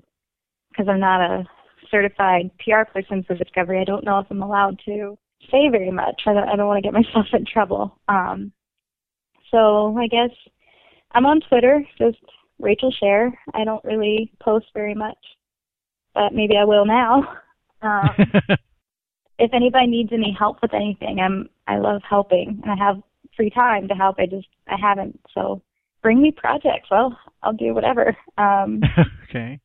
because 0.71 0.89
I'm 0.89 1.01
not 1.01 1.21
a 1.21 1.45
certified 1.91 2.51
PR 2.59 2.91
person 2.91 3.23
for 3.25 3.37
Discovery, 3.37 3.81
I 3.81 3.85
don't 3.85 4.05
know 4.05 4.19
if 4.19 4.27
I'm 4.31 4.43
allowed 4.43 4.81
to 4.87 5.19
say 5.51 5.69
very 5.71 5.91
much. 5.91 6.23
I 6.27 6.33
don't, 6.33 6.49
I 6.49 6.57
don't 6.57 6.67
want 6.67 6.83
to 6.83 6.91
get 6.91 6.95
myself 7.01 7.27
in 7.33 7.45
trouble. 7.45 7.99
Um, 8.09 8.53
so 9.51 9.97
I 9.99 10.07
guess 10.09 10.31
I'm 11.13 11.27
on 11.27 11.41
Twitter, 11.49 11.83
just 11.99 12.19
Rachel 12.59 12.93
Scher. 13.03 13.31
I 13.53 13.65
don't 13.65 13.85
really 13.85 14.33
post 14.43 14.67
very 14.75 14.95
much, 14.95 15.19
but 16.15 16.33
maybe 16.33 16.57
I 16.57 16.65
will 16.65 16.87
now. 16.87 17.23
Um, 17.83 18.09
if 19.39 19.51
anybody 19.53 19.87
needs 19.87 20.11
any 20.13 20.35
help 20.39 20.63
with 20.63 20.75
anything, 20.75 21.21
I'm 21.21 21.49
I 21.67 21.79
love 21.79 22.03
helping 22.09 22.61
and 22.63 22.71
I 22.71 22.77
have 22.77 23.03
free 23.37 23.51
time 23.51 23.89
to 23.89 23.95
help. 23.95 24.17
I 24.19 24.27
just 24.27 24.49
I 24.69 24.77
haven't. 24.81 25.21
So 25.35 25.63
bring 26.03 26.23
me 26.23 26.31
projects. 26.31 26.89
Well, 26.91 27.19
I'll 27.43 27.53
do 27.53 27.75
whatever. 27.75 28.17
Um, 28.39 28.81
okay. 29.29 29.61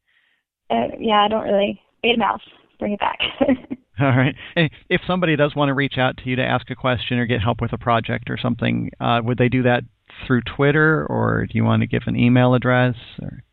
Uh, 0.70 0.96
yeah, 1.00 1.24
I 1.24 1.28
don't 1.28 1.44
really 1.44 1.82
beta 2.02 2.18
mouse. 2.18 2.42
Bring 2.80 2.94
it 2.94 3.00
back. 3.00 3.20
All 4.00 4.08
right. 4.08 4.36
If 4.56 5.02
somebody 5.06 5.36
does 5.36 5.56
want 5.56 5.68
to 5.70 5.74
reach 5.74 5.98
out 5.98 6.16
to 6.18 6.30
you 6.30 6.38
to 6.38 6.44
ask 6.44 6.70
a 6.72 6.76
question 6.76 7.18
or 7.18 7.26
get 7.26 7.42
help 7.42 7.60
with 7.60 7.74
a 7.74 7.78
project 7.78 8.30
or 8.30 8.38
something, 8.38 8.92
uh, 9.02 9.20
would 9.24 9.38
they 9.38 9.50
do 9.50 9.64
that 9.64 9.84
through 10.26 10.42
Twitter, 10.56 11.06
or 11.10 11.46
do 11.46 11.58
you 11.58 11.66
want 11.66 11.82
to 11.82 11.88
give 11.88 12.04
an 12.08 12.16
email 12.16 12.54
address? 12.54 12.96
Or? 13.22 13.44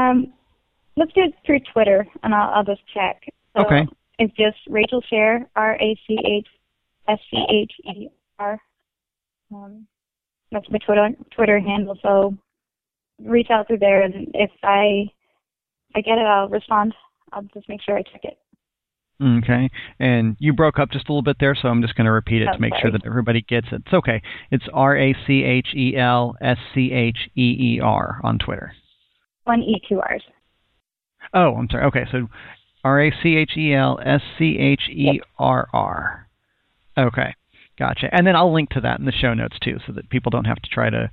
Um, 0.00 0.32
let's 0.96 1.12
do 1.12 1.22
it 1.22 1.34
through 1.44 1.60
Twitter, 1.72 2.06
and 2.22 2.32
I'll, 2.32 2.54
I'll 2.54 2.64
just 2.64 2.82
check. 2.94 3.22
So 3.56 3.64
okay. 3.64 3.86
It's 4.18 4.34
just 4.34 4.56
Rachel 4.68 5.02
Scher, 5.12 5.46
R 5.54 5.74
A 5.74 6.00
C 6.06 6.16
H 6.24 6.46
S 7.08 7.18
C 7.30 7.44
H 7.50 7.72
E 7.84 8.08
R. 8.38 8.58
Um, 9.52 9.86
that's 10.50 10.66
my 10.70 10.78
Twitter 10.78 11.10
Twitter 11.34 11.60
handle. 11.60 11.98
So 12.02 12.36
reach 13.22 13.48
out 13.50 13.66
through 13.66 13.78
there, 13.78 14.02
and 14.02 14.28
if 14.34 14.50
I 14.62 15.10
I 15.94 16.00
get 16.00 16.18
it, 16.18 16.26
I'll 16.26 16.48
respond. 16.48 16.94
I'll 17.32 17.42
just 17.54 17.68
make 17.68 17.82
sure 17.82 17.96
I 17.96 18.02
check 18.02 18.24
it. 18.24 18.38
Okay. 19.22 19.70
And 19.98 20.36
you 20.38 20.52
broke 20.52 20.78
up 20.78 20.90
just 20.90 21.08
a 21.08 21.12
little 21.12 21.22
bit 21.22 21.36
there, 21.40 21.56
so 21.60 21.68
I'm 21.68 21.80
just 21.80 21.94
going 21.94 22.04
to 22.04 22.12
repeat 22.12 22.42
it 22.42 22.48
oh, 22.50 22.54
to 22.54 22.60
make 22.60 22.72
sorry. 22.72 22.82
sure 22.82 22.90
that 22.92 23.06
everybody 23.06 23.40
gets 23.40 23.68
it. 23.72 23.82
It's 23.86 23.94
okay. 23.94 24.20
It's 24.50 24.64
R 24.72 24.96
A 24.96 25.14
C 25.26 25.42
H 25.42 25.68
E 25.74 25.96
L 25.96 26.36
S 26.40 26.58
C 26.74 26.92
H 26.92 27.16
E 27.34 27.76
E 27.76 27.80
R 27.82 28.20
on 28.22 28.38
Twitter. 28.38 28.72
One 29.44 29.62
E, 29.62 29.80
two 29.88 30.00
R's. 30.00 30.22
Oh, 31.32 31.54
I'm 31.56 31.68
sorry. 31.70 31.84
Okay, 31.86 32.04
so 32.12 32.28
R 32.86 33.02
A 33.02 33.12
C 33.20 33.34
H 33.34 33.56
E 33.56 33.74
L 33.74 33.98
S 34.04 34.20
C 34.38 34.56
H 34.58 34.82
E 34.88 35.20
R 35.40 35.66
R. 35.72 36.28
Okay, 36.96 37.34
gotcha. 37.76 38.08
And 38.12 38.24
then 38.24 38.36
I'll 38.36 38.54
link 38.54 38.70
to 38.70 38.80
that 38.82 39.00
in 39.00 39.06
the 39.06 39.12
show 39.12 39.34
notes 39.34 39.56
too, 39.60 39.78
so 39.86 39.92
that 39.94 40.08
people 40.08 40.30
don't 40.30 40.44
have 40.44 40.62
to 40.62 40.70
try 40.70 40.88
to 40.88 41.10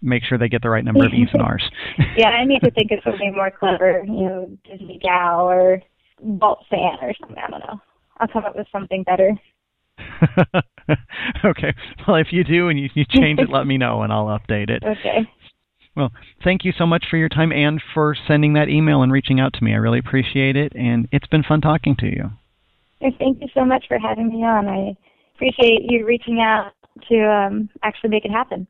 make 0.00 0.22
sure 0.22 0.38
they 0.38 0.48
get 0.48 0.62
the 0.62 0.70
right 0.70 0.84
number 0.84 1.04
of 1.04 1.12
E's 1.12 1.28
and 1.32 1.42
R's. 1.42 1.68
yeah, 2.16 2.28
I 2.28 2.44
need 2.44 2.60
to 2.60 2.70
think 2.76 2.92
of 2.92 3.00
something 3.02 3.34
more 3.34 3.50
clever, 3.50 4.04
you 4.06 4.24
know, 4.24 4.56
Disney 4.70 5.00
Gal 5.02 5.40
or 5.40 5.82
Vault 6.22 6.64
fan 6.70 6.96
or 7.02 7.12
something. 7.18 7.36
I 7.44 7.50
don't 7.50 7.60
know. 7.60 7.80
I'll 8.18 8.28
come 8.28 8.44
up 8.44 8.56
with 8.56 8.68
something 8.70 9.02
better. 9.02 9.32
okay. 11.44 11.74
Well, 12.06 12.16
if 12.18 12.28
you 12.30 12.44
do 12.44 12.68
and 12.68 12.78
you, 12.78 12.88
you 12.94 13.04
change 13.08 13.40
it, 13.40 13.50
let 13.50 13.66
me 13.66 13.78
know 13.78 14.02
and 14.02 14.12
I'll 14.12 14.26
update 14.26 14.70
it. 14.70 14.82
Okay. 14.96 15.28
Well, 15.96 16.12
thank 16.44 16.64
you 16.64 16.72
so 16.76 16.84
much 16.84 17.06
for 17.08 17.16
your 17.16 17.30
time 17.30 17.52
and 17.52 17.82
for 17.94 18.14
sending 18.28 18.52
that 18.52 18.68
email 18.68 19.02
and 19.02 19.10
reaching 19.10 19.40
out 19.40 19.54
to 19.54 19.64
me. 19.64 19.72
I 19.72 19.76
really 19.76 19.98
appreciate 19.98 20.54
it, 20.54 20.74
and 20.74 21.08
it's 21.10 21.26
been 21.28 21.42
fun 21.42 21.62
talking 21.62 21.96
to 21.96 22.06
you. 22.06 22.30
Thank 23.00 23.40
you 23.40 23.48
so 23.54 23.64
much 23.64 23.86
for 23.88 23.98
having 23.98 24.28
me 24.28 24.44
on. 24.44 24.68
I 24.68 24.96
appreciate 25.34 25.82
you 25.88 26.04
reaching 26.06 26.40
out 26.40 26.72
to 27.08 27.24
um, 27.24 27.70
actually 27.82 28.10
make 28.10 28.24
it 28.24 28.30
happen. 28.30 28.66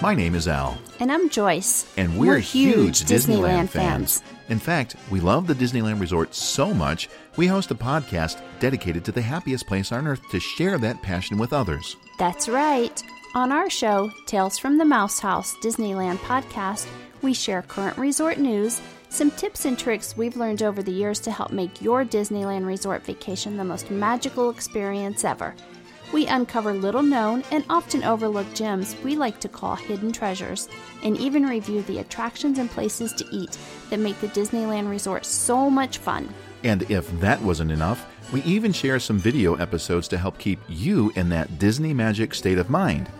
My 0.00 0.14
name 0.14 0.36
is 0.36 0.46
Al. 0.46 0.78
And 1.00 1.10
I'm 1.10 1.28
Joyce. 1.28 1.92
And 1.96 2.16
we're, 2.16 2.34
we're 2.34 2.38
huge, 2.38 3.00
Disneyland, 3.00 3.64
Disneyland 3.64 3.68
fans. 3.68 4.22
In 4.48 4.60
fact, 4.60 4.94
we 5.10 5.18
love 5.18 5.48
the 5.48 5.54
Disneyland 5.54 6.00
Resort 6.00 6.36
so 6.36 6.72
much, 6.72 7.08
we 7.36 7.48
host 7.48 7.72
a 7.72 7.74
podcast 7.74 8.40
dedicated 8.60 9.04
to 9.06 9.12
the 9.12 9.20
happiest 9.20 9.66
place 9.66 9.90
on 9.90 10.06
earth 10.06 10.20
to 10.30 10.38
share 10.38 10.78
that 10.78 11.02
passion 11.02 11.36
with 11.36 11.52
others. 11.52 11.96
That's 12.16 12.48
right. 12.48 13.02
On 13.34 13.50
our 13.50 13.68
show, 13.68 14.12
Tales 14.26 14.56
from 14.56 14.78
the 14.78 14.84
Mouse 14.84 15.18
House 15.18 15.56
Disneyland 15.56 16.18
podcast, 16.18 16.86
we 17.20 17.34
share 17.34 17.62
current 17.62 17.98
resort 17.98 18.38
news, 18.38 18.80
some 19.08 19.32
tips 19.32 19.64
and 19.64 19.76
tricks 19.76 20.16
we've 20.16 20.36
learned 20.36 20.62
over 20.62 20.80
the 20.80 20.92
years 20.92 21.18
to 21.20 21.32
help 21.32 21.50
make 21.50 21.82
your 21.82 22.04
Disneyland 22.04 22.66
resort 22.66 23.04
vacation 23.04 23.56
the 23.56 23.64
most 23.64 23.90
magical 23.90 24.50
experience 24.50 25.24
ever. 25.24 25.56
We 26.12 26.26
uncover 26.26 26.72
little 26.72 27.02
known 27.02 27.44
and 27.50 27.64
often 27.68 28.02
overlooked 28.02 28.56
gems 28.56 28.96
we 29.04 29.14
like 29.14 29.40
to 29.40 29.48
call 29.48 29.76
hidden 29.76 30.10
treasures, 30.10 30.68
and 31.02 31.18
even 31.18 31.44
review 31.44 31.82
the 31.82 31.98
attractions 31.98 32.58
and 32.58 32.70
places 32.70 33.12
to 33.14 33.26
eat 33.30 33.58
that 33.90 33.98
make 33.98 34.18
the 34.20 34.28
Disneyland 34.28 34.88
Resort 34.88 35.26
so 35.26 35.68
much 35.68 35.98
fun. 35.98 36.32
And 36.64 36.90
if 36.90 37.08
that 37.20 37.42
wasn't 37.42 37.72
enough, 37.72 38.06
we 38.32 38.42
even 38.42 38.72
share 38.72 38.98
some 38.98 39.18
video 39.18 39.54
episodes 39.56 40.08
to 40.08 40.18
help 40.18 40.38
keep 40.38 40.58
you 40.68 41.12
in 41.14 41.28
that 41.28 41.58
Disney 41.58 41.92
magic 41.92 42.34
state 42.34 42.58
of 42.58 42.70
mind. 42.70 43.10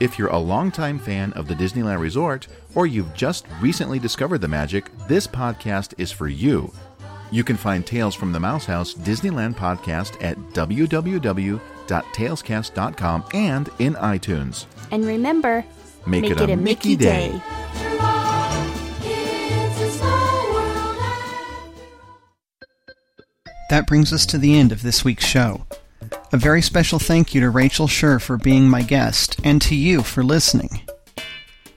If 0.00 0.18
you're 0.18 0.28
a 0.28 0.38
longtime 0.38 0.98
fan 0.98 1.32
of 1.34 1.46
the 1.48 1.54
Disneyland 1.54 2.00
Resort, 2.00 2.48
or 2.74 2.86
you've 2.86 3.14
just 3.14 3.46
recently 3.60 3.98
discovered 3.98 4.38
the 4.38 4.48
magic, 4.48 4.90
this 5.06 5.26
podcast 5.26 5.94
is 5.96 6.12
for 6.12 6.28
you. 6.28 6.72
You 7.30 7.44
can 7.44 7.56
find 7.56 7.86
Tales 7.86 8.14
from 8.14 8.32
the 8.32 8.40
Mouse 8.40 8.66
House 8.66 8.94
Disneyland 8.94 9.54
podcast 9.54 10.22
at 10.22 10.36
www.talescast.com 11.86 13.24
and 13.34 13.70
in 13.78 13.94
iTunes. 13.94 14.66
And 14.90 15.04
remember, 15.04 15.64
Make, 16.06 16.22
make 16.22 16.30
it, 16.32 16.50
a, 16.50 16.56
Mickey, 16.56 16.94
day. 16.94 17.40
That 23.68 23.88
brings 23.88 24.12
us 24.12 24.24
to 24.26 24.38
the 24.38 24.56
end 24.56 24.70
of 24.70 24.82
this 24.82 25.04
week's 25.04 25.24
show. 25.24 25.66
A 26.32 26.36
very 26.36 26.62
special 26.62 27.00
thank 27.00 27.34
you 27.34 27.40
to 27.40 27.50
Rachel 27.50 27.88
Scher 27.88 28.22
for 28.22 28.36
being 28.36 28.68
my 28.68 28.82
guest, 28.82 29.40
and 29.42 29.60
to 29.62 29.74
you 29.74 30.02
for 30.02 30.22
listening. 30.22 30.82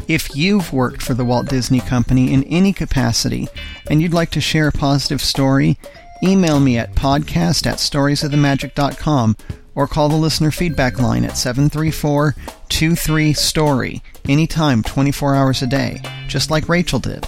If 0.08 0.36
you've 0.36 0.74
worked 0.74 1.02
for 1.02 1.14
the 1.14 1.26
Walt 1.26 1.48
Disney 1.48 1.80
Company 1.80 2.34
in 2.34 2.44
any 2.46 2.74
capacity 2.74 3.48
and 3.90 4.02
you'd 4.02 4.14
like 4.14 4.32
to 4.32 4.42
share 4.42 4.68
a 4.68 4.72
positive 4.72 5.22
story, 5.22 5.78
email 6.24 6.60
me 6.60 6.80
at 6.80 6.96
podcast 6.96 7.68
at 7.68 7.78
storiesofthemagic.com 7.78 9.38
or 9.80 9.88
call 9.88 10.10
the 10.10 10.16
listener 10.18 10.52
feedback 10.52 11.00
line 11.00 11.24
at 11.24 11.38
734 11.38 12.36
23 12.68 13.32
Story 13.32 14.04
anytime 14.28 14.84
24 14.84 15.36
hours 15.36 15.62
a 15.62 15.68
day, 15.68 16.02
just 16.28 16.52
like 16.52 16.68
Rachel 16.68 17.00
did. 17.00 17.26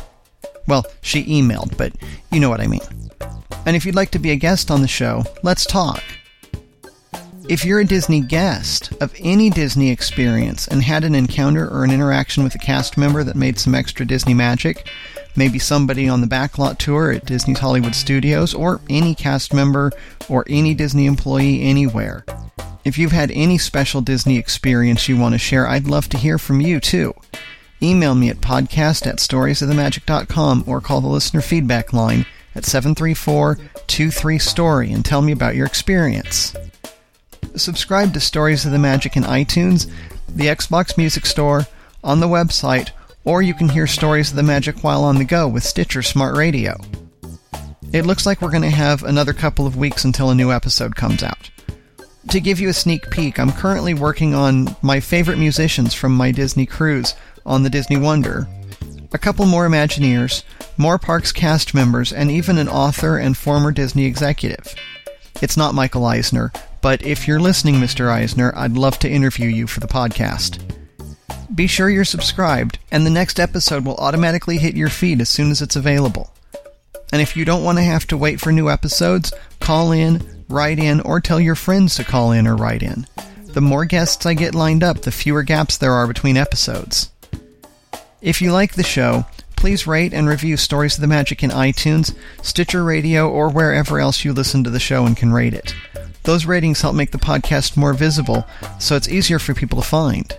Well, 0.68 0.86
she 1.02 1.24
emailed, 1.24 1.78
but 1.78 1.94
you 2.30 2.42
know 2.42 2.50
what 2.50 2.60
I 2.60 2.68
mean. 2.68 2.82
And 3.66 3.78
if 3.78 3.86
you'd 3.86 3.96
like 3.96 4.12
to 4.12 4.20
be 4.20 4.32
a 4.32 4.36
guest 4.36 4.70
on 4.70 4.82
the 4.82 4.88
show, 4.90 5.24
let's 5.44 5.66
talk. 5.66 6.04
If 7.48 7.64
you're 7.64 7.80
a 7.80 7.86
Disney 7.86 8.20
guest 8.20 8.92
of 9.02 9.16
any 9.18 9.50
Disney 9.50 9.90
experience 9.90 10.68
and 10.68 10.84
had 10.84 11.06
an 11.06 11.16
encounter 11.16 11.70
or 11.70 11.86
an 11.86 11.92
interaction 11.92 12.44
with 12.44 12.54
a 12.56 12.60
cast 12.60 12.98
member 12.98 13.24
that 13.24 13.38
made 13.38 13.60
some 13.60 13.76
extra 13.76 14.06
Disney 14.06 14.34
magic, 14.34 14.90
maybe 15.36 15.60
somebody 15.60 16.08
on 16.08 16.22
the 16.22 16.28
backlot 16.28 16.78
tour 16.78 17.12
at 17.12 17.26
Disney's 17.26 17.60
Hollywood 17.60 17.96
Studios, 17.96 18.54
or 18.54 18.82
any 18.90 19.16
cast 19.16 19.54
member 19.54 19.92
or 20.30 20.46
any 20.48 20.74
Disney 20.74 21.06
employee 21.06 21.62
anywhere. 21.62 22.26
If 22.84 22.98
you've 22.98 23.12
had 23.12 23.32
any 23.32 23.58
special 23.58 24.02
Disney 24.02 24.38
experience 24.38 25.08
you 25.08 25.18
want 25.18 25.34
to 25.34 25.40
share, 25.40 25.68
I'd 25.68 25.88
love 25.88 26.10
to 26.10 26.18
hear 26.18 26.38
from 26.38 26.62
you 26.62 26.80
too. 26.80 27.14
Email 27.84 28.16
me 28.16 28.30
at 28.30 28.42
podcast 28.42 29.08
at 29.08 29.18
storiesofthemagic.com 29.18 30.64
or 30.68 30.82
call 30.82 31.02
the 31.02 31.08
listener 31.08 31.42
feedback 31.42 31.94
line 31.94 32.26
at 32.56 32.66
734 32.66 33.58
23 33.88 34.40
Story 34.40 34.92
and 34.92 35.04
tell 35.04 35.22
me 35.22 35.32
about 35.32 35.56
your 35.56 35.66
experience. 35.66 36.56
Subscribe 37.56 38.14
to 38.14 38.20
Stories 38.20 38.66
of 38.66 38.72
the 38.72 38.80
Magic 38.80 39.16
in 39.18 39.24
iTunes, 39.24 39.92
the 40.28 40.46
Xbox 40.46 40.98
Music 40.98 41.26
Store, 41.26 41.68
on 42.04 42.20
the 42.20 42.28
website, 42.28 42.92
or 43.24 43.42
you 43.42 43.54
can 43.54 43.70
hear 43.70 43.88
Stories 43.88 44.32
of 44.32 44.36
the 44.36 44.44
Magic 44.44 44.84
while 44.84 45.04
on 45.04 45.18
the 45.18 45.26
go 45.26 45.48
with 45.48 45.64
Stitcher 45.64 46.02
Smart 46.02 46.36
Radio. 46.36 46.76
It 47.94 48.06
looks 48.06 48.26
like 48.26 48.42
we're 48.42 48.52
going 48.52 48.64
to 48.64 48.70
have 48.70 49.04
another 49.04 49.34
couple 49.34 49.68
of 49.68 49.76
weeks 49.76 50.06
until 50.06 50.30
a 50.30 50.36
new 50.36 50.52
episode 50.52 50.96
comes 50.96 51.24
out. 51.24 51.50
To 52.30 52.40
give 52.40 52.60
you 52.60 52.70
a 52.70 52.74
sneak 52.74 53.10
peek, 53.10 53.40
I'm 53.40 53.52
currently 53.52 53.94
working 53.94 54.34
on 54.34 54.76
my 54.82 55.00
favorite 55.00 55.38
musicians 55.38 55.94
from 55.94 56.16
my 56.16 56.32
Disney 56.32 56.66
cruise 56.66 57.16
on 57.46 57.64
the 57.64 57.70
Disney 57.70 57.98
Wonder, 57.98 58.48
a 59.12 59.18
couple 59.18 59.46
more 59.46 59.68
Imagineers, 59.68 60.44
more 60.78 60.98
Parks 60.98 61.32
cast 61.32 61.74
members, 61.74 62.14
and 62.14 62.32
even 62.32 62.58
an 62.58 62.70
author 62.70 63.18
and 63.18 63.36
former 63.36 63.72
Disney 63.72 64.06
executive. 64.06 64.74
It's 65.42 65.58
not 65.58 65.76
Michael 65.76 66.06
Eisner, 66.06 66.52
but 66.82 67.02
if 67.02 67.28
you're 67.28 67.40
listening, 67.40 67.76
Mr. 67.76 68.10
Eisner, 68.10 68.54
I'd 68.56 68.74
love 68.74 69.00
to 69.00 69.10
interview 69.10 69.50
you 69.50 69.68
for 69.68 69.80
the 69.80 69.88
podcast. 69.88 70.60
Be 71.54 71.68
sure 71.68 71.90
you're 71.90 72.06
subscribed, 72.06 72.80
and 72.92 73.06
the 73.06 73.10
next 73.10 73.38
episode 73.38 73.86
will 73.86 73.98
automatically 73.98 74.58
hit 74.58 74.76
your 74.76 74.88
feed 74.88 75.20
as 75.20 75.28
soon 75.28 75.52
as 75.52 75.62
it's 75.62 75.76
available. 75.76 76.32
And 77.12 77.22
if 77.22 77.36
you 77.36 77.44
don't 77.44 77.66
want 77.66 77.78
to 77.78 77.84
have 77.84 78.08
to 78.08 78.18
wait 78.18 78.40
for 78.40 78.54
new 78.54 78.70
episodes, 78.70 79.34
call 79.60 79.92
in, 79.92 80.46
write 80.48 80.80
in, 80.80 81.02
or 81.02 81.20
tell 81.20 81.42
your 81.42 81.56
friends 81.56 81.96
to 81.96 82.06
call 82.06 82.32
in 82.32 82.48
or 82.48 82.56
write 82.56 82.84
in. 82.84 83.06
The 83.48 83.60
more 83.60 83.84
guests 83.84 84.26
I 84.26 84.34
get 84.34 84.56
lined 84.56 84.82
up, 84.82 85.02
the 85.02 85.12
fewer 85.12 85.44
gaps 85.44 85.78
there 85.78 85.92
are 85.92 86.08
between 86.08 86.38
episodes. 86.38 87.12
If 88.22 88.42
you 88.42 88.54
like 88.54 88.76
the 88.76 88.84
show, 88.84 89.26
please 89.58 89.86
rate 89.86 90.14
and 90.14 90.30
review 90.30 90.56
Stories 90.56 90.96
of 90.96 91.02
the 91.02 91.08
Magic 91.08 91.44
in 91.44 91.50
iTunes, 91.50 92.16
Stitcher 92.42 92.86
Radio, 92.86 93.30
or 93.30 93.50
wherever 93.50 94.00
else 94.00 94.24
you 94.24 94.32
listen 94.32 94.64
to 94.64 94.70
the 94.70 94.80
show 94.80 95.06
and 95.06 95.18
can 95.18 95.34
rate 95.34 95.54
it. 95.54 95.76
Those 96.24 96.46
ratings 96.46 96.82
help 96.82 96.96
make 96.96 97.12
the 97.12 97.18
podcast 97.18 97.76
more 97.76 97.94
visible, 97.94 98.46
so 98.80 98.96
it's 98.96 99.10
easier 99.10 99.40
for 99.40 99.54
people 99.54 99.82
to 99.82 99.88
find. 99.88 100.34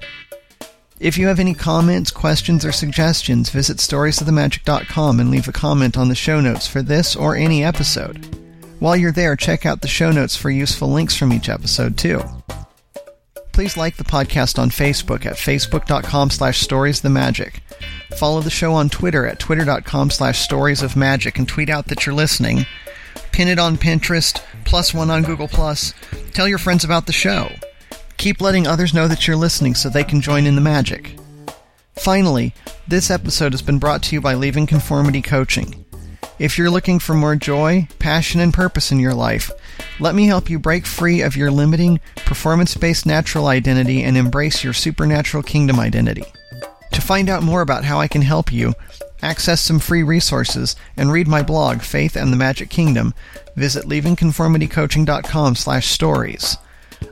If 1.03 1.18
you 1.18 1.26
have 1.26 1.40
any 1.40 1.53
comments, 1.53 2.12
questions, 2.12 2.64
or 2.64 2.70
suggestions, 2.70 3.50
visit 3.50 3.78
storiesofthemagic.com 3.78 5.18
and 5.18 5.32
leave 5.32 5.48
a 5.48 5.53
comment 5.53 5.98
on 5.98 6.09
the 6.09 6.14
show 6.14 6.40
notes 6.40 6.68
for 6.68 6.80
this 6.80 7.16
or 7.16 7.34
any 7.34 7.64
episode. 7.64 8.24
While 8.78 8.94
you're 8.94 9.11
there, 9.11 9.34
check 9.34 9.66
out 9.66 9.80
the 9.80 9.88
show 9.88 10.12
notes 10.12 10.36
for 10.36 10.48
useful 10.48 10.86
links 10.86 11.16
from 11.16 11.32
each 11.32 11.48
episode, 11.48 11.98
too. 11.98 12.22
Please 13.50 13.76
like 13.76 13.96
the 13.96 14.05
podcast 14.05 14.61
on 14.61 14.70
Facebook 14.70 15.26
at 15.26 15.34
facebook.com 15.34 16.30
slash 16.30 16.64
storiesthemagic. 16.64 17.59
Follow 18.16 18.40
the 18.40 18.48
show 18.48 18.72
on 18.72 18.88
Twitter 18.88 19.26
at 19.26 19.40
twitter.com 19.40 20.09
slash 20.09 20.46
storiesofmagic 20.46 21.36
and 21.36 21.48
tweet 21.48 21.68
out 21.68 21.86
that 21.88 22.07
you're 22.07 22.14
listening. 22.14 22.64
Pin 23.32 23.48
it 23.48 23.59
on 23.59 23.76
Pinterest, 23.76 24.40
plus 24.64 24.94
one 24.94 25.11
on 25.11 25.24
Google+. 25.24 25.48
Plus. 25.48 25.94
Tell 26.32 26.46
your 26.46 26.59
friends 26.59 26.84
about 26.84 27.07
the 27.07 27.12
show. 27.12 27.50
Keep 28.17 28.41
letting 28.41 28.67
others 28.67 28.95
know 28.95 29.09
that 29.09 29.27
you're 29.27 29.37
listening 29.37 29.75
so 29.75 29.89
they 29.89 30.05
can 30.05 30.21
join 30.21 30.47
in 30.47 30.55
the 30.55 30.61
magic. 30.61 31.17
Finally, 31.97 32.55
this 32.89 33.11
episode 33.11 33.53
has 33.53 33.63
been 33.63 33.79
brought 33.79 34.03
to 34.05 34.15
you 34.15 34.21
by 34.21 34.35
Leaving 34.35 34.67
Conformity 34.67 35.23
Coaching. 35.23 35.85
If 36.39 36.59
you're 36.59 36.71
looking 36.71 36.99
for 36.99 37.15
more 37.15 37.37
joy, 37.37 37.87
passion, 37.99 38.41
and 38.41 38.53
purpose 38.53 38.91
in 38.91 38.99
your 38.99 39.15
life, 39.15 39.51
let 40.01 40.15
me 40.15 40.27
help 40.27 40.51
you 40.51 40.59
break 40.59 40.87
free 40.87 41.21
of 41.21 41.37
your 41.37 41.51
limiting, 41.51 42.01
performance 42.17 42.75
based 42.77 43.07
natural 43.07 43.47
identity 43.47 44.03
and 44.03 44.17
embrace 44.17 44.65
your 44.65 44.73
supernatural 44.73 45.43
kingdom 45.43 45.79
identity. 45.79 46.25
To 46.93 47.01
find 47.01 47.29
out 47.29 47.43
more 47.43 47.61
about 47.61 47.85
how 47.85 48.01
I 48.01 48.09
can 48.09 48.23
help 48.23 48.53
you, 48.53 48.75
access 49.23 49.61
some 49.61 49.79
free 49.79 50.03
resources, 50.03 50.75
and 50.97 51.13
read 51.13 51.29
my 51.29 51.43
blog, 51.43 51.83
Faith 51.83 52.17
and 52.17 52.33
the 52.33 52.37
Magic 52.37 52.71
Kingdom, 52.71 53.15
visit 53.55 53.85
leavingconformitycoaching.com 53.85 55.55
slash 55.55 55.89
stories. 55.89 56.57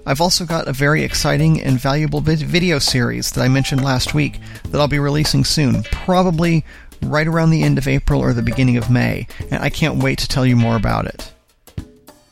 I've 0.07 0.21
also 0.21 0.45
got 0.45 0.69
a 0.69 0.73
very 0.73 1.03
exciting 1.03 1.61
and 1.61 1.79
valuable 1.81 2.21
video 2.21 2.79
series 2.79 3.31
that 3.33 3.43
I 3.43 3.49
mentioned 3.49 3.85
last 3.85 4.15
week 4.15 4.41
that 4.65 4.81
I'll 4.81 4.89
be 4.89 4.99
releasing 4.99 5.45
soon, 5.45 5.83
probably 5.85 6.65
right 7.03 7.27
around 7.27 7.51
the 7.51 7.63
end 7.63 7.79
of 7.79 7.89
April 7.89 8.21
or 8.21 8.33
the 8.33 8.43
beginning 8.43 8.77
of 8.77 8.91
May, 8.91 9.27
and 9.51 9.63
I 9.63 9.71
can't 9.71 10.03
wait 10.03 10.19
to 10.19 10.29
tell 10.29 10.45
you 10.45 10.57
more 10.57 10.77
about 10.77 11.07
it. 11.07 11.33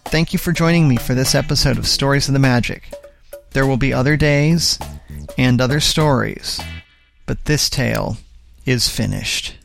Thank 0.06 0.32
you 0.32 0.38
for 0.38 0.52
joining 0.52 0.88
me 0.88 0.96
for 0.96 1.14
this 1.14 1.34
episode 1.34 1.78
of 1.78 1.86
Stories 1.86 2.28
of 2.28 2.32
the 2.32 2.38
Magic. 2.38 2.90
There 3.52 3.66
will 3.66 3.76
be 3.76 3.92
other 3.92 4.16
days 4.16 4.78
and 5.36 5.60
other 5.60 5.80
stories, 5.80 6.60
but 7.26 7.44
this 7.44 7.68
tale 7.68 8.16
is 8.64 8.88
finished. 8.88 9.56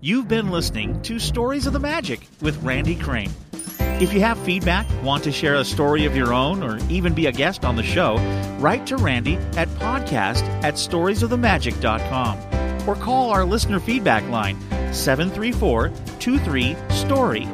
You've 0.00 0.28
been 0.28 0.50
listening 0.50 1.02
to 1.02 1.18
Stories 1.18 1.66
of 1.66 1.72
the 1.72 1.80
Magic 1.80 2.28
with 2.40 2.62
Randy 2.62 2.94
Crane. 2.94 3.32
If 3.78 4.12
you 4.12 4.20
have 4.20 4.38
feedback, 4.38 4.86
want 5.02 5.24
to 5.24 5.32
share 5.32 5.54
a 5.54 5.64
story 5.64 6.04
of 6.04 6.14
your 6.14 6.34
own, 6.34 6.62
or 6.62 6.78
even 6.90 7.14
be 7.14 7.24
a 7.26 7.32
guest 7.32 7.64
on 7.64 7.76
the 7.76 7.82
show, 7.82 8.16
write 8.58 8.86
to 8.88 8.96
Randy 8.96 9.36
at 9.56 9.68
podcast 9.80 10.42
at 10.62 10.74
storiesofthemagic.com 10.74 12.88
or 12.88 12.94
call 12.96 13.30
our 13.30 13.44
listener 13.44 13.80
feedback 13.80 14.22
line 14.28 14.56
734 14.92 15.90
23 16.20 16.76
STORY. 16.90 17.48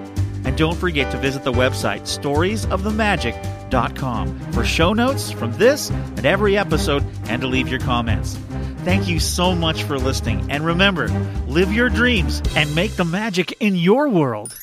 And 0.45 0.59
don't 0.59 0.77
forget 0.77 1.12
to 1.12 1.18
visit 1.18 1.45
the 1.45 1.53
website 1.53 2.03
storiesofthemagic.com 2.03 4.53
for 4.53 4.64
show 4.64 4.93
notes 4.93 5.31
from 5.31 5.53
this 5.53 5.91
and 5.91 6.27
every 6.27 6.59
episode 6.59 7.05
and 7.27 7.41
to 7.43 7.49
leave 7.49 7.68
your 7.68 7.79
comments. 7.81 8.37
Thank 8.85 9.07
you 9.07 9.20
so 9.20 9.55
much 9.55 9.85
for 9.85 9.97
listening, 9.97 10.51
and 10.51 10.66
remember 10.66 11.07
live 11.47 11.73
your 11.73 11.89
dreams 11.89 12.43
and 12.57 12.75
make 12.75 12.97
the 12.97 13.05
magic 13.05 13.55
in 13.61 13.77
your 13.77 14.09
world. 14.09 14.59